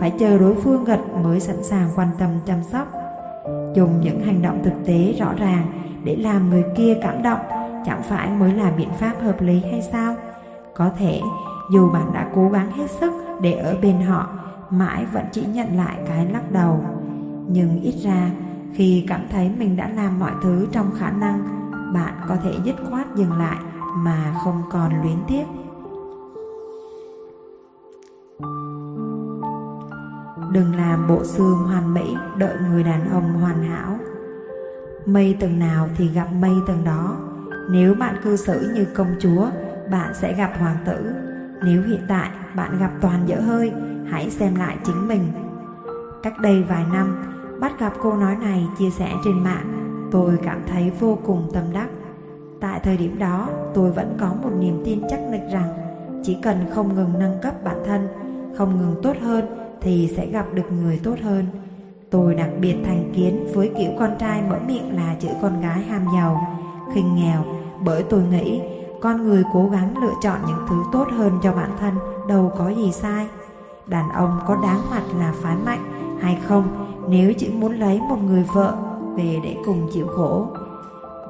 [0.00, 2.92] phải chờ đối phương gật mới sẵn sàng quan tâm chăm sóc?
[3.74, 5.66] Dùng những hành động thực tế rõ ràng
[6.04, 7.40] để làm người kia cảm động
[7.86, 10.14] chẳng phải mới là biện pháp hợp lý hay sao?
[10.74, 11.20] Có thể
[11.72, 13.12] dù bạn đã cố gắng hết sức
[13.42, 14.28] để ở bên họ
[14.70, 16.84] mãi vẫn chỉ nhận lại cái lắc đầu
[17.48, 18.30] nhưng ít ra
[18.74, 21.59] khi cảm thấy mình đã làm mọi thứ trong khả năng
[21.94, 23.58] bạn có thể dứt khoát dừng lại
[23.96, 25.44] mà không còn luyến tiếc.
[30.52, 33.98] Đừng làm bộ xương hoàn mỹ đợi người đàn ông hoàn hảo.
[35.06, 37.16] Mây tầng nào thì gặp mây tầng đó.
[37.70, 39.46] Nếu bạn cư xử như công chúa
[39.90, 41.12] bạn sẽ gặp hoàng tử.
[41.64, 43.72] Nếu hiện tại bạn gặp toàn dở hơi
[44.10, 45.22] hãy xem lại chính mình.
[46.22, 47.22] Cách đây vài năm,
[47.60, 49.79] bắt gặp cô nói này chia sẻ trên mạng,
[50.10, 51.88] tôi cảm thấy vô cùng tâm đắc.
[52.60, 55.68] Tại thời điểm đó, tôi vẫn có một niềm tin chắc nịch rằng
[56.22, 58.08] chỉ cần không ngừng nâng cấp bản thân,
[58.56, 59.44] không ngừng tốt hơn
[59.80, 61.44] thì sẽ gặp được người tốt hơn.
[62.10, 65.82] Tôi đặc biệt thành kiến với kiểu con trai mở miệng là chữ con gái
[65.82, 66.40] ham giàu,
[66.94, 67.44] khinh nghèo
[67.84, 68.60] bởi tôi nghĩ
[69.00, 71.94] con người cố gắng lựa chọn những thứ tốt hơn cho bản thân
[72.28, 73.26] đâu có gì sai
[73.86, 78.16] đàn ông có đáng mặt là phán mạnh hay không nếu chỉ muốn lấy một
[78.16, 78.89] người vợ
[79.20, 80.46] về để cùng chịu khổ.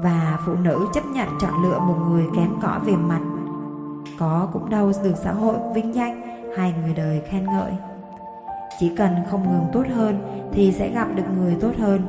[0.02, 3.20] Và phụ nữ chấp nhận chọn lựa một người kém cỏi về mặt
[4.18, 6.22] có cũng đâu được xã hội, vinh danh
[6.56, 7.72] hay người đời khen ngợi.
[8.80, 10.18] Chỉ cần không ngừng tốt hơn
[10.52, 12.00] thì sẽ gặp được người tốt hơn.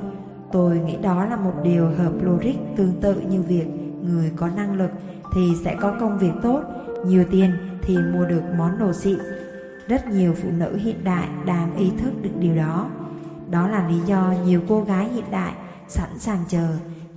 [0.51, 3.67] Tôi nghĩ đó là một điều hợp logic tương tự như việc
[4.01, 4.91] người có năng lực
[5.33, 6.61] thì sẽ có công việc tốt,
[7.05, 7.51] nhiều tiền
[7.81, 9.17] thì mua được món đồ xịn.
[9.87, 12.85] Rất nhiều phụ nữ hiện đại đang ý thức được điều đó.
[13.49, 15.53] Đó là lý do nhiều cô gái hiện đại
[15.91, 16.67] sẵn sàng chờ,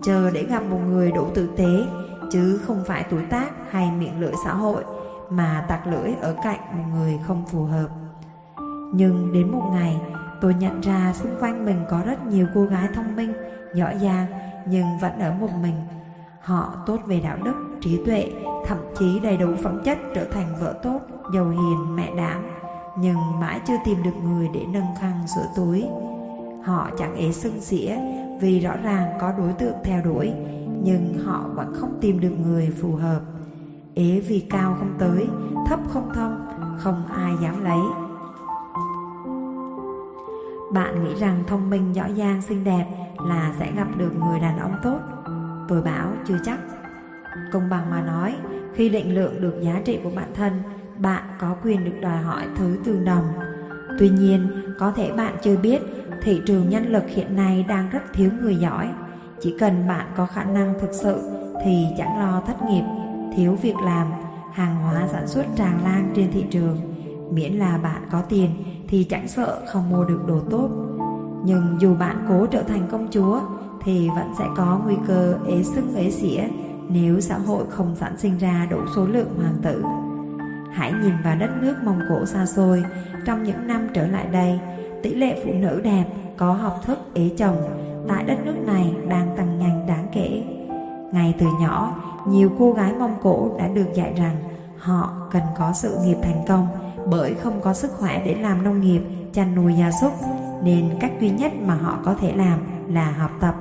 [0.03, 1.85] chờ để gặp một người đủ tử tế,
[2.31, 4.85] chứ không phải tuổi tác hay miệng lưỡi xã hội
[5.31, 7.89] mà tặc lưỡi ở cạnh một người không phù hợp.
[8.95, 9.97] Nhưng đến một ngày,
[10.41, 13.33] tôi nhận ra xung quanh mình có rất nhiều cô gái thông minh,
[13.75, 14.27] giỏi giang
[14.67, 15.77] nhưng vẫn ở một mình.
[16.41, 18.33] Họ tốt về đạo đức, trí tuệ,
[18.67, 21.01] thậm chí đầy đủ phẩm chất trở thành vợ tốt,
[21.35, 22.43] giàu hiền, mẹ đảm
[22.99, 25.85] nhưng mãi chưa tìm được người để nâng khăn sửa túi.
[26.65, 27.97] Họ chẳng ế sưng xỉa
[28.41, 30.33] vì rõ ràng có đối tượng theo đuổi,
[30.83, 33.21] nhưng họ vẫn không tìm được người phù hợp.
[33.95, 35.27] Ế vì cao không tới,
[35.67, 36.47] thấp không thông,
[36.79, 37.79] không ai dám lấy.
[40.73, 42.87] Bạn nghĩ rằng thông minh, giỏi giang, xinh đẹp
[43.27, 44.99] là sẽ gặp được người đàn ông tốt?
[45.69, 46.59] Tôi bảo chưa chắc.
[47.53, 48.37] Công bằng mà nói,
[48.75, 50.53] khi định lượng được giá trị của bản thân
[50.99, 53.25] bạn có quyền được đòi hỏi thứ tương đồng
[53.99, 54.49] Tuy nhiên,
[54.79, 55.83] có thể bạn chưa biết
[56.25, 58.89] thị trường nhân lực hiện nay đang rất thiếu người giỏi.
[59.41, 61.31] Chỉ cần bạn có khả năng thực sự
[61.65, 62.85] thì chẳng lo thất nghiệp,
[63.37, 64.07] thiếu việc làm,
[64.53, 66.81] hàng hóa sản xuất tràn lan trên thị trường.
[67.31, 68.51] Miễn là bạn có tiền
[68.89, 70.69] thì chẳng sợ không mua được đồ tốt.
[71.45, 73.41] Nhưng dù bạn cố trở thành công chúa
[73.85, 76.43] thì vẫn sẽ có nguy cơ ế xưng ế xỉa
[76.89, 79.85] nếu xã hội không sản sinh ra đủ số lượng hoàng tử.
[80.73, 82.85] Hãy nhìn vào đất nước Mông Cổ xa xôi,
[83.27, 84.61] trong những năm trở lại đây,
[85.05, 86.05] tỷ lệ phụ nữ đẹp
[86.37, 87.57] có học thức ế chồng
[88.09, 90.43] tại đất nước này đang tăng nhanh đáng kể.
[91.13, 91.95] Ngay từ nhỏ,
[92.27, 94.37] nhiều cô gái Mông Cổ đã được dạy rằng
[94.79, 96.67] họ cần có sự nghiệp thành công
[97.11, 99.01] bởi không có sức khỏe để làm nông nghiệp,
[99.33, 100.13] chăn nuôi gia súc,
[100.63, 102.59] nên cách duy nhất mà họ có thể làm
[102.89, 103.55] là học tập.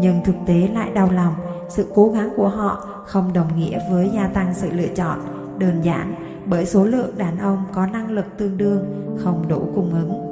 [0.00, 1.34] Nhưng thực tế lại đau lòng,
[1.68, 5.18] sự cố gắng của họ không đồng nghĩa với gia tăng sự lựa chọn,
[5.58, 6.14] đơn giản
[6.46, 8.84] bởi số lượng đàn ông có năng lực tương đương
[9.24, 10.25] không đủ cung ứng.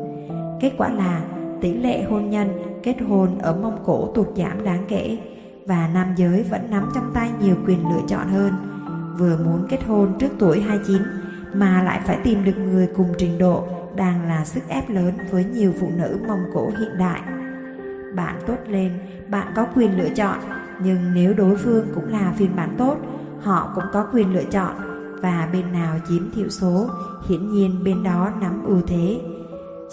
[0.60, 1.22] Kết quả là
[1.60, 2.48] tỷ lệ hôn nhân,
[2.82, 5.18] kết hôn ở Mông Cổ tụt giảm đáng kể
[5.66, 8.52] và nam giới vẫn nắm trong tay nhiều quyền lựa chọn hơn.
[9.18, 11.02] Vừa muốn kết hôn trước tuổi 29
[11.54, 13.64] mà lại phải tìm được người cùng trình độ
[13.96, 17.20] đang là sức ép lớn với nhiều phụ nữ Mông Cổ hiện đại.
[18.16, 18.92] Bạn tốt lên,
[19.28, 20.38] bạn có quyền lựa chọn,
[20.82, 22.96] nhưng nếu đối phương cũng là phiên bản tốt,
[23.40, 24.74] họ cũng có quyền lựa chọn
[25.22, 26.88] và bên nào chiếm thiểu số,
[27.28, 29.20] hiển nhiên bên đó nắm ưu thế.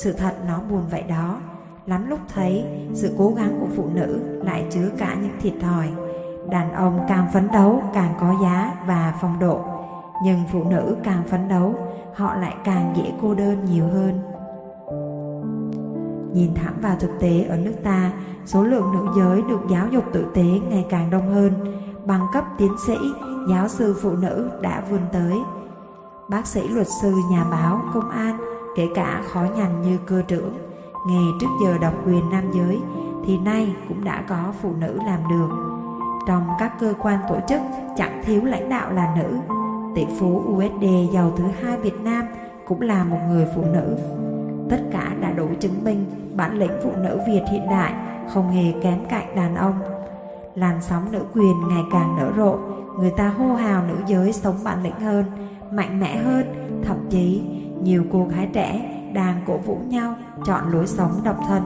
[0.03, 1.37] Sự thật nó buồn vậy đó.
[1.85, 5.89] Lắm lúc thấy sự cố gắng của phụ nữ lại chứa cả những thiệt thòi.
[6.49, 9.59] Đàn ông càng phấn đấu càng có giá và phong độ,
[10.23, 11.75] nhưng phụ nữ càng phấn đấu,
[12.15, 14.19] họ lại càng dễ cô đơn nhiều hơn.
[16.33, 18.11] Nhìn thẳng vào thực tế ở nước ta,
[18.45, 21.53] số lượng nữ giới được giáo dục tử tế ngày càng đông hơn,
[22.05, 22.97] bằng cấp tiến sĩ,
[23.49, 25.37] giáo sư phụ nữ đã vươn tới.
[26.29, 28.37] Bác sĩ luật sư, nhà báo, công an,
[28.75, 30.53] kể cả khó nhằn như cơ trưởng,
[31.07, 32.79] nghề trước giờ độc quyền nam giới
[33.25, 35.49] thì nay cũng đã có phụ nữ làm được.
[36.27, 37.61] Trong các cơ quan tổ chức
[37.97, 39.37] chẳng thiếu lãnh đạo là nữ.
[39.95, 42.25] Tỷ phú USD giàu thứ hai Việt Nam
[42.67, 43.97] cũng là một người phụ nữ.
[44.69, 47.93] Tất cả đã đủ chứng minh bản lĩnh phụ nữ Việt hiện đại
[48.33, 49.79] không hề kém cạnh đàn ông.
[50.55, 52.57] Làn sóng nữ quyền ngày càng nở rộ,
[52.99, 55.25] người ta hô hào nữ giới sống bản lĩnh hơn,
[55.71, 56.43] mạnh mẽ hơn,
[56.83, 57.41] thậm chí
[57.83, 61.63] nhiều cô gái trẻ đang cổ vũ nhau chọn lối sống độc thân,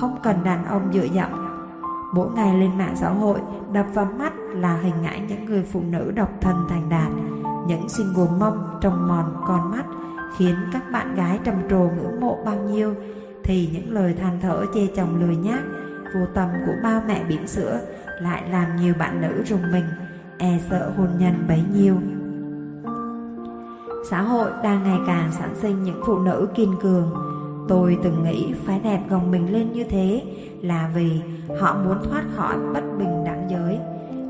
[0.00, 1.30] không cần đàn ông dựa dẫm.
[2.14, 3.40] Mỗi ngày lên mạng xã hội
[3.72, 7.08] đập vào mắt là hình ảnh những người phụ nữ độc thân thành đạt,
[7.66, 9.84] những single mông trông mòn con mắt
[10.36, 12.94] khiến các bạn gái trầm trồ ngưỡng mộ bao nhiêu
[13.44, 15.60] thì những lời than thở chê chồng lười nhác
[16.14, 17.80] vô tâm của ba mẹ bỉm sữa
[18.20, 19.84] lại làm nhiều bạn nữ rùng mình
[20.38, 21.96] e sợ hôn nhân bấy nhiêu
[24.10, 27.14] xã hội đang ngày càng sản sinh những phụ nữ kiên cường
[27.68, 30.22] tôi từng nghĩ phải đẹp gồng mình lên như thế
[30.62, 31.20] là vì
[31.60, 33.78] họ muốn thoát khỏi bất bình đẳng giới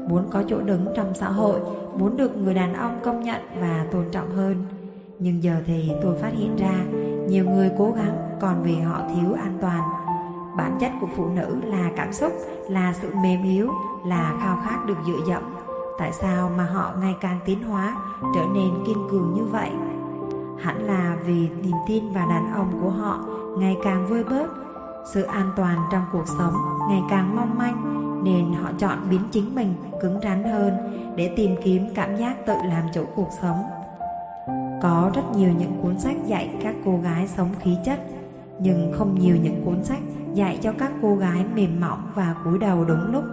[0.08, 1.60] muốn có chỗ đứng trong xã hội
[1.98, 4.64] muốn được người đàn ông công nhận và tôn trọng hơn
[5.18, 6.84] nhưng giờ thì tôi phát hiện ra
[7.28, 9.80] nhiều người cố gắng còn vì họ thiếu an toàn.
[10.56, 12.32] Bản chất của phụ nữ là cảm xúc,
[12.70, 13.70] là sự mềm yếu,
[14.06, 15.55] là khao khát được dựa dẫm.
[15.98, 17.96] Tại sao mà họ ngày càng tiến hóa,
[18.34, 19.70] trở nên kiên cường như vậy?
[20.62, 23.18] Hẳn là vì niềm tin vào đàn ông của họ
[23.58, 24.46] ngày càng vơi bớt,
[25.12, 26.54] sự an toàn trong cuộc sống
[26.88, 30.72] ngày càng mong manh nên họ chọn biến chính mình cứng rắn hơn
[31.16, 33.62] để tìm kiếm cảm giác tự làm chủ cuộc sống.
[34.82, 38.00] Có rất nhiều những cuốn sách dạy các cô gái sống khí chất,
[38.60, 40.00] nhưng không nhiều những cuốn sách
[40.34, 43.24] dạy cho các cô gái mềm mỏng và cúi đầu đúng lúc.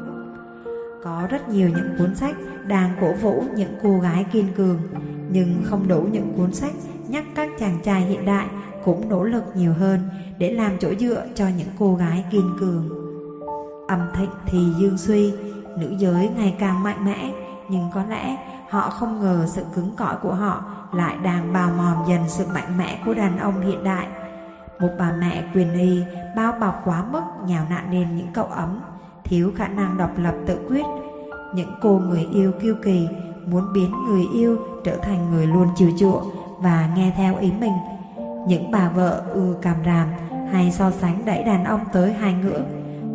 [1.03, 2.35] Có rất nhiều những cuốn sách
[2.67, 4.79] đang cổ vũ những cô gái kiên cường,
[5.29, 6.73] nhưng không đủ những cuốn sách
[7.07, 8.47] nhắc các chàng trai hiện đại
[8.85, 12.89] cũng nỗ lực nhiều hơn để làm chỗ dựa cho những cô gái kiên cường.
[13.87, 15.33] Âm thịnh thì dương suy,
[15.77, 17.33] nữ giới ngày càng mạnh mẽ,
[17.69, 18.37] nhưng có lẽ
[18.69, 22.77] họ không ngờ sự cứng cỏi của họ lại đang bào mòn dần sự mạnh
[22.77, 24.07] mẽ của đàn ông hiện đại.
[24.79, 26.03] Một bà mẹ quyền y
[26.35, 28.79] bao bọc quá mức nhào nặn nên những cậu ấm,
[29.23, 30.85] thiếu khả năng độc lập tự quyết.
[31.55, 33.07] Những cô người yêu kiêu kỳ
[33.45, 37.73] muốn biến người yêu trở thành người luôn chiều chuộng và nghe theo ý mình.
[38.47, 40.07] Những bà vợ ưa càm ràm
[40.51, 42.63] hay so sánh đẩy đàn ông tới hai ngưỡng,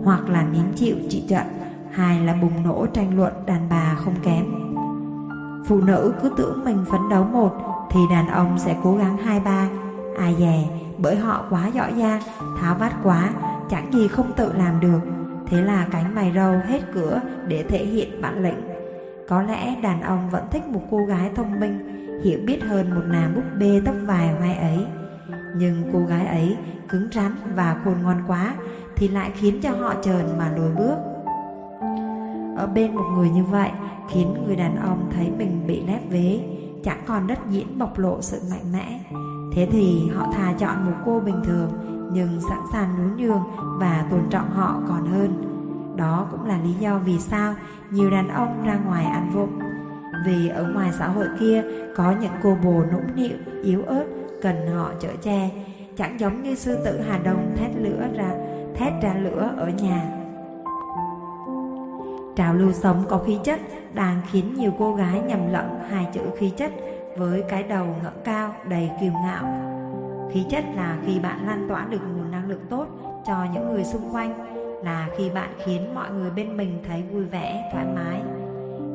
[0.05, 1.47] hoặc là nín chịu trị trận,
[1.91, 4.45] hay là bùng nổ tranh luận đàn bà không kém.
[5.67, 7.53] Phụ nữ cứ tưởng mình phấn đấu một
[7.91, 9.69] thì đàn ông sẽ cố gắng hai ba.
[10.19, 10.65] Ai dè,
[10.99, 12.21] bởi họ quá giỏi giang,
[12.61, 13.31] tháo vát quá,
[13.71, 15.01] chẳng gì không tự làm được.
[15.51, 18.61] Thế là cánh mày râu hết cửa để thể hiện bản lĩnh.
[19.29, 21.79] Có lẽ đàn ông vẫn thích một cô gái thông minh,
[22.25, 24.87] hiểu biết hơn một nàng búp bê tóc vài hoa ấy.
[25.57, 26.57] Nhưng cô gái ấy
[26.89, 28.55] cứng rắn và khôn ngoan quá
[28.97, 30.97] Thì lại khiến cho họ trờn mà lùi bước
[32.57, 33.71] Ở bên một người như vậy
[34.11, 36.41] Khiến người đàn ông thấy mình bị lép vế
[36.85, 39.01] Chẳng còn đất diễn bộc lộ sự mạnh mẽ
[39.55, 41.71] Thế thì họ thà chọn một cô bình thường
[42.13, 43.43] nhưng sẵn sàng nhún nhường
[43.79, 45.45] và tôn trọng họ còn hơn.
[45.97, 47.55] Đó cũng là lý do vì sao
[47.91, 49.59] nhiều đàn ông ra ngoài ăn vụng.
[50.27, 51.65] Vì ở ngoài xã hội kia
[51.97, 54.05] có những cô bồ nũng nịu, yếu ớt
[54.43, 55.51] Cần họ chở che
[55.97, 58.31] Chẳng giống như sư tử Hà Đông thét lửa ra
[58.75, 60.03] thét ra lửa ở nhà.
[62.37, 63.61] Trào lưu sống có khí chất
[63.95, 66.73] đang khiến nhiều cô gái nhầm lẫn hai chữ khí chất
[67.17, 69.78] với cái đầu ngẩng cao đầy kiêu ngạo.
[70.33, 72.87] Khí chất là khi bạn lan tỏa được nguồn năng lượng tốt
[73.27, 74.35] cho những người xung quanh,
[74.85, 78.23] là khi bạn khiến mọi người bên mình thấy vui vẻ, thoải mái.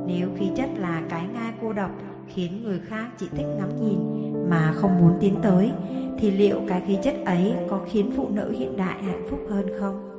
[0.07, 1.91] Nếu khí chất là cái ngai cô độc
[2.27, 3.99] khiến người khác chỉ thích ngắm nhìn
[4.49, 5.71] mà không muốn tiến tới,
[6.19, 9.67] thì liệu cái khí chất ấy có khiến phụ nữ hiện đại hạnh phúc hơn
[9.79, 10.09] không?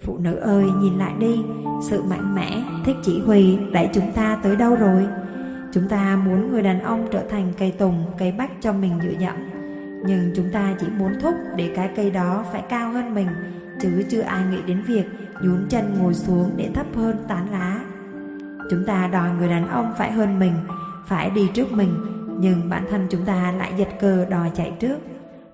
[0.00, 1.40] Phụ nữ ơi nhìn lại đi
[1.82, 5.06] Sự mạnh mẽ, thích chỉ huy Đẩy chúng ta tới đâu rồi
[5.72, 9.18] Chúng ta muốn người đàn ông trở thành cây tùng Cây bách cho mình dựa
[9.18, 9.57] dẫm
[10.06, 13.28] nhưng chúng ta chỉ muốn thúc Để cái cây đó phải cao hơn mình
[13.80, 15.04] Chứ chưa ai nghĩ đến việc
[15.42, 17.80] Nhún chân ngồi xuống để thấp hơn tán lá
[18.70, 20.54] Chúng ta đòi người đàn ông phải hơn mình
[21.06, 21.94] Phải đi trước mình
[22.40, 24.98] Nhưng bản thân chúng ta lại giật cờ đòi chạy trước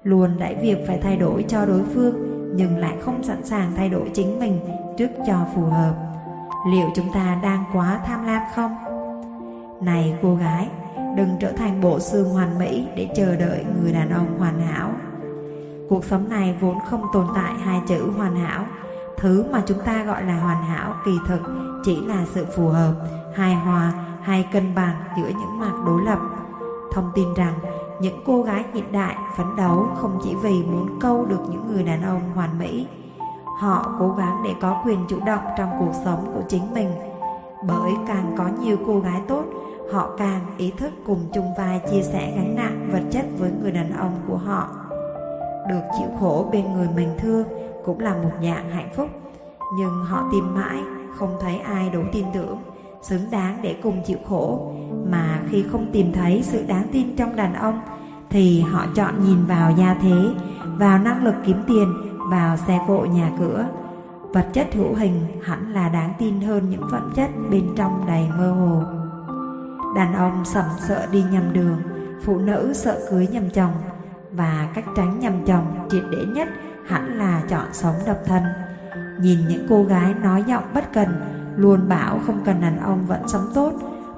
[0.05, 3.89] Luôn đẩy việc phải thay đổi cho đối phương nhưng lại không sẵn sàng thay
[3.89, 4.61] đổi chính mình
[4.99, 5.95] trước cho phù hợp.
[6.71, 8.75] Liệu chúng ta đang quá tham lam không?
[9.81, 10.69] Này cô gái,
[11.16, 14.91] đừng trở thành bộ xương hoàn mỹ để chờ đợi người đàn ông hoàn hảo.
[15.89, 18.66] Cuộc sống này vốn không tồn tại hai chữ hoàn hảo.
[19.16, 21.41] Thứ mà chúng ta gọi là hoàn hảo kỳ thực
[21.85, 22.95] chỉ là sự phù hợp,
[23.35, 23.93] hài hòa
[24.23, 26.19] hay cân bằng giữa những mặt đối lập.
[26.93, 27.55] Thông tin rằng
[28.01, 31.82] những cô gái hiện đại phấn đấu không chỉ vì muốn câu được những người
[31.82, 32.86] đàn ông hoàn mỹ
[33.59, 36.91] Họ cố gắng để có quyền chủ động trong cuộc sống của chính mình
[37.69, 39.45] Bởi càng có nhiều cô gái tốt
[39.93, 43.73] Họ càng ý thức cùng chung vai chia sẻ gánh nặng vật chất với người
[43.73, 44.69] đàn ông của họ.
[45.69, 47.47] Được chịu khổ bên người mình thương
[47.85, 49.09] cũng là một dạng hạnh phúc.
[49.78, 50.78] Nhưng họ tìm mãi,
[51.19, 52.59] không thấy ai đủ tin tưởng,
[53.02, 54.73] xứng đáng để cùng chịu khổ.
[55.11, 57.81] Mà khi không tìm thấy sự đáng tin trong đàn ông,
[58.31, 60.16] thì họ chọn nhìn vào gia thế,
[60.77, 61.94] vào năng lực kiếm tiền,
[62.31, 63.66] vào xe cộ nhà cửa.
[64.32, 68.27] Vật chất hữu hình hẳn là đáng tin hơn những phẩm chất bên trong đầy
[68.39, 69.04] mơ hồ
[69.95, 71.83] đàn ông sầm sợ đi nhầm đường,
[72.23, 73.73] phụ nữ sợ cưới nhầm chồng.
[74.33, 76.49] Và cách tránh nhầm chồng triệt để nhất
[76.87, 78.43] hẳn là chọn sống độc thân.
[79.21, 81.09] Nhìn những cô gái nói giọng bất cần,
[81.57, 83.73] luôn bảo không cần đàn ông vẫn sống tốt.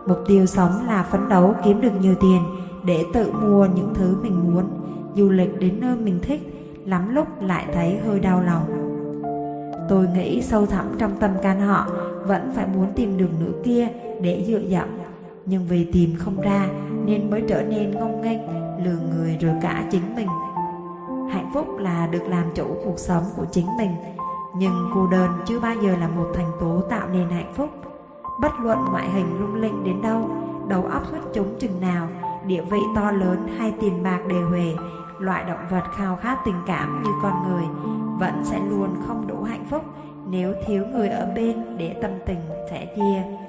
[0.06, 2.42] Mục tiêu sống là phấn đấu kiếm được nhiều tiền
[2.86, 4.64] để tự mua những thứ mình muốn.
[5.14, 6.40] Du lịch đến nơi mình thích,
[6.84, 8.92] lắm lúc lại thấy hơi đau lòng.
[9.88, 11.86] Tôi nghĩ sâu thẳm trong tâm can họ
[12.26, 13.88] vẫn phải muốn tìm đường nữ kia
[14.22, 14.88] để dựa dẫm
[15.46, 16.68] nhưng vì tìm không ra,
[17.04, 18.38] nên mới trở nên ngông nghênh,
[18.84, 20.28] lừa người rồi cả chính mình.
[21.30, 23.90] Hạnh phúc là được làm chủ cuộc sống của chính mình,
[24.56, 27.70] nhưng cô đơn chưa bao giờ là một thành tố tạo nên hạnh phúc.
[28.40, 30.30] Bất luận ngoại hình lung linh đến đâu,
[30.68, 32.08] Đầu óc xuất chúng chừng nào,
[32.46, 34.74] Địa vị to lớn hay tiền bạc đề huề,
[35.18, 37.64] Loại động vật khao khát tình cảm như con người
[38.18, 39.84] Vẫn sẽ luôn không đủ hạnh phúc
[40.30, 42.38] Nếu thiếu người ở bên để tâm tình
[42.70, 43.45] sẻ chia.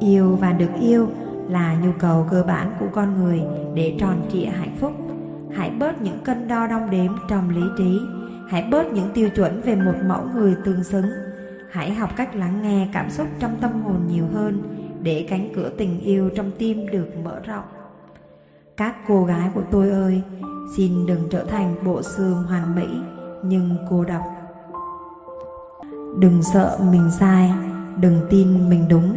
[0.00, 1.08] Yêu và được yêu
[1.48, 3.42] là nhu cầu cơ bản của con người
[3.74, 4.92] để tròn trịa hạnh phúc.
[5.54, 8.00] Hãy bớt những cân đo đong đếm trong lý trí
[8.48, 11.06] Hãy bớt những tiêu chuẩn về một mẫu người tương xứng.
[11.70, 14.62] Hãy học cách lắng nghe cảm xúc trong tâm hồn nhiều hơn
[15.02, 17.64] để cánh cửa tình yêu trong tim được mở rộng.
[18.76, 20.22] Các cô gái của tôi ơi,
[20.76, 22.86] xin đừng trở thành bộ xương hoàn mỹ
[23.42, 24.22] nhưng cô độc.
[26.18, 27.52] Đừng sợ mình sai,
[28.00, 29.16] đừng tin mình đúng.